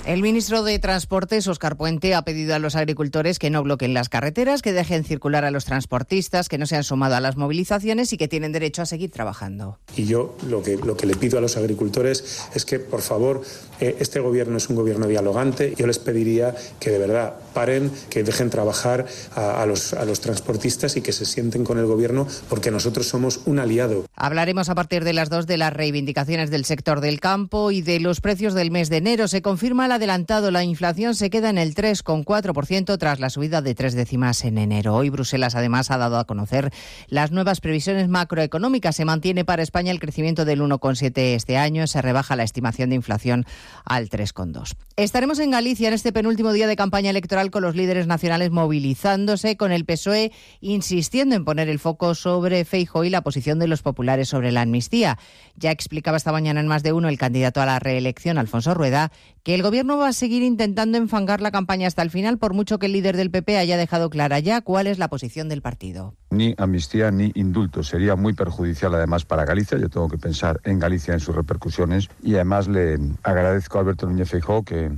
El 0.10 0.24
ministro 0.24 0.64
de 0.64 0.80
Transportes, 0.80 1.48
Oscar 1.48 1.78
Puente, 1.78 2.16
ha 2.16 2.24
pedido 2.24 2.56
a 2.56 2.60
los 2.60 2.76
agricultores 2.76 3.38
que 3.38 3.52
no 3.52 3.62
bloqueen 3.62 3.94
las 3.94 4.10
carreteras, 4.10 4.64
que 4.64 4.74
dejen 4.74 5.04
circular 5.04 5.46
a 5.46 5.52
los 5.52 5.66
transportistas, 5.66 6.50
que 6.50 6.58
no 6.58 6.66
se 6.66 6.76
han 6.76 6.84
sumado 6.84 7.14
a 7.14 7.20
las 7.20 7.38
movilizaciones 7.38 8.12
y 8.12 8.18
que 8.18 8.28
tienen 8.28 8.52
derecho 8.52 8.82
a 8.82 8.88
seguir 8.88 9.12
trabajando. 9.12 9.78
Y 9.96 10.06
yo 10.06 10.36
lo 10.48 10.64
que, 10.64 10.78
lo 10.78 10.98
que 10.98 11.06
le 11.06 11.16
pido 11.16 11.38
a 11.38 11.42
los 11.42 11.58
agricultores 11.58 12.48
es 12.56 12.66
que, 12.66 12.80
por 12.80 13.04
favor, 13.04 13.44
eh, 13.80 13.98
este 14.00 14.20
gobierno 14.20 14.58
es 14.58 14.68
un 14.70 14.78
gobierno 14.78 15.06
dialogante. 15.06 15.76
Yo 15.78 15.86
les 15.86 16.00
pediría 16.00 16.56
que 16.80 16.90
de 16.90 16.98
verdad 16.98 17.36
paren, 17.54 17.92
que 18.10 18.24
dejen 18.24 18.50
trabajar 18.50 19.06
a, 19.36 19.64
los, 19.68 19.94
a 19.94 20.06
los 20.06 20.22
transportistas 20.22 20.98
y 20.98 21.02
que 21.02 21.12
se 21.12 21.26
sienten 21.26 21.64
con 21.64 21.78
el 21.78 21.86
gobierno 21.86 22.26
porque 22.50 22.72
nosotros 22.72 23.08
somos 23.08 23.42
un 23.46 23.60
aliado. 23.60 24.06
Hablaremos 24.16 24.70
a 24.70 24.76
partir 24.76 25.04
de 25.04 25.14
las 25.14 25.30
dos 25.30 25.46
de 25.46 25.58
las 25.58 25.72
reivindicaciones 25.72 26.50
del 26.50 26.66
sector 26.66 27.00
del 27.00 27.20
campo 27.20 27.70
y 27.70 27.84
de 27.84 28.00
los 28.00 28.22
precios 28.22 28.56
del 28.56 28.72
mes 28.72 28.90
de 28.90 28.98
enero. 28.98 29.28
Se 29.28 29.44
confirma 29.44 29.86
el 29.86 29.99
adelantado. 30.00 30.50
La 30.50 30.64
inflación 30.64 31.14
se 31.14 31.30
queda 31.30 31.50
en 31.50 31.58
el 31.58 31.76
3,4% 31.76 32.98
tras 32.98 33.20
la 33.20 33.30
subida 33.30 33.62
de 33.62 33.76
tres 33.76 33.94
décimas 33.96 34.46
en 34.46 34.58
enero. 34.58 34.96
Hoy 34.96 35.10
Bruselas 35.10 35.56
además 35.56 35.92
ha 35.92 35.98
dado 35.98 36.18
a 36.18 36.26
conocer 36.26 36.72
las 37.08 37.32
nuevas 37.32 37.60
previsiones 37.60 38.08
macroeconómicas. 38.08 38.96
Se 38.96 39.04
mantiene 39.04 39.44
para 39.44 39.62
España 39.62 39.92
el 39.92 40.00
crecimiento 40.00 40.46
del 40.46 40.62
1,7 40.62 41.36
este 41.36 41.58
año. 41.58 41.86
Se 41.86 42.02
rebaja 42.02 42.38
la 42.38 42.44
estimación 42.44 42.90
de 42.90 42.96
inflación 42.96 43.46
al 43.84 44.10
3,2. 44.10 44.76
Estaremos 44.96 45.40
en 45.40 45.52
Galicia 45.52 45.90
en 45.90 45.94
este 45.94 46.14
penúltimo 46.14 46.54
día 46.54 46.68
de 46.68 46.78
campaña 46.78 47.10
electoral 47.10 47.52
con 47.52 47.62
los 47.62 47.76
líderes 47.76 48.08
nacionales 48.08 48.52
movilizándose, 48.52 49.58
con 49.58 49.74
el 49.74 49.84
PSOE 49.84 50.32
insistiendo 50.62 51.36
en 51.36 51.44
poner 51.44 51.68
el 51.68 51.80
foco 51.80 52.16
sobre 52.16 52.64
Feijo 52.64 53.04
y 53.04 53.10
la 53.10 53.22
posición 53.22 53.60
de 53.60 53.68
los 53.68 53.82
populares 53.82 54.30
sobre 54.30 54.54
la 54.54 54.62
amnistía. 54.62 55.18
Ya 55.56 55.72
explicaba 55.72 56.16
esta 56.16 56.32
mañana 56.32 56.62
en 56.62 56.68
más 56.68 56.84
de 56.84 56.94
uno 56.94 57.10
el 57.10 57.18
candidato 57.18 57.62
a 57.62 57.66
la 57.66 57.80
reelección, 57.80 58.38
Alfonso 58.38 58.74
Rueda, 58.74 59.12
que 59.44 59.56
el 59.56 59.64
gobierno 59.64 59.98
va 59.98 60.10
a 60.10 60.14
seguir 60.14 60.44
intentando 60.44 60.98
enfangar 60.98 61.42
la 61.42 61.52
campaña 61.52 61.88
hasta 61.88 62.02
el 62.02 62.10
final, 62.10 62.38
por 62.38 62.54
mucho 62.54 62.80
que 62.80 62.88
el 62.88 62.94
líder 62.94 63.18
del 63.18 63.32
PP 63.32 63.58
haya 63.58 63.78
dejado 63.78 64.10
clara 64.10 64.40
ya 64.40 64.62
cuál 64.62 64.88
es 64.88 65.00
la 65.00 65.08
posición 65.08 65.50
del 65.50 65.62
partido. 65.62 66.16
Ni 66.32 66.56
amnistía 66.58 67.12
ni 67.12 67.32
indulto. 67.36 67.84
Sería 67.84 68.16
muy 68.16 68.34
perjudicial 68.34 68.94
además 68.96 69.26
para 69.26 69.46
Galicia. 69.46 69.78
Yo 69.78 69.90
tengo 69.90 70.10
que 70.10 70.18
pensar 70.18 70.60
en 70.64 70.80
Galicia, 70.80 71.14
en 71.14 71.20
sus 71.20 71.36
repercusiones. 71.36 72.10
Y 72.22 72.36
además 72.36 72.68
le 72.68 73.00
agradezco 73.24 73.78
a 73.78 73.82
Alberto 73.82 74.08
Núñez 74.08 74.30
Feijóo 74.30 74.64
que 74.64 74.92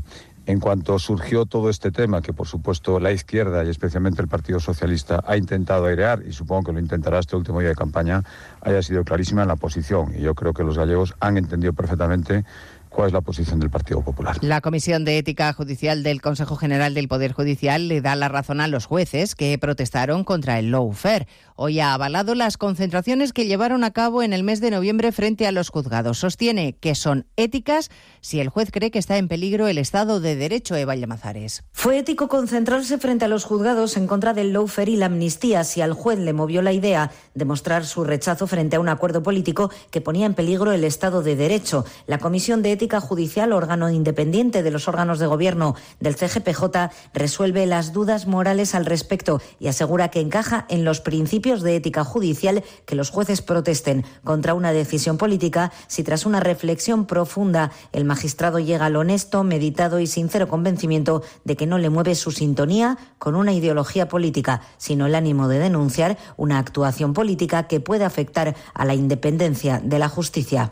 en 0.48 0.60
cuanto 0.60 0.98
surgió 1.00 1.46
todo 1.46 1.70
este 1.70 1.92
tema, 1.92 2.22
que 2.22 2.34
por 2.34 2.48
supuesto 2.48 3.00
la 3.00 3.12
izquierda 3.12 3.64
y 3.64 3.70
especialmente 3.70 4.22
el 4.22 4.28
Partido 4.28 4.60
Socialista 4.60 5.24
ha 5.26 5.38
intentado 5.38 5.86
airear, 5.86 6.24
y 6.28 6.34
supongo 6.34 6.64
que 6.64 6.74
lo 6.74 6.80
intentará 6.80 7.20
este 7.20 7.36
último 7.36 7.60
día 7.60 7.70
de 7.70 7.76
campaña, 7.76 8.24
haya 8.62 8.82
sido 8.82 9.04
clarísima 9.04 9.44
en 9.44 9.50
la 9.50 9.56
posición. 9.56 10.14
Y 10.18 10.22
yo 10.22 10.34
creo 10.34 10.54
que 10.54 10.64
los 10.64 10.78
gallegos 10.78 11.14
han 11.20 11.38
entendido 11.38 11.74
perfectamente 11.74 12.44
cuál 12.92 13.08
es 13.08 13.14
la 13.14 13.22
posición 13.22 13.60
del 13.60 13.70
Partido 13.70 14.02
Popular. 14.02 14.38
La 14.42 14.62
Comisión 14.62 15.06
de 15.06 15.18
Ética 15.18 15.52
Judicial 15.54 16.04
del 16.04 16.22
Consejo 16.22 16.56
General 16.58 16.94
del 16.94 17.08
Poder 17.08 17.32
Judicial 17.32 17.88
le 17.88 18.02
da 18.02 18.16
la 18.16 18.28
razón 18.28 18.62
a 18.62 18.68
los 18.68 18.86
jueces 18.86 19.34
que 19.34 19.58
protestaron 19.58 20.24
contra 20.24 20.60
el 20.60 20.72
lawfare. 20.72 21.28
Hoy 21.64 21.80
ha 21.80 21.93
avalado 21.93 22.34
las 22.34 22.57
concentraciones 22.57 23.34
que 23.34 23.45
llevaron 23.45 23.84
a 23.84 23.91
cabo 23.91 24.24
en 24.24 24.34
el 24.34 24.41
mes 24.41 24.62
de 24.62 24.72
noviembre 24.72 25.12
frente 25.12 25.45
a 25.45 25.51
los 25.51 25.70
juzgados. 25.70 26.18
Sostiene 26.18 26.76
que 26.80 26.95
son 26.95 27.28
éticas 27.36 27.91
si 28.20 28.39
el 28.39 28.49
juez 28.49 28.72
cree 28.72 28.89
que 28.89 28.97
está 28.97 29.18
en 29.18 29.28
peligro 29.28 29.68
el 29.68 29.78
Estado 29.78 30.20
de 30.20 30.36
Derecho, 30.36 30.76
Eva 30.76 30.95
Llamazares. 30.95 31.64
Fue 31.72 31.99
ético 31.99 32.28
concentrarse 32.30 32.97
frente 32.97 33.26
a 33.26 33.28
los 33.28 33.43
juzgados 33.43 33.95
en 33.95 34.07
contra 34.07 34.34
del 34.34 34.53
lawfare 34.53 34.89
y 34.89 34.95
la 34.95 35.05
amnistía 35.05 35.64
si 35.64 35.82
al 35.82 35.93
juez 35.93 36.18
le 36.18 36.34
movió 36.34 36.64
la 36.64 36.74
idea 36.74 37.12
de 37.36 37.45
mostrar 37.45 37.86
su 37.86 38.03
rechazo 38.05 38.47
frente 38.47 38.78
a 38.78 38.80
un 38.80 38.89
acuerdo 38.89 39.22
político 39.22 39.70
que 39.91 40.01
ponía 40.01 40.26
en 40.26 40.34
peligro 40.34 40.72
el 40.72 40.84
Estado 40.84 41.22
de 41.22 41.36
Derecho. 41.36 41.86
La 42.07 42.18
Comisión 42.18 42.64
de 42.64 42.72
Ética 42.72 42.99
Judicial, 42.99 43.53
órgano 43.53 43.91
independiente 43.91 44.64
de 44.64 44.72
los 44.72 44.88
órganos 44.88 45.20
de 45.20 45.28
gobierno 45.28 45.76
del 45.99 46.16
CGPJ, 46.16 46.89
resuelve 47.14 47.68
las 47.68 47.93
dudas 47.93 48.26
morales 48.26 48.74
al 48.74 48.88
respecto 48.88 49.39
y 49.59 49.68
asegura 49.68 50.09
que 50.09 50.22
encaja 50.22 50.66
en 50.68 50.86
los 50.86 51.01
principios 51.01 51.51
de 51.60 51.76
ética 51.76 52.06
judicial 52.06 52.64
que 52.86 52.95
los 52.95 53.10
jueces 53.10 53.41
protesten 53.41 54.06
contra 54.24 54.54
una 54.54 54.72
decisión 54.72 55.18
política 55.18 55.74
si 55.88 56.04
tras 56.04 56.26
una 56.26 56.39
reflexión 56.39 57.06
profunda 57.06 57.72
el 57.91 58.06
magistrado 58.06 58.60
llega 58.60 58.86
al 58.86 58.95
honesto, 58.95 59.43
meditado 59.43 59.99
y 59.99 60.08
sincero 60.08 60.47
convencimiento 60.47 61.24
de 61.43 61.58
que 61.58 61.68
no 61.68 61.78
le 61.78 61.89
mueve 61.89 62.16
su 62.16 62.32
sintonía 62.32 62.97
con 63.20 63.36
una 63.36 63.52
ideología 63.52 64.08
política, 64.08 64.62
sino 64.78 65.06
el 65.06 65.16
ánimo 65.16 65.49
de 65.49 65.60
denunciar 65.60 66.18
una 66.38 66.60
actuación 66.60 67.14
política 67.14 67.68
que 67.68 67.82
puede 67.82 68.06
afectar 68.06 68.56
a 68.74 68.86
la 68.86 68.95
independencia 68.95 69.82
de 69.84 69.99
la 69.99 70.08
justicia. 70.08 70.72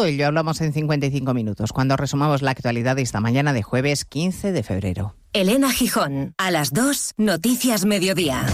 todo 0.00 0.08
ello 0.08 0.26
hablamos 0.28 0.62
en 0.62 0.72
55 0.72 1.34
minutos, 1.34 1.74
cuando 1.74 1.94
resumamos 1.94 2.40
la 2.40 2.52
actualidad 2.52 2.96
de 2.96 3.02
esta 3.02 3.20
mañana 3.20 3.52
de 3.52 3.62
jueves 3.62 4.06
15 4.06 4.50
de 4.50 4.62
febrero. 4.62 5.14
Elena 5.34 5.70
Gijón, 5.70 6.32
a 6.38 6.50
las 6.50 6.72
2, 6.72 7.16
Noticias 7.18 7.84
Mediodía. 7.84 8.46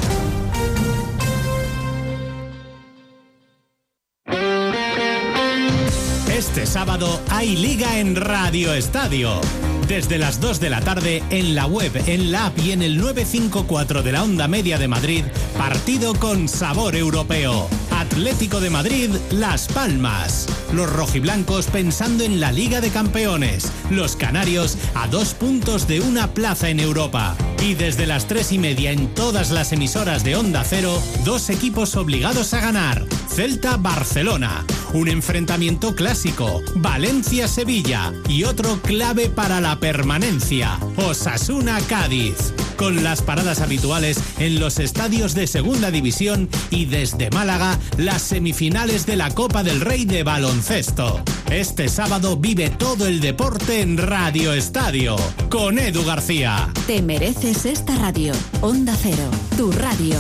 Este 6.28 6.66
sábado 6.66 7.07
hay 7.30 7.55
liga 7.55 8.01
en 8.01 8.16
Radio 8.16 8.74
Estadio. 8.74 9.40
Desde 9.89 10.18
las 10.18 10.41
2 10.41 10.59
de 10.59 10.68
la 10.68 10.80
tarde 10.80 11.22
en 11.30 11.55
la 11.55 11.66
web, 11.66 11.93
en 12.07 12.32
la 12.32 12.47
app 12.47 12.59
y 12.59 12.72
en 12.72 12.82
el 12.82 12.99
954 12.99 14.03
de 14.03 14.12
la 14.12 14.24
Onda 14.24 14.49
Media 14.49 14.78
de 14.78 14.89
Madrid, 14.89 15.24
partido 15.57 16.12
con 16.14 16.49
sabor 16.49 16.97
europeo. 16.97 17.68
Atlético 17.93 18.61
de 18.61 18.70
Madrid, 18.70 19.11
Las 19.30 19.68
Palmas. 19.68 20.49
Los 20.72 20.91
rojiblancos 20.93 21.66
pensando 21.66 22.24
en 22.24 22.41
la 22.41 22.51
Liga 22.51 22.80
de 22.80 22.91
Campeones. 22.91 23.72
Los 23.91 24.16
canarios 24.16 24.76
a 24.95 25.07
dos 25.07 25.34
puntos 25.34 25.87
de 25.87 26.01
una 26.01 26.34
plaza 26.34 26.68
en 26.68 26.80
Europa. 26.80 27.37
Y 27.62 27.74
desde 27.74 28.07
las 28.07 28.26
tres 28.26 28.53
y 28.53 28.59
media 28.59 28.91
en 28.91 29.14
todas 29.14 29.51
las 29.51 29.72
emisoras 29.72 30.24
de 30.24 30.37
Onda 30.37 30.64
Cero, 30.64 31.01
dos 31.24 31.49
equipos 31.49 31.97
obligados 31.97 32.55
a 32.55 32.61
ganar. 32.61 33.07
Celta 33.28 33.76
Barcelona. 33.76 34.64
Un 34.93 35.09
enfrentamiento 35.09 35.95
clásico. 35.95 36.62
Valencia-Sevilla. 36.74 38.12
Y 38.28 38.45
otro 38.45 38.80
clave 38.82 39.28
para 39.28 39.61
la 39.61 39.76
permanencia. 39.81 40.79
Osasuna 40.97 41.79
Cádiz. 41.89 42.53
Con 42.77 43.03
las 43.03 43.22
paradas 43.22 43.61
habituales 43.61 44.18
en 44.39 44.61
los 44.61 44.79
estadios 44.79 45.35
de 45.35 45.47
Segunda 45.47 45.91
División 45.91 46.49
y 46.70 46.85
desde 46.85 47.31
Málaga 47.31 47.79
las 47.97 48.22
semifinales 48.22 49.07
de 49.07 49.16
la 49.16 49.31
Copa 49.31 49.62
del 49.62 49.81
Rey 49.81 50.05
de 50.05 50.22
baloncesto. 50.22 51.22
Este 51.51 51.89
sábado 51.89 52.37
vive 52.37 52.70
todo 52.70 53.07
el 53.07 53.20
deporte 53.20 53.81
en 53.81 53.97
Radio 53.97 54.53
Estadio 54.53 55.16
con 55.49 55.79
Edu 55.79 56.05
García. 56.05 56.70
Te 56.87 57.03
mereces 57.03 57.64
esta 57.66 57.97
radio. 57.97 58.35
Onda 58.61 58.95
Cero, 59.01 59.31
tu 59.57 59.72
radio. 59.72 60.16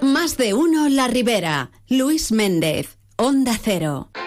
Más 0.00 0.36
de 0.36 0.54
uno 0.54 0.88
La 0.88 1.06
Ribera. 1.06 1.70
Luis 1.88 2.32
Méndez. 2.32 2.97
Onda 3.20 3.50
Cero. 3.58 4.17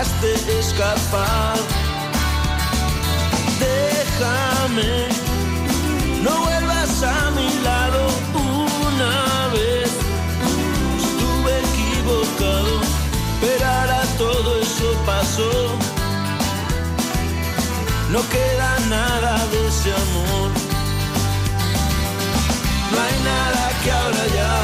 Dejaste 0.00 0.58
escapar. 0.58 1.56
Déjame, 3.58 5.08
no 6.22 6.30
vuelvas 6.44 7.02
a 7.02 7.30
mi 7.32 7.48
lado 7.62 8.06
una 8.34 9.48
vez. 9.54 9.90
Estuve 10.98 11.52
equivocado, 11.68 12.80
pero 13.40 13.66
ahora 13.66 14.02
todo 14.16 14.60
eso 14.60 14.88
pasó. 15.04 15.52
No 18.10 18.20
queda 18.30 18.78
nada 18.88 19.46
de 19.52 19.68
ese 19.68 19.92
amor. 19.92 20.50
No 22.90 22.96
hay 23.06 23.16
nada 23.32 23.70
que 23.82 23.92
ahora 23.92 24.26
ya 24.34 24.54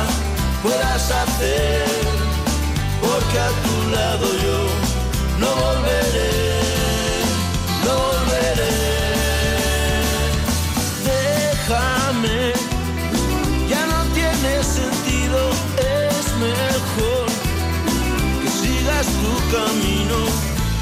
puedas 0.62 1.10
hacer, 1.10 1.84
porque 3.00 3.38
a 3.38 3.50
tu 3.64 3.90
lado 3.94 4.26
yo 4.42 4.85
no 5.38 5.48
volveré, 5.54 6.30
no 7.84 7.94
volveré. 8.06 8.76
Déjame, 11.04 12.52
ya 13.68 13.86
no 13.86 14.00
tiene 14.14 14.62
sentido, 14.62 15.38
es 15.78 16.24
mejor 16.46 17.26
que 18.42 18.48
sigas 18.48 19.06
tu 19.22 19.32
camino, 19.56 20.18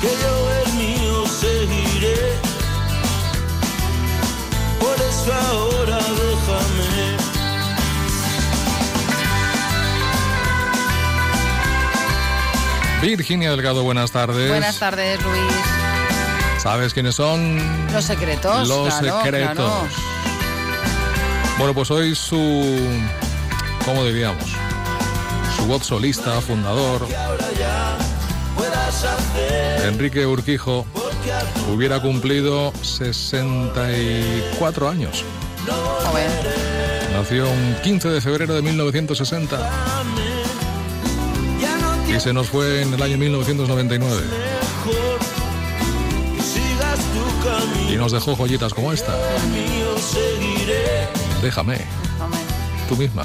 que 0.01 0.11
yo 0.23 0.35
el 0.61 0.73
mío 0.75 1.27
seguiré. 1.27 2.21
Por 4.81 4.97
eso 5.11 5.33
ahora 5.33 5.99
déjame. 5.99 7.14
Virginia 13.05 13.51
Delgado, 13.51 13.83
buenas 13.83 14.13
tardes. 14.13 14.49
Buenas 14.49 14.79
tardes, 14.79 15.23
Luis. 15.23 15.43
¿Sabes 16.63 16.95
quiénes 16.95 17.15
son? 17.15 17.59
Los 17.93 18.07
secretos. 18.07 18.67
Los 18.67 18.95
claro, 18.95 19.23
secretos. 19.23 19.55
claro. 19.55 19.87
Bueno, 21.59 21.75
pues 21.75 21.91
hoy 21.91 22.15
su. 22.15 22.79
¿Cómo 23.85 24.07
diríamos? 24.07 24.45
Su 25.55 25.67
voz 25.67 25.85
solista, 25.85 26.41
fundador, 26.41 27.07
Enrique 29.85 30.27
Urquijo, 30.27 30.87
hubiera 31.75 32.01
cumplido 32.01 32.73
64 32.81 34.89
años. 34.89 35.23
Nació 37.13 37.51
un 37.51 37.77
15 37.83 38.09
de 38.09 38.23
febrero 38.23 38.55
de 38.55 38.63
1960 38.63 40.24
y 42.15 42.21
se 42.21 42.33
nos 42.33 42.49
fue 42.49 42.83
en 42.83 42.95
el 42.95 43.03
año 43.03 43.19
1999. 43.19 44.23
Que 44.85 46.43
sigas 46.43 46.99
tu 47.13 47.25
camino, 47.49 47.91
Y 47.93 47.97
nos 47.97 48.13
dejó 48.13 48.37
joyitas 48.37 48.73
como 48.73 48.93
esta. 48.93 49.15
Déjame. 51.43 51.79
Tú 52.89 52.97
misma. 52.97 53.25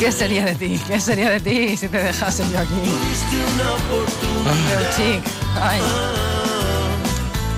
¿Qué 0.00 0.10
sería 0.10 0.44
de 0.44 0.54
ti? 0.54 0.80
¿Qué 0.88 1.00
sería 1.00 1.30
de 1.30 1.40
ti 1.40 1.76
si 1.76 1.88
te 1.88 1.98
dejase 2.02 2.42
yo 2.50 2.58
aquí? 2.58 2.74
Tuviste 2.74 3.36
una 3.54 3.72
oportunidad 3.72 4.54
Pero, 4.68 4.90
chic, 4.96 5.22
ay. 5.60 5.80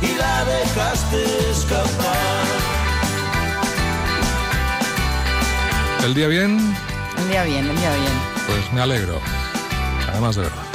y 0.03 0.19
la 0.19 0.45
dejaste 0.45 1.51
escapar. 1.51 2.17
¿El 6.05 6.15
día 6.15 6.29
bien? 6.29 6.77
El 7.19 7.29
día 7.31 7.45
bien, 7.45 7.67
el 7.69 7.77
día 7.79 7.95
bien. 7.95 8.36
Pues 8.47 8.73
me 8.73 8.81
alegro. 8.81 9.21
Además 10.09 10.37
de 10.37 10.43
verdad. 10.43 10.66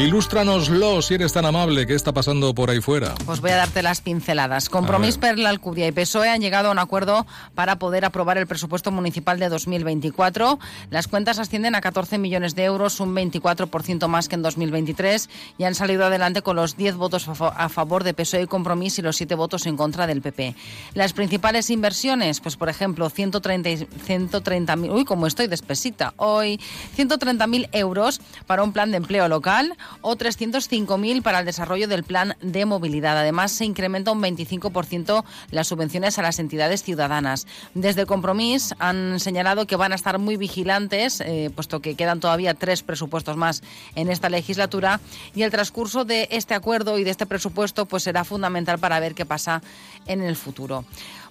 Ilústranoslo 0.00 1.02
si 1.02 1.12
eres 1.12 1.34
tan 1.34 1.44
amable. 1.44 1.86
¿Qué 1.86 1.94
está 1.94 2.10
pasando 2.12 2.54
por 2.54 2.70
ahí 2.70 2.80
fuera? 2.80 3.14
Pues 3.26 3.42
voy 3.42 3.50
a 3.50 3.56
darte 3.56 3.82
las 3.82 4.00
pinceladas. 4.00 4.70
Compromís 4.70 5.18
per 5.18 5.38
la 5.38 5.50
Alcudia 5.50 5.86
y 5.86 5.92
PSOE 5.92 6.30
han 6.30 6.40
llegado 6.40 6.68
a 6.68 6.72
un 6.72 6.78
acuerdo 6.78 7.26
para 7.54 7.76
poder 7.78 8.06
aprobar 8.06 8.38
el 8.38 8.46
presupuesto 8.46 8.90
municipal 8.90 9.38
de 9.38 9.50
2024. 9.50 10.58
Las 10.88 11.06
cuentas 11.06 11.38
ascienden 11.38 11.74
a 11.74 11.82
14 11.82 12.16
millones 12.16 12.54
de 12.54 12.64
euros, 12.64 12.98
un 13.00 13.14
24% 13.14 14.08
más 14.08 14.28
que 14.30 14.36
en 14.36 14.42
2023, 14.42 15.28
y 15.58 15.64
han 15.64 15.74
salido 15.74 16.06
adelante 16.06 16.40
con 16.40 16.56
los 16.56 16.78
10 16.78 16.94
votos 16.96 17.28
a 17.28 17.34
fa- 17.34 17.48
a 17.48 17.68
favor 17.68 18.02
de 18.02 18.14
PSOE 18.14 18.42
y 18.42 18.46
Compromís 18.46 18.98
y 18.98 19.02
los 19.02 19.16
7 19.16 19.34
votos 19.34 19.66
en 19.66 19.76
contra 19.76 20.06
del 20.06 20.22
PP. 20.22 20.54
Las 20.94 21.12
principales 21.12 21.68
inversiones, 21.68 22.40
pues 22.40 22.56
por 22.56 22.70
ejemplo, 22.70 23.10
130, 23.10 23.68
y- 23.68 23.76
130.000, 24.06 24.90
uy, 24.92 25.04
como 25.04 25.26
estoy 25.26 25.46
despesita 25.46 26.14
hoy, 26.16 26.58
130.000 26.96 27.68
euros 27.72 28.22
para 28.46 28.62
un 28.62 28.72
plan 28.72 28.90
de 28.92 28.96
empleo 28.96 29.28
local 29.28 29.76
o 30.00 30.16
305.000 30.16 31.22
para 31.22 31.40
el 31.40 31.46
desarrollo 31.46 31.88
del 31.88 32.04
plan 32.04 32.36
de 32.40 32.64
movilidad. 32.64 33.18
Además, 33.18 33.52
se 33.52 33.64
incrementa 33.64 34.12
un 34.12 34.22
25% 34.22 35.24
las 35.50 35.68
subvenciones 35.68 36.18
a 36.18 36.22
las 36.22 36.38
entidades 36.38 36.82
ciudadanas. 36.82 37.46
Desde 37.74 38.06
Compromís 38.06 38.74
han 38.78 39.20
señalado 39.20 39.66
que 39.66 39.76
van 39.76 39.92
a 39.92 39.96
estar 39.96 40.18
muy 40.18 40.36
vigilantes, 40.36 41.20
eh, 41.20 41.50
puesto 41.54 41.80
que 41.80 41.94
quedan 41.94 42.20
todavía 42.20 42.54
tres 42.54 42.82
presupuestos 42.82 43.36
más 43.36 43.62
en 43.94 44.10
esta 44.10 44.28
legislatura, 44.28 45.00
y 45.34 45.42
el 45.42 45.50
transcurso 45.50 46.04
de 46.04 46.28
este 46.30 46.54
acuerdo 46.54 46.98
y 46.98 47.04
de 47.04 47.10
este 47.10 47.26
presupuesto 47.26 47.86
pues 47.86 48.02
será 48.02 48.24
fundamental 48.24 48.78
para 48.78 49.00
ver 49.00 49.14
qué 49.14 49.26
pasa 49.26 49.62
en 50.06 50.22
el 50.22 50.36
futuro. 50.36 50.84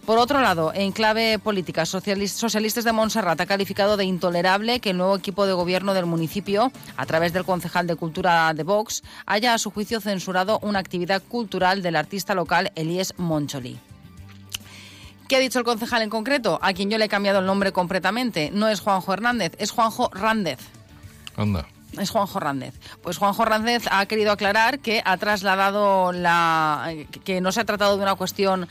Por 0.06 0.18
otro 0.18 0.42
lado, 0.42 0.72
en 0.74 0.92
clave 0.92 1.38
política, 1.38 1.84
Socialis- 1.84 2.30
Socialistas 2.34 2.84
de 2.84 2.92
Montserrat 2.94 3.40
ha 3.42 3.46
calificado 3.46 3.96
de 3.96 4.06
intolerable 4.06 4.80
que 4.80 4.90
el 4.90 4.98
nuevo 4.98 5.16
equipo 5.16 5.46
de 5.46 5.54
gobierno 5.54 5.94
del 5.94 6.08
municipio, 6.08 6.72
a 6.98 7.06
través 7.06 7.32
del 7.32 7.46
concejal 7.46 7.86
de 7.86 7.96
Cultura 7.96 8.52
de 8.56 8.64
Vox, 8.64 9.04
haya 9.28 9.54
a 9.54 9.60
su 9.60 9.70
juicio 9.70 10.02
censurado 10.02 10.58
una 10.64 10.80
actividad 10.80 11.22
cultural 11.22 11.84
del 11.84 11.96
artista 11.96 12.34
local 12.34 12.72
Elías 12.76 13.14
Moncholi. 13.18 13.80
¿Qué 15.28 15.36
ha 15.36 15.40
dicho 15.40 15.60
el 15.60 15.66
concejal 15.66 16.02
en 16.02 16.10
concreto? 16.10 16.58
A 16.64 16.74
quien 16.74 16.90
yo 16.90 16.98
le 16.98 17.06
he 17.06 17.10
cambiado 17.10 17.38
el 17.38 17.46
nombre 17.46 17.72
completamente. 17.72 18.50
No 18.52 18.68
es 18.68 18.80
Juanjo 18.80 19.14
Hernández, 19.14 19.52
es 19.60 19.70
Juanjo 19.70 20.10
Rández. 20.12 20.58
Anda. 21.38 21.68
Es 22.00 22.10
Juanjo 22.10 22.40
Rández. 22.40 22.74
Pues 23.04 23.18
Juanjo 23.18 23.46
Rández 23.46 23.84
ha 23.92 24.06
querido 24.08 24.32
aclarar 24.32 24.80
que 24.80 25.02
ha 25.06 25.18
trasladado 25.18 26.12
la. 26.12 26.92
que 27.24 27.42
no 27.42 27.52
se 27.52 27.62
ha 27.62 27.66
tratado 27.66 27.98
de 27.98 28.04
una 28.04 28.16
cuestión 28.16 28.68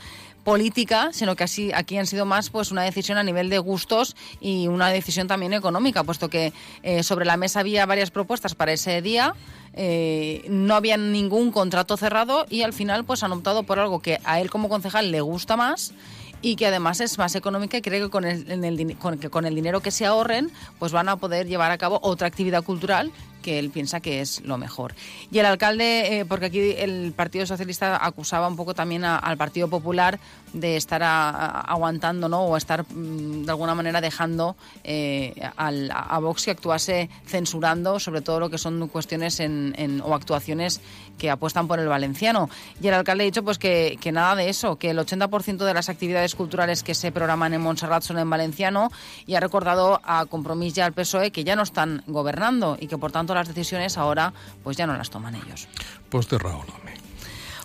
política, 0.49 1.11
sino 1.13 1.35
que 1.35 1.43
así 1.43 1.71
aquí 1.75 1.95
han 1.99 2.07
sido 2.07 2.25
más 2.25 2.49
pues 2.49 2.71
una 2.71 2.81
decisión 2.81 3.19
a 3.19 3.23
nivel 3.23 3.51
de 3.51 3.59
gustos 3.59 4.15
y 4.41 4.67
una 4.67 4.89
decisión 4.89 5.27
también 5.27 5.53
económica, 5.53 6.03
puesto 6.03 6.27
que 6.27 6.53
eh, 6.81 7.03
sobre 7.03 7.27
la 7.27 7.37
mesa 7.37 7.59
había 7.59 7.85
varias 7.85 8.09
propuestas 8.09 8.55
para 8.55 8.73
ese 8.73 9.03
día. 9.03 9.35
Eh, 9.73 10.43
no 10.49 10.73
había 10.73 10.97
ningún 10.97 11.51
contrato 11.51 11.97
cerrado 11.97 12.47
y 12.49 12.63
al 12.63 12.73
final 12.73 13.05
pues 13.05 13.21
han 13.21 13.31
optado 13.31 13.61
por 13.61 13.77
algo 13.77 13.99
que 13.99 14.19
a 14.23 14.41
él 14.41 14.49
como 14.49 14.69
concejal 14.69 15.11
le 15.11 15.21
gusta 15.21 15.55
más 15.55 15.93
y 16.41 16.55
que 16.55 16.65
además 16.65 16.99
es 16.99 17.19
más 17.19 17.35
económica 17.35 17.77
y 17.77 17.81
creo 17.83 18.07
que 18.07 18.11
con 18.11 18.25
el, 18.25 18.49
en 18.49 18.63
el, 18.63 18.97
que 19.19 19.29
con 19.29 19.45
el 19.45 19.53
dinero 19.53 19.81
que 19.81 19.91
se 19.91 20.07
ahorren 20.07 20.51
pues 20.79 20.91
van 20.91 21.09
a 21.09 21.17
poder 21.17 21.45
llevar 21.45 21.69
a 21.69 21.77
cabo 21.77 21.99
otra 22.01 22.27
actividad 22.27 22.63
cultural 22.63 23.11
que 23.41 23.59
él 23.59 23.69
piensa 23.69 23.99
que 23.99 24.21
es 24.21 24.41
lo 24.41 24.57
mejor. 24.57 24.95
Y 25.31 25.39
el 25.39 25.45
alcalde, 25.45 26.19
eh, 26.19 26.25
porque 26.25 26.47
aquí 26.47 26.73
el 26.77 27.13
Partido 27.15 27.45
Socialista 27.45 28.03
acusaba 28.05 28.47
un 28.47 28.55
poco 28.55 28.73
también 28.73 29.05
a, 29.05 29.17
al 29.17 29.37
Partido 29.37 29.67
Popular 29.67 30.19
de 30.53 30.77
estar 30.77 31.01
aguantando 31.03 32.27
¿no? 32.27 32.41
o 32.41 32.57
estar 32.57 32.83
mm, 32.83 33.43
de 33.43 33.51
alguna 33.51 33.75
manera 33.75 34.01
dejando 34.01 34.55
eh, 34.83 35.33
al, 35.57 35.91
a 35.93 36.19
Vox 36.19 36.45
que 36.45 36.51
actuase 36.51 37.09
censurando 37.25 37.99
sobre 37.99 38.21
todo 38.21 38.39
lo 38.39 38.49
que 38.49 38.57
son 38.57 38.87
cuestiones 38.87 39.39
en, 39.39 40.01
o 40.03 40.15
actuaciones 40.15 40.81
que 41.17 41.29
apuestan 41.29 41.67
por 41.67 41.79
el 41.79 41.87
valenciano. 41.87 42.49
Y 42.81 42.87
el 42.87 42.93
alcalde 42.93 43.23
ha 43.23 43.25
dicho 43.25 43.43
pues 43.43 43.57
que, 43.57 43.97
que 43.99 44.11
nada 44.11 44.35
de 44.35 44.49
eso, 44.49 44.77
que 44.77 44.89
el 44.91 44.97
80% 44.97 45.57
de 45.57 45.73
las 45.73 45.89
actividades 45.89 46.33
culturales 46.33 46.81
que 46.81 46.95
se 46.95 47.11
programan 47.11 47.53
en 47.53 47.61
Montserrat 47.61 48.03
son 48.03 48.19
en 48.19 48.29
valenciano 48.29 48.91
y 49.27 49.35
ha 49.35 49.39
recordado 49.39 50.01
a 50.03 50.25
Compromís 50.25 50.77
y 50.77 50.81
al 50.81 50.93
PSOE 50.93 51.31
que 51.31 51.43
ya 51.43 51.55
no 51.55 51.63
están 51.63 52.03
gobernando 52.07 52.77
y 52.79 52.87
que 52.87 52.97
por 52.97 53.11
tanto 53.11 53.28
las 53.35 53.47
decisiones 53.47 53.97
ahora 53.97 54.33
pues 54.63 54.77
ya 54.77 54.87
no 54.87 54.95
las 54.95 55.09
toman 55.09 55.35
ellos. 55.35 55.67
Pues 56.09 56.29
raó, 56.29 56.59
home. 56.59 57.09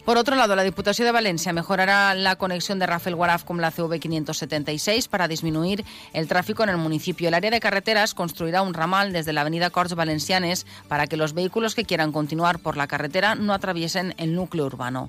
Por 0.04 0.18
otro 0.18 0.36
lado, 0.36 0.54
la 0.54 0.64
Diputació 0.64 1.06
de 1.06 1.14
València 1.16 1.54
mejorará 1.56 2.12
la 2.12 2.36
conexión 2.36 2.78
de 2.78 2.84
Rafael 2.84 3.16
Guaraf 3.16 3.44
con 3.44 3.62
la 3.62 3.70
CV 3.70 3.98
576 4.00 5.08
para 5.08 5.28
disminuir 5.28 5.82
el 6.12 6.28
tráfico 6.28 6.62
en 6.62 6.68
el 6.68 6.76
municipio. 6.76 7.28
El 7.28 7.32
área 7.32 7.50
de 7.50 7.58
carreteras 7.58 8.12
construirá 8.12 8.60
un 8.60 8.74
ramal 8.74 9.14
desde 9.14 9.32
la 9.32 9.40
avenida 9.40 9.70
Corts 9.70 9.94
Valencianes 9.94 10.66
para 10.88 11.06
que 11.06 11.16
los 11.16 11.32
vehículos 11.32 11.74
que 11.74 11.86
quieran 11.86 12.12
continuar 12.12 12.58
por 12.58 12.76
la 12.76 12.86
carretera 12.86 13.34
no 13.34 13.54
atraviesen 13.54 14.14
el 14.18 14.34
núcleo 14.34 14.66
urbano. 14.66 15.08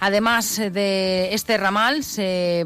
Además 0.00 0.56
de 0.56 1.34
este 1.34 1.58
ramal, 1.58 2.02
se 2.02 2.64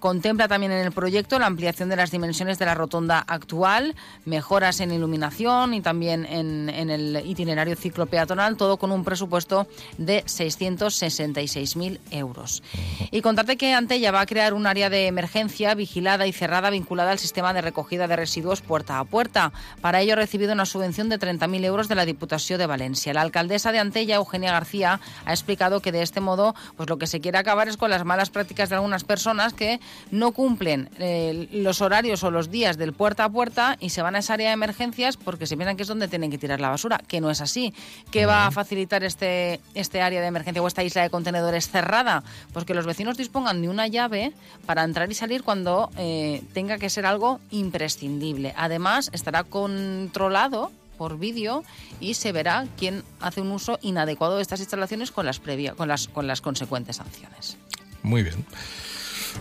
Contempla 0.00 0.48
también 0.48 0.72
en 0.72 0.84
el 0.84 0.92
proyecto 0.92 1.38
la 1.38 1.46
ampliación 1.46 1.90
de 1.90 1.96
las 1.96 2.10
dimensiones 2.10 2.58
de 2.58 2.64
la 2.64 2.74
rotonda 2.74 3.22
actual, 3.26 3.94
mejoras 4.24 4.80
en 4.80 4.92
iluminación 4.92 5.74
y 5.74 5.82
también 5.82 6.24
en, 6.24 6.70
el 6.70 7.22
itinerario 7.26 7.76
ciclo 7.76 8.06
peatonal, 8.06 8.56
todo 8.56 8.78
con 8.78 8.92
un 8.92 9.04
presupuesto 9.04 9.68
de 9.98 10.24
666.000 10.24 12.00
euros. 12.12 12.62
Y 13.10 13.20
contarte 13.20 13.58
que 13.58 13.74
Antella 13.74 14.10
va 14.10 14.22
a 14.22 14.26
crear 14.26 14.54
un 14.54 14.66
área 14.66 14.88
de 14.88 15.06
emergencia 15.06 15.74
vigilada 15.74 16.26
y 16.26 16.32
cerrada 16.32 16.70
vinculada 16.70 17.10
al 17.10 17.18
sistema 17.18 17.52
de 17.52 17.60
recogida 17.60 18.08
de 18.08 18.16
residuos 18.16 18.62
puerta 18.62 18.98
a 18.98 19.04
puerta. 19.04 19.52
Para 19.82 20.00
ello 20.00 20.14
ha 20.14 20.16
recibido 20.16 20.54
una 20.54 20.64
subvención 20.64 21.10
de 21.10 21.18
30.000 21.18 21.64
euros 21.64 21.88
de 21.88 21.94
la 21.94 22.06
Diputación 22.06 22.58
de 22.58 22.66
Valencia. 22.66 23.12
La 23.12 23.20
alcaldesa 23.20 23.70
de 23.70 23.80
Antella, 23.80 24.16
Eugenia 24.16 24.52
García, 24.52 24.98
ha 25.26 25.30
explicado 25.30 25.80
que 25.80 25.92
de 25.92 26.00
este 26.00 26.20
modo 26.20 26.54
pues 26.76 26.88
lo 26.88 26.96
que 26.96 27.06
se 27.06 27.20
quiere 27.20 27.36
acabar 27.36 27.68
es 27.68 27.76
con 27.76 27.90
las 27.90 28.06
malas 28.06 28.30
prácticas 28.30 28.70
de 28.70 28.76
algunas 28.76 29.04
personas 29.04 29.52
que 29.52 29.78
no 30.10 30.32
cumplen 30.32 30.88
eh, 30.98 31.48
los 31.52 31.80
horarios 31.80 32.22
o 32.24 32.30
los 32.30 32.50
días 32.50 32.76
del 32.76 32.92
puerta 32.92 33.24
a 33.24 33.28
puerta 33.28 33.76
y 33.80 33.90
se 33.90 34.02
van 34.02 34.16
a 34.16 34.20
esa 34.20 34.34
área 34.34 34.48
de 34.48 34.54
emergencias 34.54 35.16
porque 35.16 35.46
se 35.46 35.56
piensan 35.56 35.76
que 35.76 35.82
es 35.82 35.88
donde 35.88 36.08
tienen 36.08 36.30
que 36.30 36.38
tirar 36.38 36.60
la 36.60 36.68
basura, 36.68 36.98
que 37.06 37.20
no 37.20 37.30
es 37.30 37.40
así. 37.40 37.74
¿Qué 38.10 38.26
va 38.26 38.46
a 38.46 38.50
facilitar 38.50 39.04
este, 39.04 39.60
este 39.74 40.02
área 40.02 40.20
de 40.20 40.26
emergencia 40.26 40.62
o 40.62 40.66
esta 40.66 40.82
isla 40.82 41.02
de 41.02 41.10
contenedores 41.10 41.68
cerrada? 41.68 42.22
Pues 42.52 42.64
que 42.64 42.74
los 42.74 42.86
vecinos 42.86 43.16
dispongan 43.16 43.62
de 43.62 43.68
una 43.68 43.86
llave 43.86 44.32
para 44.66 44.84
entrar 44.84 45.10
y 45.10 45.14
salir 45.14 45.42
cuando 45.42 45.90
eh, 45.96 46.42
tenga 46.52 46.78
que 46.78 46.90
ser 46.90 47.06
algo 47.06 47.40
imprescindible. 47.50 48.54
Además, 48.56 49.10
estará 49.12 49.44
controlado 49.44 50.72
por 51.00 51.18
vídeo 51.18 51.64
y 51.98 52.12
se 52.12 52.30
verá 52.30 52.66
quién 52.76 53.04
hace 53.20 53.40
un 53.40 53.50
uso 53.52 53.78
inadecuado 53.80 54.36
de 54.36 54.42
estas 54.42 54.60
instalaciones 54.60 55.10
con 55.10 55.24
las, 55.24 55.38
previa, 55.38 55.72
con 55.72 55.88
las, 55.88 56.08
con 56.08 56.26
las 56.26 56.42
consecuentes 56.42 56.96
sanciones. 56.96 57.56
Muy 58.02 58.22
bien. 58.22 58.44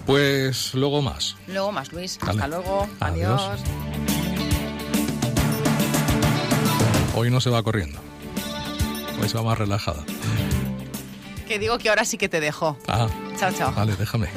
Pues 0.06 0.74
luego 0.74 1.02
más. 1.02 1.36
Luego 1.48 1.72
más, 1.72 1.92
Luis. 1.94 2.18
Hasta 2.22 2.48
luego. 2.48 2.88
Adiós. 3.00 3.42
Adiós. 3.42 3.62
Hoy 7.16 7.30
no 7.30 7.42
se 7.42 7.50
va 7.50 7.62
corriendo. 7.64 8.00
Hoy 9.22 9.28
se 9.28 9.36
va 9.38 9.44
más 9.44 9.58
relajada. 9.58 10.04
Que 11.48 11.60
digo 11.60 11.78
que 11.80 11.90
ahora 11.90 12.06
sí 12.06 12.18
que 12.18 12.30
te 12.30 12.40
dejo. 12.40 12.78
Ah, 12.88 13.08
Chao, 13.38 13.52
chao. 13.52 13.74
vale, 13.76 13.96
déjame. 13.96 14.28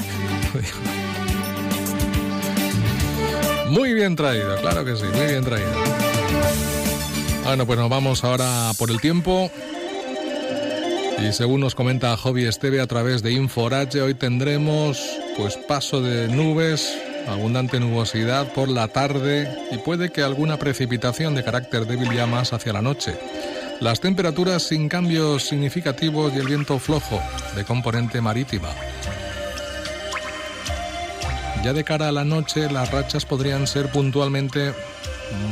Muy 3.69 3.95
bien 3.95 4.17
traído, 4.17 4.57
claro 4.61 4.85
que 4.85 4.97
sí, 4.97 5.05
muy 5.15 5.27
bien 5.27 5.45
traído. 5.45 5.71
Bueno, 7.45 7.67
pues 7.67 7.79
nos 7.79 7.89
vamos 7.89 8.23
ahora 8.25 8.73
por 8.79 8.91
el 8.91 9.01
tiempo. 9.01 9.51
Y 11.19 11.33
según 11.33 11.61
nos 11.61 11.75
comenta 11.75 12.17
Hobby 12.17 12.45
Esteve 12.47 12.81
a 12.81 12.87
través 12.87 13.23
de 13.23 13.33
Inforage, 13.33 14.01
hoy 14.03 14.15
tendremos 14.15 14.99
pues 15.37 15.57
paso 15.57 16.01
de 16.01 16.29
nubes, 16.29 16.99
abundante 17.27 17.81
nubosidad 17.81 18.53
por 18.53 18.69
la 18.69 18.89
tarde 18.89 19.49
y 19.71 19.79
puede 19.79 20.11
que 20.11 20.23
alguna 20.23 20.59
precipitación 20.59 21.35
de 21.35 21.45
carácter 21.45 21.87
débil 21.87 22.13
ya 22.13 22.27
más 22.27 22.53
hacia 22.53 22.73
la 22.73 22.83
noche. 22.83 23.17
Las 23.81 24.01
temperaturas 24.01 24.63
sin 24.63 24.89
cambios 24.89 25.45
significativos 25.45 26.33
y 26.35 26.39
el 26.39 26.47
viento 26.47 26.79
flojo 26.79 27.21
de 27.57 27.65
componente 27.65 28.21
marítima. 28.21 28.69
Ya 31.65 31.73
de 31.73 31.85
cara 31.85 32.09
a 32.09 32.13
la 32.13 32.25
noche 32.25 32.71
las 32.71 32.91
rachas 32.91 33.25
podrían 33.25 33.67
ser 33.67 33.91
puntualmente 33.91 34.75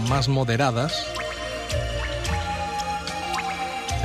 más 0.08 0.28
moderadas 0.28 1.06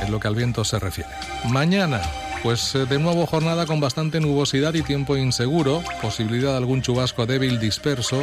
en 0.02 0.10
lo 0.10 0.20
que 0.20 0.28
al 0.28 0.34
viento 0.34 0.64
se 0.64 0.78
refiere. 0.78 1.10
Mañana, 1.48 2.02
pues 2.46 2.76
eh, 2.76 2.86
de 2.86 3.00
nuevo 3.00 3.26
jornada 3.26 3.66
con 3.66 3.80
bastante 3.80 4.20
nubosidad 4.20 4.72
y 4.74 4.82
tiempo 4.82 5.16
inseguro, 5.16 5.82
posibilidad 6.00 6.52
de 6.52 6.58
algún 6.58 6.80
chubasco 6.80 7.26
débil 7.26 7.58
disperso, 7.58 8.20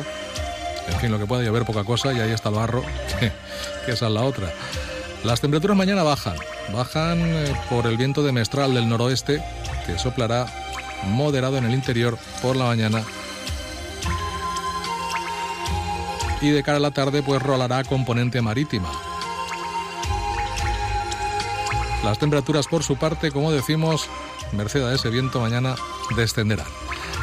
en 0.87 0.99
fin, 1.01 1.11
lo 1.11 1.19
que 1.19 1.25
pueda 1.25 1.43
llover 1.43 1.65
poca 1.65 1.83
cosa 1.83 2.13
y 2.13 2.21
ahí 2.21 2.31
está 2.31 2.47
el 2.47 2.55
barro, 2.55 2.85
que, 3.19 3.91
esa 3.91 4.07
es 4.07 4.13
la 4.13 4.21
otra. 4.21 4.49
Las 5.25 5.41
temperaturas 5.41 5.75
mañana 5.75 6.03
bajan, 6.03 6.37
bajan 6.73 7.19
eh, 7.19 7.53
por 7.69 7.85
el 7.85 7.97
viento 7.97 8.23
de 8.23 8.31
mestral 8.31 8.73
del 8.73 8.87
noroeste, 8.87 9.43
que 9.85 9.99
soplará 9.99 10.45
moderado 11.03 11.57
en 11.57 11.65
el 11.65 11.73
interior 11.73 12.17
por 12.41 12.55
la 12.55 12.63
mañana 12.63 13.03
y 16.39 16.49
de 16.49 16.63
cara 16.63 16.77
a 16.77 16.79
la 16.79 16.91
tarde 16.91 17.21
pues 17.23 17.41
rolará 17.41 17.83
componente 17.83 18.41
marítima. 18.41 18.89
Las 22.03 22.19
temperaturas 22.19 22.67
por 22.67 22.83
su 22.83 22.97
parte, 22.97 23.31
como 23.31 23.51
decimos, 23.51 24.09
merced 24.51 24.83
a 24.83 24.93
ese 24.93 25.09
viento 25.09 25.39
mañana 25.39 25.75
descenderán. 26.15 26.67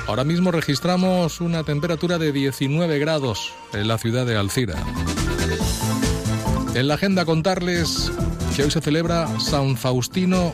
Ahora 0.06 0.24
mismo 0.24 0.50
registramos 0.50 1.40
una 1.40 1.62
temperatura 1.64 2.18
de 2.18 2.32
19 2.32 2.98
grados 2.98 3.52
en 3.72 3.88
la 3.88 3.98
ciudad 3.98 4.26
de 4.26 4.36
Alcira. 4.36 4.74
En 6.74 6.88
la 6.88 6.94
agenda 6.94 7.24
contarles 7.24 8.10
que 8.56 8.64
hoy 8.64 8.70
se 8.70 8.80
celebra 8.80 9.28
San 9.38 9.76
Faustino 9.76 10.52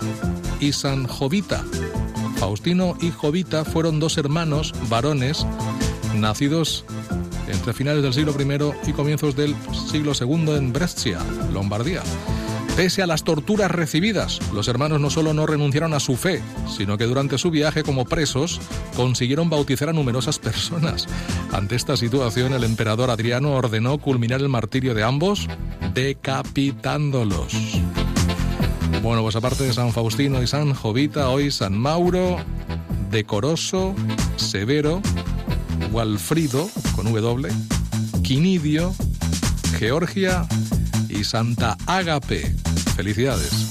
y 0.60 0.72
San 0.72 1.06
Jovita. 1.06 1.64
Faustino 2.36 2.96
y 3.00 3.10
Jovita 3.10 3.64
fueron 3.64 4.00
dos 4.00 4.18
hermanos 4.18 4.74
varones 4.88 5.46
nacidos 6.14 6.84
entre 7.48 7.72
finales 7.72 8.02
del 8.02 8.12
siglo 8.12 8.34
I 8.38 8.90
y 8.90 8.92
comienzos 8.92 9.36
del 9.36 9.54
siglo 9.90 10.12
II 10.18 10.50
en 10.56 10.72
Brescia, 10.72 11.18
Lombardía. 11.52 12.02
Pese 12.76 13.00
a 13.02 13.06
las 13.06 13.24
torturas 13.24 13.70
recibidas, 13.70 14.38
los 14.52 14.68
hermanos 14.68 15.00
no 15.00 15.08
solo 15.08 15.32
no 15.32 15.46
renunciaron 15.46 15.94
a 15.94 15.98
su 15.98 16.14
fe, 16.14 16.42
sino 16.68 16.98
que 16.98 17.04
durante 17.04 17.38
su 17.38 17.50
viaje 17.50 17.82
como 17.82 18.04
presos 18.04 18.60
consiguieron 18.94 19.48
bautizar 19.48 19.88
a 19.88 19.94
numerosas 19.94 20.38
personas. 20.38 21.06
Ante 21.52 21.74
esta 21.74 21.96
situación, 21.96 22.52
el 22.52 22.64
emperador 22.64 23.08
Adriano 23.08 23.52
ordenó 23.52 23.96
culminar 23.96 24.42
el 24.42 24.50
martirio 24.50 24.92
de 24.92 25.04
ambos 25.04 25.48
decapitándolos. 25.94 27.54
Bueno, 29.02 29.22
pues 29.22 29.36
aparte 29.36 29.64
de 29.64 29.72
San 29.72 29.94
Faustino 29.94 30.42
y 30.42 30.46
San 30.46 30.74
Jovita, 30.74 31.30
hoy 31.30 31.50
San 31.50 31.78
Mauro, 31.78 32.36
Decoroso, 33.10 33.94
Severo, 34.36 35.00
Walfrido, 35.92 36.68
con 36.94 37.10
W, 37.10 37.48
Quinidio, 38.22 38.94
Georgia 39.78 40.46
y 41.08 41.24
Santa 41.24 41.78
Ágape. 41.86 42.65
Felicidades. 42.96 43.70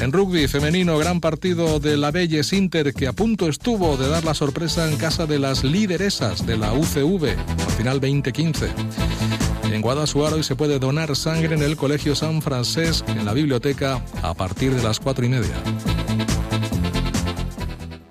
En 0.00 0.12
rugby 0.12 0.46
femenino, 0.48 0.98
gran 0.98 1.20
partido 1.20 1.80
de 1.80 1.96
la 1.96 2.10
Belles 2.10 2.52
Inter 2.52 2.92
que 2.92 3.06
a 3.06 3.12
punto 3.12 3.48
estuvo 3.48 3.96
de 3.96 4.08
dar 4.08 4.24
la 4.24 4.34
sorpresa 4.34 4.90
en 4.90 4.96
casa 4.96 5.26
de 5.26 5.38
las 5.38 5.64
lideresas 5.64 6.44
de 6.44 6.56
la 6.56 6.72
UCV, 6.72 7.36
al 7.38 7.72
final 7.76 8.00
20-15. 8.00 8.68
En 9.72 9.80
Guadalajara 9.80 10.36
hoy 10.36 10.42
se 10.42 10.56
puede 10.56 10.78
donar 10.78 11.14
sangre 11.16 11.54
en 11.54 11.62
el 11.62 11.76
Colegio 11.76 12.14
San 12.14 12.42
Francés, 12.42 13.04
en 13.08 13.24
la 13.24 13.32
biblioteca, 13.32 14.04
a 14.22 14.34
partir 14.34 14.74
de 14.74 14.82
las 14.82 15.00
cuatro 15.00 15.24
y 15.24 15.28
media. 15.28 15.54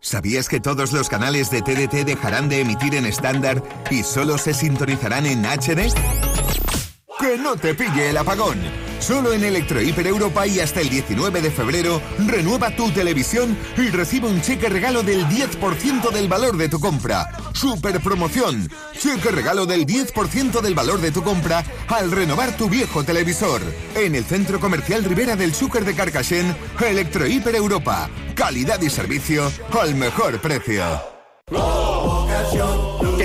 ¿Sabías 0.00 0.48
que 0.48 0.60
todos 0.60 0.92
los 0.92 1.08
canales 1.08 1.50
de 1.50 1.62
TDT 1.62 2.04
dejarán 2.06 2.48
de 2.48 2.60
emitir 2.60 2.94
en 2.94 3.06
estándar 3.06 3.62
y 3.90 4.02
solo 4.02 4.38
se 4.38 4.54
sintonizarán 4.54 5.26
en 5.26 5.44
HD? 5.44 5.92
Que 7.18 7.38
no 7.38 7.56
te 7.56 7.74
pille 7.74 8.10
el 8.10 8.16
apagón. 8.18 8.58
Solo 8.98 9.32
en 9.32 9.42
Electro 9.42 9.80
Hiper 9.80 10.06
Europa 10.06 10.46
y 10.46 10.60
hasta 10.60 10.82
el 10.82 10.90
19 10.90 11.40
de 11.40 11.50
febrero, 11.50 12.02
renueva 12.26 12.76
tu 12.76 12.90
televisión 12.90 13.56
y 13.76 13.88
recibe 13.88 14.28
un 14.28 14.42
cheque 14.42 14.68
regalo 14.68 15.02
del 15.02 15.26
10% 15.26 16.10
del 16.10 16.28
valor 16.28 16.58
de 16.58 16.68
tu 16.68 16.78
compra. 16.78 17.30
Super 17.54 18.00
promoción. 18.00 18.68
Cheque 18.98 19.30
regalo 19.30 19.64
del 19.64 19.86
10% 19.86 20.60
del 20.60 20.74
valor 20.74 21.00
de 21.00 21.10
tu 21.10 21.22
compra 21.22 21.64
al 21.88 22.10
renovar 22.10 22.54
tu 22.56 22.68
viejo 22.68 23.02
televisor. 23.02 23.62
En 23.94 24.14
el 24.14 24.24
Centro 24.24 24.60
Comercial 24.60 25.02
Rivera 25.04 25.36
del 25.36 25.54
Zúcar 25.54 25.86
de 25.86 25.94
Carcassén, 25.94 26.54
Electro 26.80 27.26
Hiper 27.26 27.54
Europa. 27.54 28.10
Calidad 28.34 28.80
y 28.82 28.90
servicio 28.90 29.50
al 29.80 29.94
mejor 29.94 30.38
precio. 30.40 30.84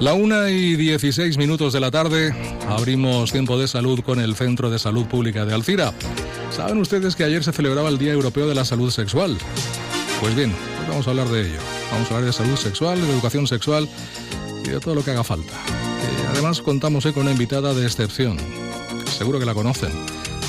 La 0.00 0.12
una 0.12 0.50
y 0.50 0.76
16 0.76 1.38
minutos 1.38 1.72
de 1.72 1.80
la 1.80 1.90
tarde 1.90 2.34
abrimos 2.68 3.32
tiempo 3.32 3.58
de 3.58 3.66
salud 3.66 4.00
con 4.00 4.20
el 4.20 4.34
Centro 4.36 4.68
de 4.68 4.78
Salud 4.78 5.06
Pública 5.06 5.46
de 5.46 5.54
Alcira. 5.54 5.94
Saben 6.50 6.78
ustedes 6.78 7.16
que 7.16 7.24
ayer 7.24 7.42
se 7.42 7.52
celebraba 7.52 7.88
el 7.88 7.96
Día 7.96 8.12
Europeo 8.12 8.46
de 8.46 8.54
la 8.54 8.66
Salud 8.66 8.90
Sexual. 8.90 9.38
Pues 10.20 10.36
bien, 10.36 10.50
hoy 10.50 10.86
vamos 10.88 11.06
a 11.06 11.10
hablar 11.10 11.28
de 11.28 11.48
ello. 11.48 11.58
Vamos 11.90 12.10
a 12.10 12.14
hablar 12.14 12.26
de 12.26 12.32
salud 12.32 12.56
sexual, 12.56 13.00
de 13.00 13.10
educación 13.10 13.46
sexual 13.46 13.88
y 14.64 14.68
de 14.68 14.80
todo 14.80 14.94
lo 14.94 15.02
que 15.02 15.12
haga 15.12 15.24
falta. 15.24 15.52
Eh, 15.52 16.26
además 16.30 16.60
contamos 16.60 17.06
con 17.06 17.22
una 17.22 17.32
invitada 17.32 17.72
de 17.72 17.86
excepción. 17.86 18.36
Seguro 19.06 19.38
que 19.38 19.46
la 19.46 19.54
conocen. 19.54 19.92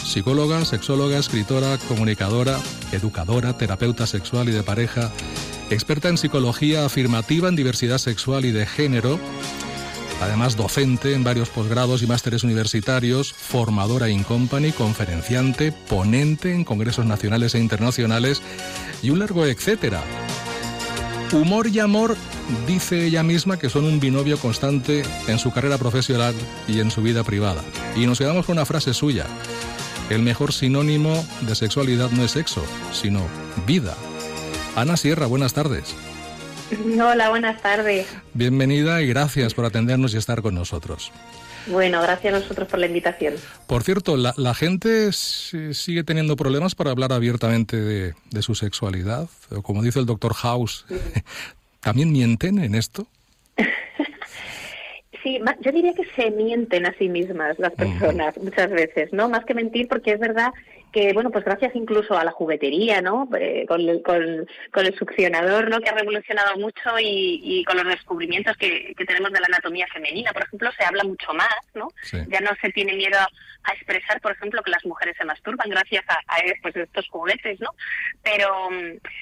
Psicóloga, 0.05 0.65
sexóloga, 0.65 1.17
escritora, 1.17 1.77
comunicadora, 1.87 2.59
educadora, 2.91 3.57
terapeuta 3.57 4.07
sexual 4.07 4.49
y 4.49 4.51
de 4.51 4.63
pareja 4.63 5.11
experta 5.69 6.09
en 6.09 6.17
psicología 6.17 6.85
afirmativa 6.85 7.49
en 7.49 7.55
diversidad 7.55 7.97
sexual 7.97 8.45
y 8.45 8.51
de 8.51 8.65
género, 8.65 9.19
además 10.21 10.55
docente 10.55 11.13
en 11.13 11.23
varios 11.23 11.49
posgrados 11.49 12.01
y 12.01 12.07
másteres 12.07 12.43
universitarios, 12.43 13.33
formadora 13.33 14.09
in 14.09 14.23
company, 14.23 14.71
conferenciante, 14.71 15.71
ponente 15.71 16.53
en 16.53 16.63
congresos 16.63 17.05
nacionales 17.05 17.55
e 17.55 17.59
internacionales 17.59 18.41
y 19.03 19.09
un 19.09 19.19
largo 19.19 19.45
etcétera. 19.45 20.01
Humor 21.33 21.67
y 21.67 21.79
amor, 21.79 22.15
dice 22.65 23.05
ella 23.05 23.21
misma 23.21 23.59
que 23.59 23.69
son 23.69 23.83
un 23.83 23.99
binomio 23.99 24.37
constante 24.37 25.03
en 25.27 25.39
su 25.39 25.51
carrera 25.51 25.77
profesional 25.77 26.33
y 26.69 26.79
en 26.79 26.89
su 26.89 27.01
vida 27.01 27.25
privada. 27.25 27.61
Y 27.97 28.05
nos 28.05 28.19
quedamos 28.19 28.45
con 28.45 28.53
una 28.53 28.65
frase 28.65 28.93
suya. 28.93 29.25
El 30.09 30.21
mejor 30.21 30.53
sinónimo 30.53 31.25
de 31.41 31.55
sexualidad 31.55 32.11
no 32.11 32.23
es 32.23 32.31
sexo, 32.31 32.63
sino 32.93 33.27
vida. 33.65 33.97
Ana 34.77 34.95
Sierra, 34.95 35.25
buenas 35.25 35.55
tardes. 35.55 35.95
Hola, 37.01 37.31
buenas 37.31 37.59
tardes. 37.63 38.15
Bienvenida 38.35 39.01
y 39.01 39.07
gracias 39.07 39.55
por 39.55 39.65
atendernos 39.65 40.13
y 40.13 40.17
estar 40.17 40.43
con 40.43 40.53
nosotros. 40.53 41.11
Bueno, 41.65 41.99
gracias 41.99 42.31
a 42.31 42.39
nosotros 42.39 42.67
por 42.67 42.77
la 42.77 42.85
invitación. 42.85 43.33
Por 43.65 43.81
cierto, 43.81 44.15
la, 44.17 44.35
la 44.37 44.53
gente 44.53 45.11
sigue 45.13 46.03
teniendo 46.03 46.35
problemas 46.35 46.75
para 46.75 46.91
hablar 46.91 47.11
abiertamente 47.11 47.75
de, 47.75 48.13
de 48.29 48.41
su 48.43 48.53
sexualidad. 48.53 49.27
O 49.49 49.63
como 49.63 49.81
dice 49.81 49.97
el 49.97 50.05
doctor 50.05 50.35
House, 50.35 50.85
¿también 51.79 52.11
mienten 52.11 52.59
en 52.59 52.75
esto? 52.75 53.07
Sí, 55.23 55.41
yo 55.61 55.71
diría 55.73 55.93
que 55.93 56.05
se 56.15 56.31
mienten 56.31 56.85
a 56.85 56.93
sí 56.97 57.09
mismas 57.09 57.59
las 57.59 57.73
personas 57.73 58.37
muchas 58.37 58.69
veces, 58.69 59.11
¿no? 59.11 59.27
Más 59.27 59.43
que 59.43 59.55
mentir, 59.55 59.89
porque 59.89 60.11
es 60.13 60.19
verdad 60.19 60.53
que, 60.91 61.13
bueno, 61.13 61.31
pues 61.31 61.43
gracias 61.43 61.75
incluso 61.75 62.17
a 62.17 62.23
la 62.23 62.31
juguetería, 62.31 63.01
¿no? 63.01 63.29
Eh, 63.39 63.65
con, 63.67 63.81
el, 63.81 64.01
con, 64.01 64.47
con, 64.71 64.85
el 64.85 64.97
succionador, 64.97 65.69
¿no? 65.69 65.79
Que 65.79 65.89
ha 65.89 65.93
revolucionado 65.93 66.55
mucho 66.57 66.99
y, 66.99 67.39
y 67.43 67.63
con 67.65 67.77
los 67.77 67.85
descubrimientos 67.85 68.55
que, 68.57 68.93
que, 68.97 69.05
tenemos 69.05 69.31
de 69.31 69.39
la 69.39 69.47
anatomía 69.47 69.87
femenina, 69.87 70.31
por 70.33 70.43
ejemplo, 70.43 70.69
se 70.77 70.85
habla 70.85 71.03
mucho 71.03 71.33
más, 71.33 71.59
¿no? 71.73 71.89
Sí. 72.01 72.17
Ya 72.29 72.39
no 72.39 72.51
se 72.61 72.71
tiene 72.71 72.93
miedo 72.93 73.17
a 73.19 73.73
expresar, 73.73 74.21
por 74.21 74.31
ejemplo, 74.31 74.63
que 74.63 74.71
las 74.71 74.85
mujeres 74.85 75.15
se 75.17 75.25
masturban 75.25 75.69
gracias 75.69 76.03
a, 76.07 76.13
a 76.13 76.37
pues, 76.61 76.75
estos 76.75 77.07
juguetes, 77.09 77.59
¿no? 77.59 77.69
Pero, 78.23 78.69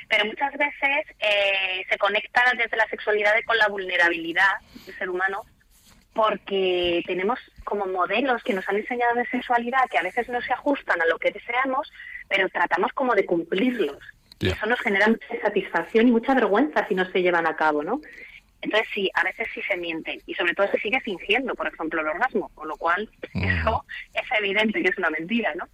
pero 0.08 0.26
muchas 0.26 0.54
veces 0.54 1.06
eh, 1.20 1.86
se 1.90 1.98
conecta 1.98 2.44
desde 2.58 2.78
la 2.78 2.88
sexualidad 2.88 3.34
con 3.46 3.58
la 3.58 3.68
vulnerabilidad 3.68 4.60
del 4.86 4.96
ser 4.96 5.10
humano 5.10 5.44
porque 6.16 7.04
tenemos 7.06 7.38
como 7.66 7.86
modelos 7.86 8.42
que 8.42 8.54
nos 8.54 8.68
han 8.70 8.78
enseñado 8.78 9.16
de 9.16 9.26
sexualidad 9.26 9.90
que 9.92 9.98
a 9.98 10.04
veces 10.04 10.30
no 10.30 10.42
se 10.42 10.54
ajustan 10.54 11.02
a 11.02 11.06
lo 11.06 11.20
que 11.20 11.30
deseamos, 11.30 11.92
pero 12.30 12.48
tratamos 12.50 12.94
como 12.94 13.14
de 13.14 13.26
cumplirlos. 13.26 14.00
Y 14.40 14.48
eso 14.48 14.66
nos 14.66 14.80
genera 14.80 15.08
mucha 15.08 15.42
satisfacción 15.42 16.08
y 16.08 16.12
mucha 16.12 16.34
vergüenza 16.34 16.88
si 16.88 16.96
no 16.96 17.06
se 17.12 17.22
llevan 17.22 17.46
a 17.46 17.56
cabo, 17.56 17.84
¿no? 17.84 18.00
Entonces 18.62 18.88
sí, 18.94 19.12
a 19.14 19.24
veces 19.24 19.48
sí 19.54 19.62
se 19.68 19.78
mienten 19.78 20.20
y 20.26 20.34
sobre 20.34 20.54
todo 20.54 20.68
se 20.72 20.80
sigue 20.80 21.00
fingiendo, 21.02 21.54
por 21.54 21.68
ejemplo, 21.68 22.02
el 22.02 22.08
orgasmo, 22.08 22.50
con 22.56 22.68
lo 22.68 22.76
cual 22.78 23.10
eso 23.34 23.86
es 24.14 24.24
evidente 24.40 24.82
que 24.82 24.90
es 24.90 24.98
una 24.98 25.10
mentira, 25.10 25.54
¿no? 25.56 25.68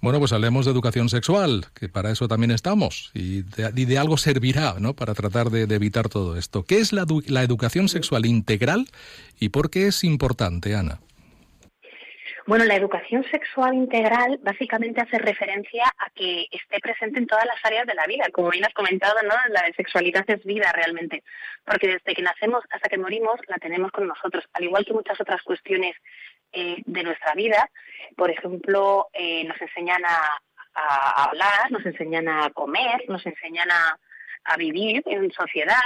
Bueno, 0.00 0.18
pues 0.18 0.32
hablemos 0.32 0.64
de 0.64 0.72
educación 0.72 1.08
sexual, 1.08 1.66
que 1.74 1.88
para 1.88 2.10
eso 2.10 2.26
también 2.26 2.50
estamos 2.50 3.10
y 3.14 3.42
de, 3.42 3.72
y 3.76 3.84
de 3.84 3.98
algo 3.98 4.16
servirá, 4.16 4.76
¿no? 4.78 4.94
Para 4.94 5.14
tratar 5.14 5.50
de, 5.50 5.66
de, 5.66 5.74
evitar 5.74 6.08
todo 6.08 6.36
esto. 6.36 6.64
¿Qué 6.64 6.78
es 6.78 6.92
la, 6.92 7.06
la 7.26 7.42
educación 7.42 7.88
sexual 7.88 8.26
integral 8.26 8.88
y 9.38 9.50
por 9.50 9.70
qué 9.70 9.88
es 9.88 10.04
importante, 10.04 10.74
Ana? 10.74 11.00
Bueno, 12.46 12.66
la 12.66 12.76
educación 12.76 13.24
sexual 13.30 13.72
integral 13.72 14.38
básicamente 14.42 15.00
hace 15.00 15.16
referencia 15.16 15.84
a 15.96 16.10
que 16.10 16.46
esté 16.50 16.78
presente 16.78 17.18
en 17.18 17.26
todas 17.26 17.46
las 17.46 17.56
áreas 17.64 17.86
de 17.86 17.94
la 17.94 18.06
vida. 18.06 18.26
Como 18.32 18.50
bien 18.50 18.66
has 18.66 18.74
comentado, 18.74 19.14
¿no? 19.22 19.34
La 19.48 19.64
sexualidad 19.74 20.24
es 20.28 20.44
vida 20.44 20.70
realmente, 20.72 21.22
porque 21.64 21.88
desde 21.88 22.14
que 22.14 22.20
nacemos 22.20 22.62
hasta 22.70 22.90
que 22.90 22.98
morimos 22.98 23.40
la 23.48 23.56
tenemos 23.56 23.90
con 23.92 24.06
nosotros, 24.06 24.44
al 24.52 24.64
igual 24.64 24.84
que 24.84 24.92
muchas 24.92 25.18
otras 25.18 25.42
cuestiones 25.42 25.96
eh, 26.52 26.82
de 26.84 27.02
nuestra 27.02 27.32
vida. 27.32 27.70
Por 28.14 28.30
ejemplo, 28.30 29.08
eh, 29.14 29.44
nos 29.44 29.58
enseñan 29.62 30.04
a, 30.04 30.38
hablar, 31.24 31.70
nos 31.70 31.86
enseñan 31.86 32.28
a 32.28 32.50
comer, 32.50 33.04
nos 33.08 33.24
enseñan 33.24 33.70
a, 33.70 33.98
a 34.44 34.56
vivir 34.58 35.02
en 35.06 35.30
sociedad 35.32 35.78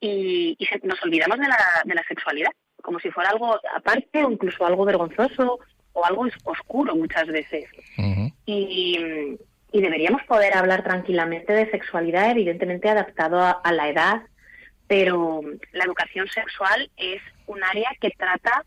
y, 0.00 0.56
nos 0.84 1.02
olvidamos 1.02 1.38
de 1.38 1.48
la, 1.48 1.82
de 1.84 1.94
la 1.94 2.04
sexualidad 2.04 2.52
como 2.82 2.98
si 2.98 3.10
fuera 3.10 3.30
algo 3.30 3.58
aparte 3.74 4.24
o 4.24 4.30
incluso 4.30 4.66
algo 4.66 4.84
vergonzoso 4.84 5.60
o 5.92 6.04
algo 6.04 6.26
oscuro 6.44 6.94
muchas 6.96 7.26
veces. 7.26 7.64
Uh 7.98 8.02
-huh. 8.02 8.32
y, 8.46 9.38
y, 9.72 9.80
deberíamos 9.80 10.22
poder 10.24 10.56
hablar 10.56 10.82
tranquilamente 10.84 11.52
de 11.52 11.70
sexualidad, 11.70 12.30
evidentemente 12.30 12.88
adaptado 12.88 13.40
a, 13.40 13.50
a, 13.50 13.72
la 13.72 13.88
edad, 13.88 14.22
pero 14.86 15.42
la 15.72 15.84
educación 15.84 16.28
sexual 16.28 16.90
es 16.96 17.20
un 17.46 17.62
área 17.64 17.90
que 18.00 18.10
trata 18.10 18.64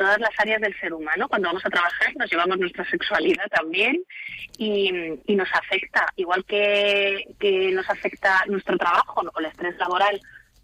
todas 0.00 0.18
las 0.18 0.30
áreas 0.38 0.62
del 0.62 0.74
ser 0.80 0.94
humano. 0.94 1.28
Cuando 1.28 1.48
vamos 1.48 1.64
a 1.66 1.68
trabajar 1.68 2.16
nos 2.16 2.30
llevamos 2.30 2.58
nuestra 2.58 2.88
sexualidad 2.88 3.46
también 3.50 4.02
y, 4.56 4.90
y 5.26 5.36
nos 5.36 5.48
afecta, 5.52 6.06
igual 6.16 6.42
que, 6.46 7.26
que 7.38 7.70
nos 7.72 7.88
afecta 7.90 8.44
nuestro 8.46 8.78
trabajo 8.78 9.20
o 9.20 9.40
el 9.40 9.46
estrés 9.46 9.76
laboral 9.76 10.18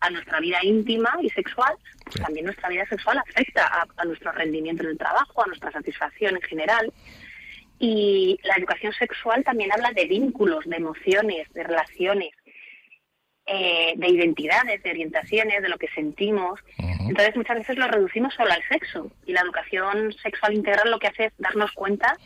a 0.06 0.10
nuestra 0.10 0.40
vida 0.40 0.58
íntima 0.62 1.16
y 1.20 1.30
sexual, 1.30 1.74
pues 2.04 2.16
también 2.16 2.46
nuestra 2.46 2.68
vida 2.68 2.86
sexual 2.86 3.18
afecta 3.18 3.66
a, 3.66 3.86
a 3.96 4.04
nuestro 4.04 4.32
rendimiento 4.32 4.82
en 4.84 4.90
el 4.90 4.98
trabajo, 4.98 5.42
a 5.42 5.46
nuestra 5.46 5.72
satisfacción 5.72 6.36
en 6.36 6.42
general. 6.42 6.92
Y 7.78 8.38
la 8.42 8.54
educación 8.56 8.92
sexual 8.92 9.44
también 9.44 9.72
habla 9.72 9.90
de 9.92 10.06
vínculos, 10.06 10.64
de 10.64 10.76
emociones, 10.76 11.52
de 11.52 11.62
relaciones, 11.62 12.30
eh, 13.48 13.94
de 13.96 14.08
identidades, 14.08 14.82
de 14.82 14.90
orientaciones, 14.90 15.62
de 15.62 15.68
lo 15.68 15.78
que 15.78 15.88
sentimos. 15.94 16.58
Entonces 16.78 17.36
muchas 17.36 17.58
veces 17.58 17.76
lo 17.76 17.86
reducimos 17.86 18.34
solo 18.34 18.50
al 18.52 18.62
sexo. 18.68 19.12
Y 19.24 19.32
la 19.32 19.42
educación 19.42 20.12
sexual 20.14 20.54
integral 20.54 20.90
lo 20.90 20.98
que 20.98 21.06
hace 21.06 21.26
es 21.26 21.32
darnos 21.38 21.70
cuenta 21.72 22.16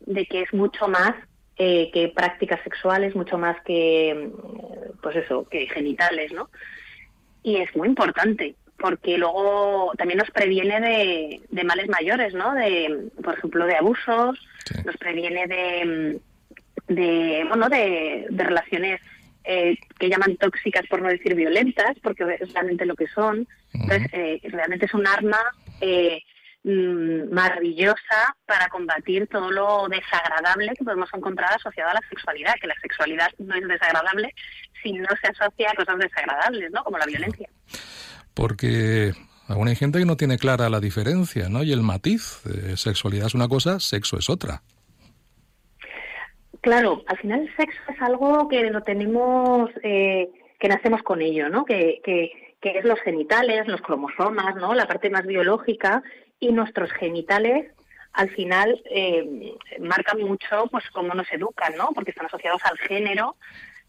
de 0.00 0.26
que 0.26 0.42
es 0.42 0.52
mucho 0.52 0.88
más 0.88 1.14
eh, 1.58 1.90
que 1.92 2.08
prácticas 2.08 2.60
sexuales, 2.64 3.14
mucho 3.14 3.38
más 3.38 3.60
que, 3.62 4.30
pues 5.00 5.14
eso, 5.14 5.46
que 5.48 5.68
genitales, 5.68 6.32
¿no? 6.32 6.50
Y 7.44 7.58
es 7.58 7.74
muy 7.76 7.86
importante 7.86 8.56
porque 8.76 9.16
luego 9.16 9.92
también 9.96 10.18
nos 10.18 10.30
previene 10.30 10.80
de, 10.80 11.40
de 11.48 11.64
males 11.64 11.88
mayores, 11.88 12.34
¿no? 12.34 12.52
De, 12.54 13.08
por 13.22 13.38
ejemplo, 13.38 13.66
de 13.66 13.76
abusos, 13.76 14.38
nos 14.84 14.96
previene 14.96 15.46
de, 15.46 16.20
de 16.88 17.44
bueno, 17.48 17.68
de, 17.68 18.26
de 18.28 18.44
relaciones 18.44 19.00
eh, 19.44 19.76
que 19.98 20.08
llaman 20.08 20.36
tóxicas 20.36 20.86
por 20.88 21.02
no 21.02 21.08
decir 21.08 21.34
violentas, 21.34 21.96
porque 22.02 22.24
es 22.40 22.52
realmente 22.52 22.86
lo 22.86 22.96
que 22.96 23.06
son. 23.08 23.46
Entonces, 23.72 24.08
eh, 24.12 24.40
realmente 24.44 24.86
es 24.86 24.94
un 24.94 25.06
arma 25.06 25.40
eh, 25.80 26.22
mm, 26.64 27.32
maravillosa 27.32 28.36
para 28.46 28.68
combatir 28.68 29.26
todo 29.28 29.50
lo 29.50 29.88
desagradable 29.88 30.72
que 30.76 30.84
podemos 30.84 31.10
encontrar 31.14 31.54
asociado 31.54 31.90
a 31.90 31.94
la 31.94 32.08
sexualidad, 32.08 32.54
que 32.60 32.66
la 32.66 32.80
sexualidad 32.80 33.30
no 33.38 33.54
es 33.54 33.68
desagradable 33.68 34.34
si 34.84 34.92
no 34.92 35.08
se 35.20 35.28
asocia 35.28 35.70
a 35.70 35.74
cosas 35.74 35.98
desagradables, 35.98 36.70
¿no? 36.70 36.84
Como 36.84 36.98
la 36.98 37.06
violencia. 37.06 37.48
Porque 38.34 39.12
aún 39.48 39.68
hay 39.68 39.74
gente 39.74 39.98
que 39.98 40.04
no 40.04 40.16
tiene 40.16 40.38
clara 40.38 40.68
la 40.68 40.78
diferencia, 40.78 41.48
¿no? 41.48 41.64
Y 41.64 41.72
el 41.72 41.82
matiz. 41.82 42.42
sexualidad 42.76 43.26
es 43.26 43.34
una 43.34 43.48
cosa, 43.48 43.80
sexo 43.80 44.18
es 44.18 44.30
otra. 44.30 44.62
Claro, 46.60 47.02
al 47.08 47.18
final 47.18 47.40
el 47.40 47.56
sexo 47.56 47.80
es 47.88 48.00
algo 48.00 48.48
que 48.48 48.70
lo 48.70 48.82
tenemos, 48.82 49.70
eh, 49.82 50.30
que 50.58 50.68
nacemos 50.68 51.02
con 51.02 51.20
ello, 51.20 51.48
¿no? 51.48 51.64
Que, 51.64 52.00
que, 52.04 52.30
que, 52.60 52.78
es 52.78 52.84
los 52.84 53.00
genitales, 53.00 53.66
los 53.66 53.82
cromosomas, 53.82 54.56
¿no? 54.56 54.74
La 54.74 54.86
parte 54.86 55.10
más 55.10 55.26
biológica 55.26 56.02
y 56.40 56.52
nuestros 56.52 56.90
genitales 56.92 57.70
al 58.14 58.30
final 58.30 58.80
eh, 58.90 59.56
marcan 59.80 60.20
mucho, 60.20 60.66
pues 60.70 60.84
cómo 60.92 61.14
nos 61.14 61.30
educan, 61.32 61.74
¿no? 61.76 61.88
Porque 61.94 62.12
están 62.12 62.26
asociados 62.26 62.62
al 62.64 62.78
género 62.78 63.36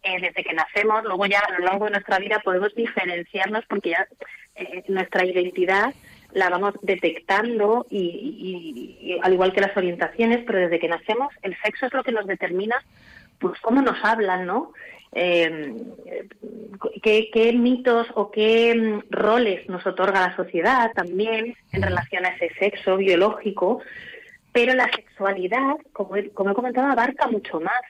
eh, 0.05 0.21
desde 0.21 0.43
que 0.43 0.53
nacemos. 0.53 1.03
Luego 1.03 1.25
ya 1.25 1.39
a 1.39 1.51
lo 1.57 1.65
largo 1.65 1.85
de 1.85 1.91
nuestra 1.91 2.19
vida 2.19 2.39
podemos 2.43 2.75
diferenciarnos 2.75 3.65
porque 3.67 3.89
ya 3.89 4.07
eh, 4.55 4.83
nuestra 4.87 5.25
identidad 5.25 5.95
la 6.31 6.49
vamos 6.49 6.75
detectando 6.83 7.87
y, 7.89 9.17
al 9.23 9.33
igual 9.33 9.51
que 9.51 9.61
las 9.61 9.75
orientaciones, 9.75 10.43
pero 10.45 10.59
desde 10.59 10.79
que 10.79 10.87
nacemos 10.87 11.33
el 11.41 11.57
sexo 11.63 11.87
es 11.87 11.93
lo 11.93 12.03
que 12.03 12.11
nos 12.11 12.27
determina 12.27 12.75
pues 13.39 13.59
cómo 13.61 13.81
nos 13.81 13.97
hablan, 14.03 14.45
¿no? 14.45 14.73
Eh, 15.13 15.73
qué, 17.01 17.53
mitos 17.53 18.07
o 18.13 18.29
qué 18.29 18.75
mm, 18.75 19.09
roles 19.09 19.67
nos 19.69 19.87
otorga 19.87 20.27
la 20.27 20.35
sociedad 20.35 20.91
también 20.93 21.55
en 21.71 21.81
relación 21.81 22.25
a 22.25 22.29
ese 22.29 22.53
sexo 22.59 22.97
biológico, 22.97 23.81
pero 24.51 24.73
la 24.75 24.89
sexualidad, 24.91 25.77
como 25.93 26.15
como 26.33 26.51
he 26.51 26.53
comentado, 26.53 26.91
abarca 26.91 27.27
mucho 27.27 27.59
más 27.59 27.81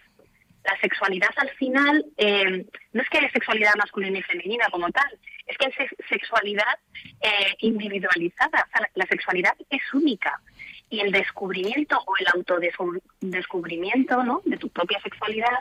la 0.66 0.80
sexualidad 0.80 1.30
al 1.38 1.50
final 1.52 2.06
eh, 2.18 2.66
no 2.94 3.02
es 3.02 3.10
que 3.10 3.20
haya 3.20 3.30
sexualidad 3.32 3.76
masculina 3.78 4.20
y 4.20 4.24
femenina 4.24 4.68
como 4.72 4.90
tal, 4.90 5.20
es 5.46 5.58
que 5.58 5.66
hay 5.68 5.88
sexualidad 6.10 6.80
eh, 7.22 7.56
individualizada, 7.60 8.68
la, 8.96 9.06
sexualidad 9.06 9.54
es 9.70 9.82
única 9.94 10.42
y 10.90 11.00
el 11.02 11.12
descubrimiento 11.12 11.98
o 12.06 12.14
el 12.20 12.28
autodescubrimiento 12.34 14.24
¿no? 14.24 14.42
de 14.46 14.58
tu 14.58 14.70
propia 14.70 15.00
sexualidad 15.02 15.60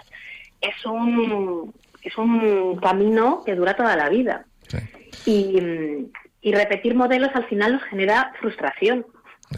es 0.60 0.86
un, 0.86 1.74
es 2.02 2.16
un 2.16 2.76
camino 2.76 3.42
que 3.44 3.54
dura 3.54 3.76
toda 3.76 3.96
la 3.96 4.08
vida. 4.08 4.46
Y, 5.26 5.58
y, 6.40 6.52
repetir 6.52 6.94
modelos 6.94 7.30
al 7.34 7.46
final 7.46 7.74
nos 7.74 7.84
genera 7.84 8.32
frustración, 8.40 9.06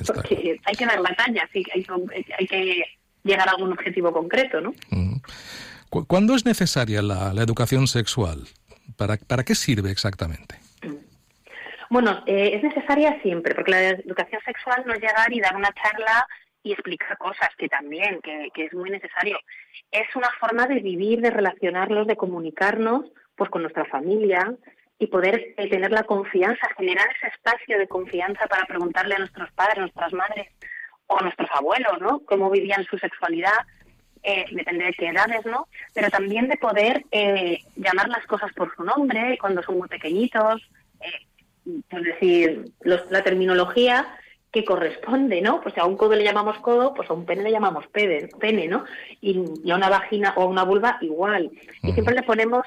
porque 0.06 0.60
hay 0.64 0.74
que 0.74 0.86
dar 0.86 1.00
batalla, 1.00 1.48
hay, 1.52 1.86
hay 2.38 2.46
que 2.46 2.84
llegar 3.26 3.48
a 3.48 3.52
algún 3.52 3.72
objetivo 3.72 4.12
concreto, 4.12 4.60
¿no? 4.60 4.72
¿Cuándo 5.90 6.34
es 6.34 6.44
necesaria 6.44 7.02
la, 7.02 7.32
educación 7.42 7.86
sexual? 7.86 8.44
¿Para, 8.96 9.16
¿Para 9.16 9.44
qué 9.44 9.54
sirve 9.54 9.90
exactamente? 9.90 10.56
Bueno, 11.88 12.22
eh, 12.26 12.52
es 12.54 12.62
necesaria 12.62 13.20
siempre, 13.22 13.54
porque 13.54 13.70
la 13.70 13.88
educación 13.90 14.40
sexual 14.44 14.82
no 14.86 14.94
es 14.94 15.00
llegar 15.00 15.32
y 15.32 15.40
dar 15.40 15.54
una 15.54 15.72
charla 15.72 16.26
y 16.62 16.72
explicar 16.72 17.16
cosas, 17.16 17.50
que 17.56 17.68
también, 17.68 18.20
que, 18.22 18.50
es 18.56 18.74
muy 18.74 18.90
necesario. 18.90 19.38
Es 19.92 20.08
una 20.16 20.30
forma 20.40 20.66
de 20.66 20.80
vivir, 20.80 21.20
de 21.20 21.30
relacionarnos, 21.30 22.06
de 22.06 22.16
comunicarnos 22.16 23.04
pues 23.36 23.50
con 23.50 23.62
nuestra 23.62 23.84
familia 23.84 24.52
y 24.98 25.06
poder 25.06 25.54
eh, 25.56 25.68
tener 25.68 25.92
la 25.92 26.02
confianza, 26.02 26.66
generar 26.76 27.06
ese 27.14 27.28
espacio 27.28 27.78
de 27.78 27.86
confianza 27.86 28.46
para 28.46 28.64
preguntarle 28.64 29.14
a 29.14 29.18
nuestros 29.18 29.52
padres, 29.52 29.76
a 29.76 29.80
nuestras 29.82 30.12
madres, 30.12 30.48
o 31.06 31.20
nuestros 31.20 31.48
abuelos, 31.52 32.00
¿no? 32.00 32.20
Cómo 32.20 32.50
vivían 32.50 32.84
su 32.84 32.98
sexualidad, 32.98 33.58
eh, 34.22 34.44
depende 34.50 34.86
de 34.86 34.92
qué 34.92 35.08
edades, 35.08 35.44
¿no? 35.46 35.68
Pero 35.94 36.10
también 36.10 36.48
de 36.48 36.56
poder 36.56 37.04
eh, 37.10 37.60
llamar 37.76 38.08
las 38.08 38.26
cosas 38.26 38.52
por 38.54 38.74
su 38.74 38.82
nombre 38.82 39.38
cuando 39.40 39.62
son 39.62 39.78
muy 39.78 39.88
pequeñitos, 39.88 40.68
eh, 41.00 41.26
es 41.90 42.02
decir, 42.02 42.72
la 42.82 43.22
terminología 43.22 44.06
que 44.52 44.64
corresponde, 44.64 45.42
¿no? 45.42 45.60
Pues 45.60 45.74
si 45.74 45.80
a 45.80 45.84
un 45.84 45.96
codo 45.96 46.14
le 46.14 46.24
llamamos 46.24 46.58
codo, 46.58 46.94
pues 46.94 47.10
a 47.10 47.12
un 47.12 47.26
pene 47.26 47.42
le 47.42 47.50
llamamos 47.50 47.86
pene, 47.88 48.28
pene 48.40 48.68
¿no? 48.68 48.84
Y, 49.20 49.44
y 49.64 49.70
a 49.70 49.76
una 49.76 49.88
vagina 49.88 50.32
o 50.36 50.42
a 50.42 50.46
una 50.46 50.62
vulva 50.64 50.98
igual. 51.02 51.50
Y 51.82 51.92
siempre 51.92 52.14
le 52.14 52.22
ponemos 52.22 52.64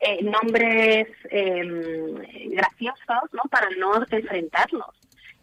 eh, 0.00 0.22
nombres 0.22 1.08
em, 1.30 2.14
graciosos, 2.50 3.32
¿no? 3.32 3.42
Para 3.50 3.68
no 3.78 4.04
enfrentarnos 4.08 4.94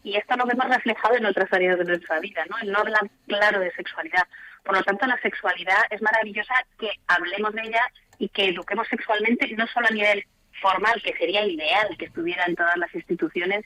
y 0.03 0.15
esto 0.15 0.35
lo 0.37 0.45
vemos 0.45 0.67
reflejado 0.69 1.15
en 1.15 1.25
otras 1.25 1.51
áreas 1.51 1.77
de 1.77 1.85
nuestra 1.85 2.19
vida, 2.19 2.45
¿no? 2.49 2.57
El 2.59 2.71
no 2.71 2.79
hablar 2.79 3.09
claro 3.27 3.59
de 3.59 3.71
sexualidad. 3.71 4.23
Por 4.63 4.75
lo 4.75 4.83
tanto, 4.83 5.05
la 5.07 5.19
sexualidad 5.21 5.83
es 5.89 6.01
maravillosa 6.01 6.53
que 6.79 6.91
hablemos 7.07 7.53
de 7.53 7.63
ella 7.63 7.81
y 8.17 8.29
que 8.29 8.49
eduquemos 8.49 8.87
sexualmente, 8.87 9.47
no 9.55 9.67
solo 9.67 9.87
a 9.87 9.91
nivel 9.91 10.25
formal, 10.61 11.01
que 11.03 11.13
sería 11.13 11.45
ideal 11.45 11.95
que 11.97 12.05
estuviera 12.05 12.45
en 12.45 12.55
todas 12.55 12.77
las 12.77 12.93
instituciones, 12.93 13.65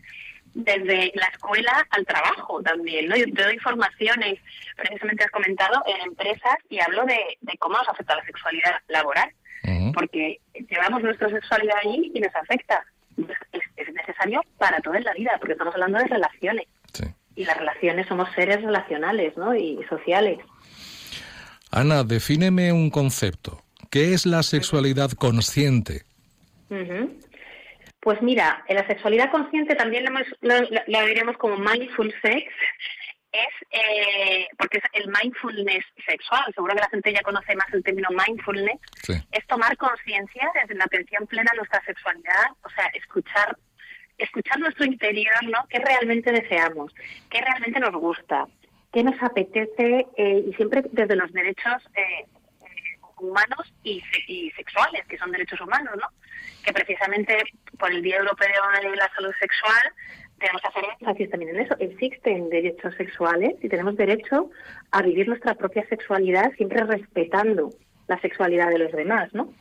desde 0.54 1.12
la 1.16 1.26
escuela 1.26 1.86
al 1.90 2.06
trabajo 2.06 2.62
también, 2.62 3.08
¿no? 3.08 3.16
Yo 3.16 3.26
te 3.26 3.44
doy 3.44 3.58
formaciones, 3.60 4.40
precisamente 4.76 5.24
has 5.24 5.32
comentado, 5.32 5.84
en 5.88 6.02
empresas 6.02 6.58
y 6.70 6.80
hablo 6.80 7.06
de, 7.06 7.18
cómo 7.58 7.78
nos 7.78 7.90
afecta 7.90 8.16
la 8.16 8.26
sexualidad 8.26 8.76
laboral, 8.88 9.32
porque 9.94 10.40
llevamos 10.70 11.02
nuestra 11.02 11.30
sexualidad 11.30 11.78
allí 11.84 12.12
y 12.14 12.20
nos 12.20 12.36
afecta 12.36 12.84
es, 13.52 13.64
necesario 14.08 14.42
para 14.58 14.80
toda 14.82 15.00
la 15.00 15.14
vida, 15.14 15.32
porque 15.40 15.54
estamos 15.54 15.74
hablando 15.74 16.00
de 16.00 16.08
relaciones. 16.08 16.68
Y 17.36 17.46
las 17.46 17.58
relaciones 17.58 18.08
somos 18.08 18.30
seres 18.36 18.62
relacionales 18.62 19.36
¿no? 19.38 19.56
y 19.56 19.84
sociales. 19.90 20.38
Ana, 21.72 22.04
defíneme 22.04 22.72
un 22.72 22.92
concepto. 22.92 23.64
¿Qué 23.90 24.14
es 24.14 24.28
la 24.28 24.44
sexualidad 24.44 25.12
consciente? 25.12 26.04
Pues 28.00 28.22
mira, 28.22 28.64
en 28.68 28.76
la 28.76 28.86
sexualidad 28.86 29.32
consciente 29.32 29.76
también 29.76 30.06
lo, 30.42 30.54
lo, 30.88 31.06
diremos 31.06 31.38
como 31.38 31.58
mindful 31.58 32.14
sex, 32.22 32.52
es 33.32 33.54
eh, 33.72 34.48
porque 34.58 34.78
es 34.78 34.84
el 34.94 35.12
mindfulness 35.12 35.86
sexual. 36.08 36.44
Seguro 36.54 36.76
que 36.76 36.82
la 36.82 36.90
gente 36.90 37.14
ya 37.14 37.22
conoce 37.22 37.56
más 37.56 37.74
el 37.74 37.84
término 37.84 38.10
mindfulness. 38.10 38.80
Es 39.32 39.48
tomar 39.48 39.76
conciencia 39.78 40.50
desde 40.62 40.76
la 40.76 40.86
atención 40.86 41.26
plena 41.26 41.50
a 41.54 41.56
nuestra 41.56 41.84
sexualidad, 41.86 42.52
o 42.64 42.70
sea, 42.70 42.86
escuchar 42.94 43.58
escuchar 44.24 44.60
nuestro 44.60 44.86
interior, 44.86 45.44
¿no? 45.44 45.60
¿Qué 45.70 45.80
realmente 45.80 46.32
deseamos? 46.32 46.94
¿Qué 47.30 47.42
realmente 47.42 47.80
nos 47.80 47.94
gusta? 47.94 48.48
¿Qué 48.92 49.04
nos 49.04 49.22
apetece? 49.22 50.08
Eh, 50.18 50.46
y 50.48 50.54
siempre 50.54 50.84
desde 50.92 51.16
los 51.16 51.32
derechos 51.32 51.82
eh, 51.96 52.26
humanos 53.20 53.74
y, 53.84 54.02
sexuales, 54.56 55.06
que 55.08 55.18
son 55.18 55.32
derechos 55.32 55.60
humanos, 55.62 55.94
¿no? 56.00 56.08
Que 56.64 56.74
precisamente 56.74 57.38
por 57.80 57.92
el 57.92 58.02
Día 58.02 58.18
Europeo 58.18 58.62
de 58.82 58.96
la 58.96 59.10
Salud 59.16 59.34
Sexual 59.40 59.94
tenemos 60.40 60.62
que 60.62 60.68
hacer 60.68 60.84
énfasis 61.00 61.30
también 61.30 61.56
en 61.56 61.62
eso. 61.62 61.76
Existen 61.80 62.50
derechos 62.50 62.94
sexuales 62.96 63.56
y 63.62 63.70
tenemos 63.70 63.96
derecho 63.96 64.50
a 64.92 65.02
vivir 65.02 65.28
nuestra 65.28 65.56
propia 65.56 65.88
sexualidad 65.88 66.52
siempre 66.58 66.84
respetando 66.84 67.70
la 68.08 68.20
sexualidad 68.20 68.70
de 68.70 68.80
los 68.80 68.92
demás, 68.92 69.34
¿no? 69.34 69.54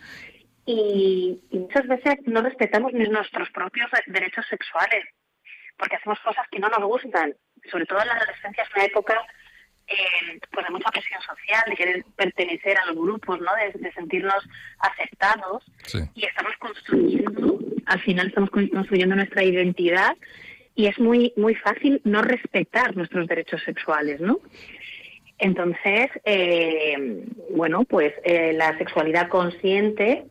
Y, 0.64 1.40
muchas 1.50 1.86
veces 1.86 2.16
no 2.26 2.42
respetamos 2.42 2.92
ni 2.92 3.04
nuestros 3.08 3.50
propios 3.50 3.90
derechos 4.06 4.46
sexuales 4.48 5.04
porque 5.76 5.96
hacemos 5.96 6.20
cosas 6.20 6.46
que 6.50 6.58
no 6.58 6.68
nos 6.68 6.84
gustan. 6.84 7.34
Sobre 7.70 7.86
todo 7.86 8.00
en 8.00 8.08
la 8.08 8.14
adolescencia 8.14 8.62
es 8.62 8.70
una 8.74 8.84
época 8.84 9.20
eh, 9.88 10.38
pues 10.52 10.66
de 10.66 10.72
mucha 10.72 10.90
presión 10.90 11.20
social, 11.22 11.62
de 11.68 11.76
querer 11.76 12.04
pertenecer 12.16 12.78
a 12.78 12.86
los 12.86 12.96
grupos, 12.96 13.40
¿no? 13.40 13.50
De, 13.56 13.92
sentirnos 13.92 14.48
aceptados. 14.78 15.64
Y 16.14 16.24
estamos 16.24 16.52
construyendo, 16.58 17.58
al 17.86 18.00
final 18.00 18.28
estamos 18.28 18.50
construyendo 18.50 19.16
nuestra 19.16 19.42
identidad 19.42 20.16
y 20.74 20.86
es 20.86 20.98
muy, 20.98 21.32
muy 21.36 21.54
fácil 21.56 22.00
no 22.04 22.22
respetar 22.22 22.96
nuestros 22.96 23.26
derechos 23.26 23.62
sexuales, 23.64 24.20
¿no? 24.20 24.40
Entonces, 25.38 26.10
eh, 26.24 27.24
bueno, 27.50 27.84
pues 27.84 28.14
eh, 28.24 28.52
la 28.52 28.78
sexualidad 28.78 29.28
consciente 29.28 30.24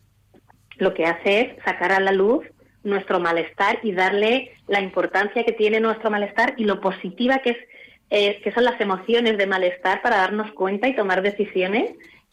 lo 0.82 0.96
que 0.96 1.06
hace 1.06 1.42
es 1.42 1.64
sacar 1.64 1.92
a 1.92 2.00
la 2.00 2.12
luz 2.12 2.44
nuestro 2.84 3.20
malestar 3.20 3.80
y 3.84 3.92
darle 3.92 4.54
la 4.68 4.82
importancia 4.82 5.44
que 5.44 5.52
tiene 5.52 5.80
nuestro 5.80 6.10
malestar 6.10 6.56
y 6.58 6.66
lo 6.66 6.82
positiva 6.82 7.40
que 7.40 7.52
es 7.52 7.58
eh, 8.10 8.42
que 8.44 8.52
son 8.52 8.66
las 8.66 8.82
emociones 8.82 9.38
de 9.38 9.46
malestar 9.46 10.02
para 10.02 10.18
darnos 10.18 10.52
cuenta 10.52 10.88
y 10.88 10.96
tomar 10.96 11.22
decisiones 11.22 11.92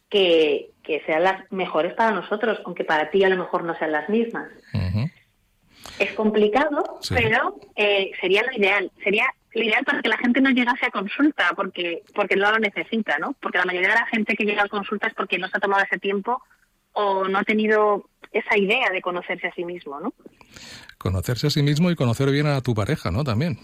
que, 0.08 0.70
sean 1.06 1.22
las 1.22 1.52
mejores 1.52 1.92
para 1.92 2.12
nosotros, 2.12 2.58
aunque 2.64 2.82
para 2.82 3.10
ti 3.10 3.22
a 3.22 3.28
lo 3.28 3.36
mejor 3.36 3.62
no 3.62 3.76
sean 3.76 3.92
las 3.92 4.08
mismas. 4.08 4.48
Es 5.98 6.12
complicado, 6.14 6.98
pero 7.10 7.60
eh, 7.76 8.10
sería 8.20 8.42
lo 8.42 8.52
ideal. 8.52 8.90
Sería 9.04 9.26
lo 9.52 9.62
ideal 9.62 9.84
para 9.84 10.00
que 10.00 10.08
la 10.08 10.16
gente 10.16 10.40
no 10.40 10.50
llegase 10.50 10.86
a 10.86 10.90
consulta, 10.90 11.50
porque 11.54 12.02
porque 12.14 12.36
no 12.36 12.50
lo 12.50 12.58
necesita, 12.58 13.18
¿no? 13.18 13.34
Porque 13.38 13.58
la 13.58 13.66
mayoría 13.66 13.90
de 13.90 14.00
la 14.00 14.06
gente 14.06 14.34
que 14.34 14.44
llega 14.44 14.62
a 14.62 14.68
consulta 14.68 15.08
es 15.08 15.14
porque 15.14 15.38
no 15.38 15.48
se 15.48 15.58
ha 15.58 15.60
tomado 15.60 15.84
ese 15.84 15.98
tiempo 15.98 16.42
o 16.98 17.28
no 17.28 17.38
ha 17.38 17.44
tenido 17.44 18.08
esa 18.32 18.58
idea 18.58 18.90
de 18.90 19.00
conocerse 19.00 19.46
a 19.46 19.54
sí 19.54 19.64
mismo, 19.64 20.00
¿no? 20.00 20.12
Conocerse 20.98 21.46
a 21.46 21.50
sí 21.50 21.62
mismo 21.62 21.90
y 21.90 21.94
conocer 21.94 22.28
bien 22.30 22.48
a 22.48 22.60
tu 22.60 22.74
pareja, 22.74 23.12
¿no? 23.12 23.22
También. 23.22 23.56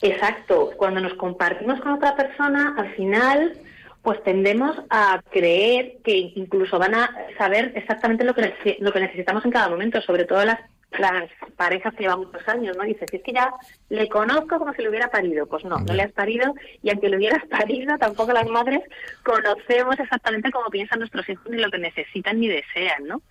Exacto. 0.00 0.70
Cuando 0.76 1.00
nos 1.00 1.14
compartimos 1.14 1.80
con 1.80 1.92
otra 1.92 2.14
persona, 2.14 2.76
al 2.78 2.94
final, 2.94 3.58
pues 4.02 4.22
tendemos 4.22 4.76
a 4.88 5.20
creer 5.30 5.98
que 6.04 6.32
incluso 6.36 6.78
van 6.78 6.94
a 6.94 7.10
saber 7.36 7.72
exactamente 7.74 8.22
lo 8.24 8.34
que, 8.34 8.76
lo 8.78 8.92
que 8.92 9.00
necesitamos 9.00 9.44
en 9.44 9.50
cada 9.50 9.68
momento, 9.68 10.00
sobre 10.00 10.24
todo 10.26 10.44
las, 10.44 10.60
las 10.98 11.30
parejas 11.56 11.94
que 11.94 12.02
llevan 12.02 12.20
muchos 12.20 12.46
años, 12.48 12.76
¿no? 12.76 12.84
Dices, 12.84 13.08
es 13.12 13.22
que 13.22 13.32
ya 13.32 13.52
le 13.88 14.08
conozco 14.08 14.58
como 14.58 14.72
si 14.74 14.82
le 14.82 14.88
hubiera 14.88 15.10
parido. 15.10 15.46
Pues 15.46 15.64
no, 15.64 15.78
no 15.78 15.94
le 15.94 16.02
has 16.02 16.12
parido 16.12 16.54
y 16.82 16.90
aunque 16.90 17.08
le 17.08 17.16
hubieras 17.16 17.46
parido, 17.50 17.96
tampoco 17.98 18.32
las 18.32 18.48
madres 18.48 18.80
conocemos 19.22 19.98
exactamente 19.98 20.50
cómo 20.50 20.68
piensan 20.70 20.98
nuestros 20.98 21.28
hijos 21.28 21.46
ni 21.48 21.58
lo 21.58 21.70
que 21.70 21.78
necesitan 21.78 22.40
ni 22.40 22.48
desean, 22.48 23.06
¿no? 23.06 23.22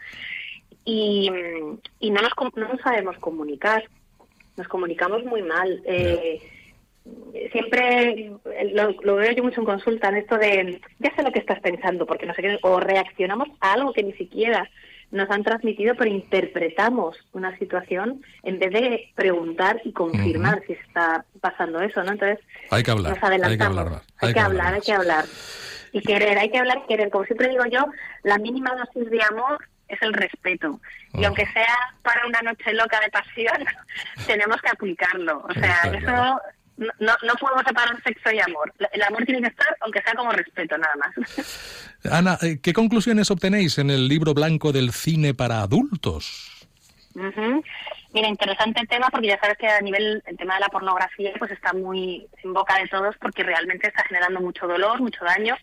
Y, 0.85 1.29
y 1.99 2.11
no, 2.11 2.21
nos, 2.21 2.31
no 2.55 2.67
nos 2.69 2.81
sabemos 2.81 3.17
comunicar, 3.19 3.83
nos 4.57 4.67
comunicamos 4.67 5.23
muy 5.25 5.43
mal. 5.43 5.81
Eh, 5.85 6.41
siempre 7.51 8.31
lo, 8.73 9.15
veo 9.15 9.31
yo 9.31 9.43
mucho 9.43 9.61
en 9.61 9.65
consulta, 9.65 10.09
en 10.09 10.17
esto 10.17 10.37
de, 10.37 10.81
ya 10.99 11.15
sé 11.15 11.23
lo 11.23 11.31
que 11.31 11.39
estás 11.39 11.59
pensando, 11.59 12.05
porque 12.05 12.25
no 12.25 12.33
sé 12.33 12.41
qué, 12.41 12.59
o 12.61 12.79
reaccionamos 12.79 13.49
a 13.59 13.73
algo 13.73 13.93
que 13.93 14.03
ni 14.03 14.13
siquiera 14.13 14.69
nos 15.11 15.29
han 15.29 15.43
transmitido, 15.43 15.95
pero 15.95 16.09
interpretamos 16.09 17.17
una 17.33 17.57
situación 17.57 18.21
en 18.43 18.59
vez 18.59 18.71
de 18.71 19.09
preguntar 19.15 19.81
y 19.83 19.91
confirmar 19.91 20.61
si 20.67 20.73
está 20.73 21.25
pasando 21.41 21.81
eso, 21.81 22.03
¿no? 22.03 22.11
Entonces, 22.11 22.39
hay 22.69 22.83
que 22.83 22.91
hablar, 22.91 23.13
hay 23.13 23.19
que 23.57 23.63
hablar, 23.63 24.01
hay, 24.19 24.33
que, 24.33 24.39
hablar, 24.39 24.73
hay 24.73 24.81
que 24.81 24.93
hablar. 24.93 25.25
Y 25.91 26.01
querer, 26.01 26.37
hay 26.37 26.51
que 26.51 26.59
hablar, 26.59 26.85
querer. 26.87 27.09
Como 27.09 27.25
siempre 27.25 27.49
digo 27.49 27.65
yo, 27.65 27.85
la 28.23 28.37
mínima 28.37 28.75
dosis 28.75 29.09
de 29.09 29.23
amor 29.23 29.67
es 29.87 29.99
el 30.03 30.13
respeto. 30.13 30.79
Y 31.13 31.25
aunque 31.25 31.47
sea 31.47 31.75
para 32.03 32.27
una 32.27 32.41
noche 32.41 32.73
loca 32.73 32.99
de 33.01 33.09
pasión, 33.09 33.65
tenemos 34.27 34.61
que 34.61 34.69
aplicarlo. 34.69 35.43
O 35.49 35.53
sea, 35.53 35.91
eso 35.91 36.41
no, 36.99 37.13
no 37.23 37.33
podemos 37.39 37.63
separar 37.65 38.01
sexo 38.03 38.31
y 38.31 38.39
amor. 38.39 38.73
El 38.91 39.01
amor 39.03 39.25
tiene 39.25 39.41
que 39.41 39.47
estar, 39.47 39.77
aunque 39.81 40.01
sea 40.01 40.13
como 40.13 40.31
respeto, 40.31 40.77
nada 40.77 40.93
más. 40.95 41.99
Ana, 42.11 42.37
eh, 42.41 42.59
¿qué 42.61 42.73
conclusiones 42.73 43.29
obtenéis 43.31 43.77
en 43.77 43.89
el 43.89 44.07
libro 44.07 44.33
blanco 44.33 44.71
del 44.71 44.91
cine 44.91 45.33
para 45.33 45.61
adultos? 45.61 46.67
Mira, 48.13 48.27
interesante 48.27 48.81
el 48.81 48.87
tema 48.87 49.09
porque 49.11 49.27
ya 49.27 49.39
sabes 49.39 49.57
que 49.57 49.67
a 49.67 49.81
nivel 49.81 50.23
el 50.25 50.37
tema 50.37 50.55
de 50.55 50.61
la 50.61 50.69
pornografía 50.69 51.31
pues 51.37 51.51
está 51.51 51.73
muy 51.73 52.27
en 52.43 52.53
boca 52.53 52.77
de 52.79 52.87
todos 52.87 53.15
porque 53.19 53.43
realmente 53.43 53.87
está 53.87 54.03
generando 54.03 54.39
mucho 54.39 54.67
dolor, 54.67 55.01
mucho 55.01 55.25
daño, 55.25 55.57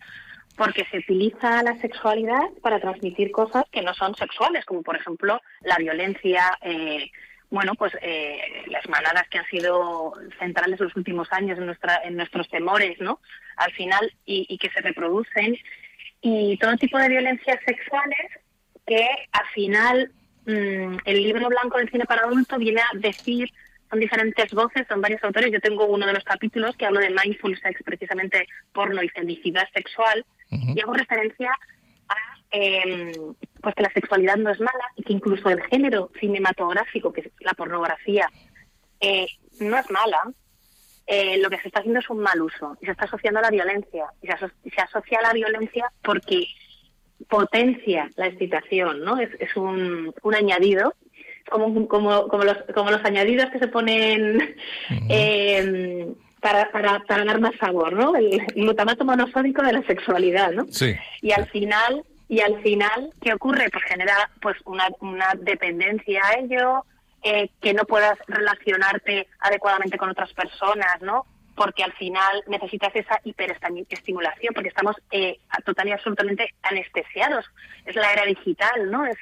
porque 0.55 0.85
se 0.91 0.99
utiliza 0.99 1.63
la 1.63 1.75
sexualidad 1.77 2.49
para 2.61 2.79
transmitir 2.79 3.31
cosas 3.31 3.63
que 3.71 3.81
no 3.81 3.93
son 3.93 4.15
sexuales, 4.15 4.65
como 4.65 4.83
por 4.83 4.95
ejemplo 4.95 5.41
la 5.61 5.77
violencia, 5.77 6.57
eh, 6.61 7.11
bueno, 7.49 7.75
pues 7.75 7.93
eh, 8.01 8.39
las 8.67 8.87
manadas 8.89 9.27
que 9.29 9.37
han 9.37 9.45
sido 9.45 10.13
centrales 10.37 10.79
los 10.79 10.95
últimos 10.95 11.31
años 11.31 11.57
en, 11.57 11.65
nuestra, 11.65 12.01
en 12.03 12.17
nuestros 12.17 12.49
temores, 12.49 12.99
¿no? 12.99 13.19
Al 13.55 13.71
final, 13.71 14.13
y, 14.25 14.57
que 14.57 14.69
se 14.69 14.81
reproducen, 14.81 15.57
y 16.21 16.57
todo 16.57 16.75
tipo 16.75 16.97
de 16.97 17.09
violencias 17.09 17.59
sexuales 17.65 18.19
que 18.85 19.07
al 19.31 19.47
final 19.53 20.11
mm, 20.45 20.97
el 21.05 21.23
libro 21.23 21.47
blanco 21.47 21.77
del 21.77 21.89
cine 21.89 22.05
para 22.05 22.23
adultos 22.23 22.57
viene 22.59 22.81
a 22.81 22.97
decir, 22.97 23.49
son 23.89 23.99
diferentes 23.99 24.51
voces, 24.51 24.85
son 24.89 25.01
varios 25.01 25.23
autores, 25.23 25.51
yo 25.51 25.61
tengo 25.61 25.85
uno 25.85 26.05
de 26.05 26.13
los 26.13 26.23
capítulos 26.23 26.75
que 26.75 26.85
hablo 26.85 26.99
de 26.99 27.09
mindful 27.09 27.57
sex, 27.59 27.81
precisamente 27.83 28.47
porno 28.73 29.01
y 29.01 29.09
felicidad 29.09 29.67
sexual, 29.73 30.25
y 30.49 30.79
hago 30.79 30.93
referencia 30.93 31.51
a 31.51 31.57
eh, 32.51 33.11
pues 33.61 33.75
que 33.75 33.83
la 33.83 33.91
sexualidad 33.91 34.37
no 34.37 34.49
es 34.49 34.59
mala 34.59 34.85
y 34.95 35.03
que 35.03 35.13
incluso 35.13 35.49
el 35.49 35.61
género 35.63 36.11
cinematográfico, 36.19 37.11
que 37.11 37.21
es 37.21 37.31
la 37.39 37.53
pornografía, 37.53 38.29
eh, 38.99 39.27
no 39.59 39.77
es 39.77 39.89
mala, 39.89 40.21
eh, 41.05 41.37
lo 41.41 41.49
que 41.49 41.57
se 41.59 41.67
está 41.67 41.79
haciendo 41.79 41.99
es 41.99 42.09
un 42.09 42.19
mal 42.19 42.41
uso 42.41 42.77
y 42.81 42.85
se 42.85 42.91
está 42.91 43.05
asociando 43.05 43.39
a 43.39 43.43
la 43.43 43.49
violencia. 43.49 44.05
Y 44.21 44.27
se, 44.27 44.81
asocia 44.81 45.19
a 45.19 45.27
la 45.27 45.33
violencia 45.33 45.91
porque 46.01 46.47
potencia 47.29 48.09
la 48.15 48.27
excitación, 48.27 49.01
¿no? 49.01 49.17
Es, 49.17 49.29
es 49.39 49.55
un, 49.55 50.13
un 50.21 50.35
añadido, 50.35 50.93
como, 51.49 51.87
como, 51.87 52.27
como, 52.27 52.43
los, 52.43 52.57
como 52.75 52.91
los 52.91 53.03
añadidos 53.05 53.49
que 53.51 53.59
se 53.59 53.69
ponen 53.69 54.55
eh, 55.09 56.07
para, 56.41 56.71
para, 56.71 56.99
para 56.99 57.23
dar 57.25 57.39
más 57.39 57.55
sabor, 57.59 57.93
¿no? 57.93 58.15
El, 58.15 58.39
glutamato 58.55 59.05
monosódico 59.05 59.63
de 59.63 59.73
la 59.73 59.83
sexualidad, 59.83 60.51
¿no? 60.51 60.65
Sí. 60.69 60.93
Y 61.21 61.31
al 61.31 61.47
final 61.47 62.03
y 62.29 62.41
al 62.41 62.61
final, 62.61 63.11
¿qué 63.21 63.33
ocurre? 63.33 63.69
Pues 63.69 63.83
genera 63.85 64.29
pues 64.41 64.57
una, 64.65 64.87
una 64.99 65.33
dependencia 65.35 66.21
a 66.25 66.39
ello, 66.39 66.85
eh, 67.23 67.49
que 67.61 67.73
no 67.73 67.83
puedas 67.85 68.17
relacionarte 68.27 69.27
adecuadamente 69.39 69.97
con 69.97 70.09
otras 70.09 70.31
personas, 70.33 71.01
¿no? 71.01 71.25
Porque 71.55 71.83
al 71.83 71.93
final 71.93 72.43
necesitas 72.47 72.95
esa 72.95 73.19
hiperestimulación, 73.23 74.53
porque 74.53 74.69
estamos 74.69 74.95
eh, 75.11 75.39
total 75.65 75.87
y 75.87 75.91
absolutamente 75.93 76.53
anestesiados. 76.61 77.45
Es 77.85 77.95
la 77.95 78.11
era 78.13 78.25
digital, 78.25 78.91
¿no? 78.91 79.05
Es, 79.05 79.17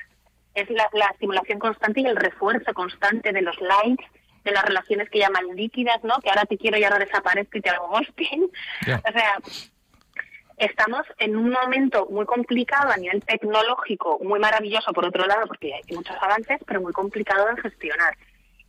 es 0.55 0.69
la, 0.69 1.07
estimulación 1.11 1.59
constante 1.59 2.01
y 2.01 2.05
el 2.05 2.15
refuerzo 2.15 2.73
constante 2.73 3.31
de 3.31 3.41
los 3.41 3.59
likes, 3.61 4.05
de 4.43 4.51
las 4.51 4.65
relaciones 4.65 5.09
que 5.09 5.19
llaman 5.19 5.55
líquidas, 5.55 6.03
¿no? 6.03 6.17
Que 6.19 6.29
ahora 6.29 6.45
te 6.45 6.57
quiero 6.57 6.77
y 6.77 6.83
ahora 6.83 6.99
desaparezco 6.99 7.57
y 7.57 7.61
te 7.61 7.69
hago 7.69 7.87
ghosting. 7.87 8.43
O 8.43 9.11
sea, 9.11 9.37
estamos 10.57 11.05
en 11.17 11.35
un 11.35 11.49
momento 11.51 12.07
muy 12.09 12.25
complicado 12.25 12.91
a 12.91 12.97
nivel 12.97 13.23
tecnológico, 13.23 14.19
muy 14.23 14.39
maravilloso 14.39 14.91
por 14.93 15.05
otro 15.05 15.25
lado, 15.25 15.47
porque 15.47 15.73
hay 15.73 15.95
muchos 15.95 16.15
avances, 16.21 16.59
pero 16.65 16.81
muy 16.81 16.93
complicado 16.93 17.47
de 17.47 17.61
gestionar. 17.61 18.17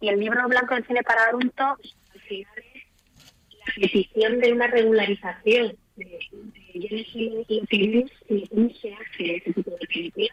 Y 0.01 0.09
el 0.09 0.21
libro 0.21 0.47
blanco 0.49 0.75
del 0.75 0.87
cine 0.87 1.03
para 1.03 1.25
adultos, 1.27 1.97
la 2.31 3.73
petición 3.81 4.41
de 4.41 4.53
una 4.53 4.67
regularización 4.67 5.77
de, 5.97 6.19
de, 6.75 8.07
y 8.29 8.49
cómo 8.49 8.71
se 8.81 8.95
hace 8.95 9.37
ese 9.37 9.53
tipo 9.53 9.71
de 9.71 9.87
películas. 9.87 10.31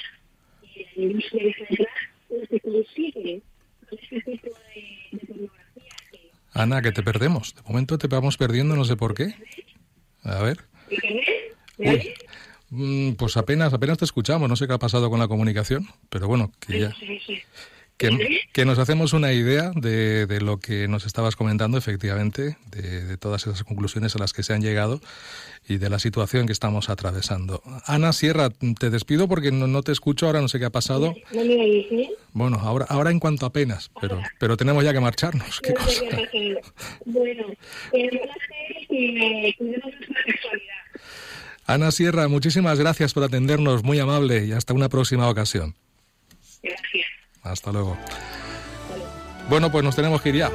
Y 0.95 1.21
se 2.49 2.59
consigue 2.59 3.41
ese 3.91 4.21
tipo 4.21 4.49
de. 4.75 5.49
Ana, 6.53 6.81
que 6.81 6.91
te 6.91 7.01
perdemos. 7.01 7.55
De 7.55 7.61
momento 7.63 7.97
te 7.97 8.07
vamos 8.07 8.37
perdiendo, 8.37 8.75
no 8.75 8.85
sé 8.85 8.95
por 8.95 9.13
qué. 9.15 9.33
A 10.23 10.41
ver. 10.41 10.72
Mm, 12.69 13.13
pues 13.13 13.37
apenas, 13.37 13.71
apenas 13.71 13.99
te 13.99 14.05
escuchamos, 14.05 14.49
no 14.49 14.55
sé 14.55 14.65
qué 14.65 14.73
ha 14.73 14.79
pasado 14.79 15.09
con 15.09 15.19
la 15.19 15.27
comunicación, 15.27 15.87
pero 16.09 16.27
bueno, 16.27 16.51
que 16.59 16.79
ya... 16.79 16.95
Que, 18.51 18.65
nos 18.65 18.79
hacemos 18.79 19.13
una 19.13 19.33
idea 19.33 19.71
de, 19.75 20.25
de, 20.25 20.41
lo 20.41 20.57
que 20.57 20.87
nos 20.87 21.05
estabas 21.05 21.35
comentando, 21.35 21.77
efectivamente, 21.77 22.57
de, 22.71 23.17
todas 23.17 23.47
esas 23.47 23.63
conclusiones 23.63 24.15
a 24.15 24.19
las 24.19 24.33
que 24.33 24.43
se 24.43 24.53
han 24.53 24.61
llegado 24.61 24.99
y 25.67 25.77
de 25.77 25.89
la 25.89 25.99
situación 25.99 26.45
que 26.45 26.51
estamos 26.51 26.89
atravesando. 26.89 27.61
Ana 27.85 28.11
Sierra, 28.13 28.49
te 28.49 28.89
despido 28.89 29.27
porque 29.27 29.51
no, 29.51 29.83
te 29.83 29.91
escucho, 29.91 30.25
ahora 30.25 30.41
no 30.41 30.47
sé 30.47 30.59
qué 30.59 30.65
ha 30.65 30.69
pasado. 30.69 31.15
Bueno, 32.33 32.57
ahora, 32.61 32.85
ahora 32.89 33.11
en 33.11 33.19
cuanto 33.19 33.45
apenas, 33.45 33.91
pero, 34.01 34.21
pero 34.39 34.57
tenemos 34.57 34.83
ya 34.83 34.91
que 34.91 34.99
marcharnos. 34.99 35.61
¿Qué 35.61 35.73
cosa? 35.73 36.03
Bueno, 37.05 37.45
Ana 41.65 41.91
Sierra, 41.91 42.27
muchísimas 42.27 42.77
gracias 42.77 43.13
por 43.13 43.23
atendernos, 43.23 43.83
muy 43.83 43.99
amable 43.99 44.45
y 44.45 44.51
hasta 44.51 44.73
una 44.73 44.89
próxima 44.89 45.29
ocasión. 45.29 45.75
Gracias. 46.61 47.12
Hasta 47.43 47.71
luego. 47.71 47.97
Bueno, 49.49 49.71
pues 49.71 49.83
nos 49.83 49.95
tenemos 49.95 50.21
que 50.21 50.29
ir 50.29 50.35
ya. 50.37 50.51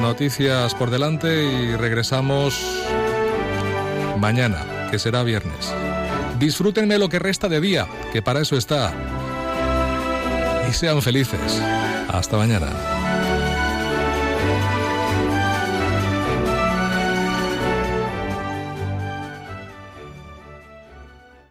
Noticias 0.00 0.74
por 0.74 0.90
delante 0.90 1.44
y 1.44 1.76
regresamos 1.76 2.58
mañana, 4.18 4.88
que 4.90 4.98
será 4.98 5.22
viernes. 5.22 5.74
Disfrútenme 6.38 6.98
lo 6.98 7.08
que 7.08 7.18
resta 7.18 7.48
de 7.48 7.60
día, 7.60 7.88
que 8.12 8.22
para 8.22 8.40
eso 8.40 8.56
está. 8.56 8.92
Y 10.68 10.72
sean 10.72 11.02
felices. 11.02 11.60
Hasta 12.08 12.36
mañana. 12.36 12.68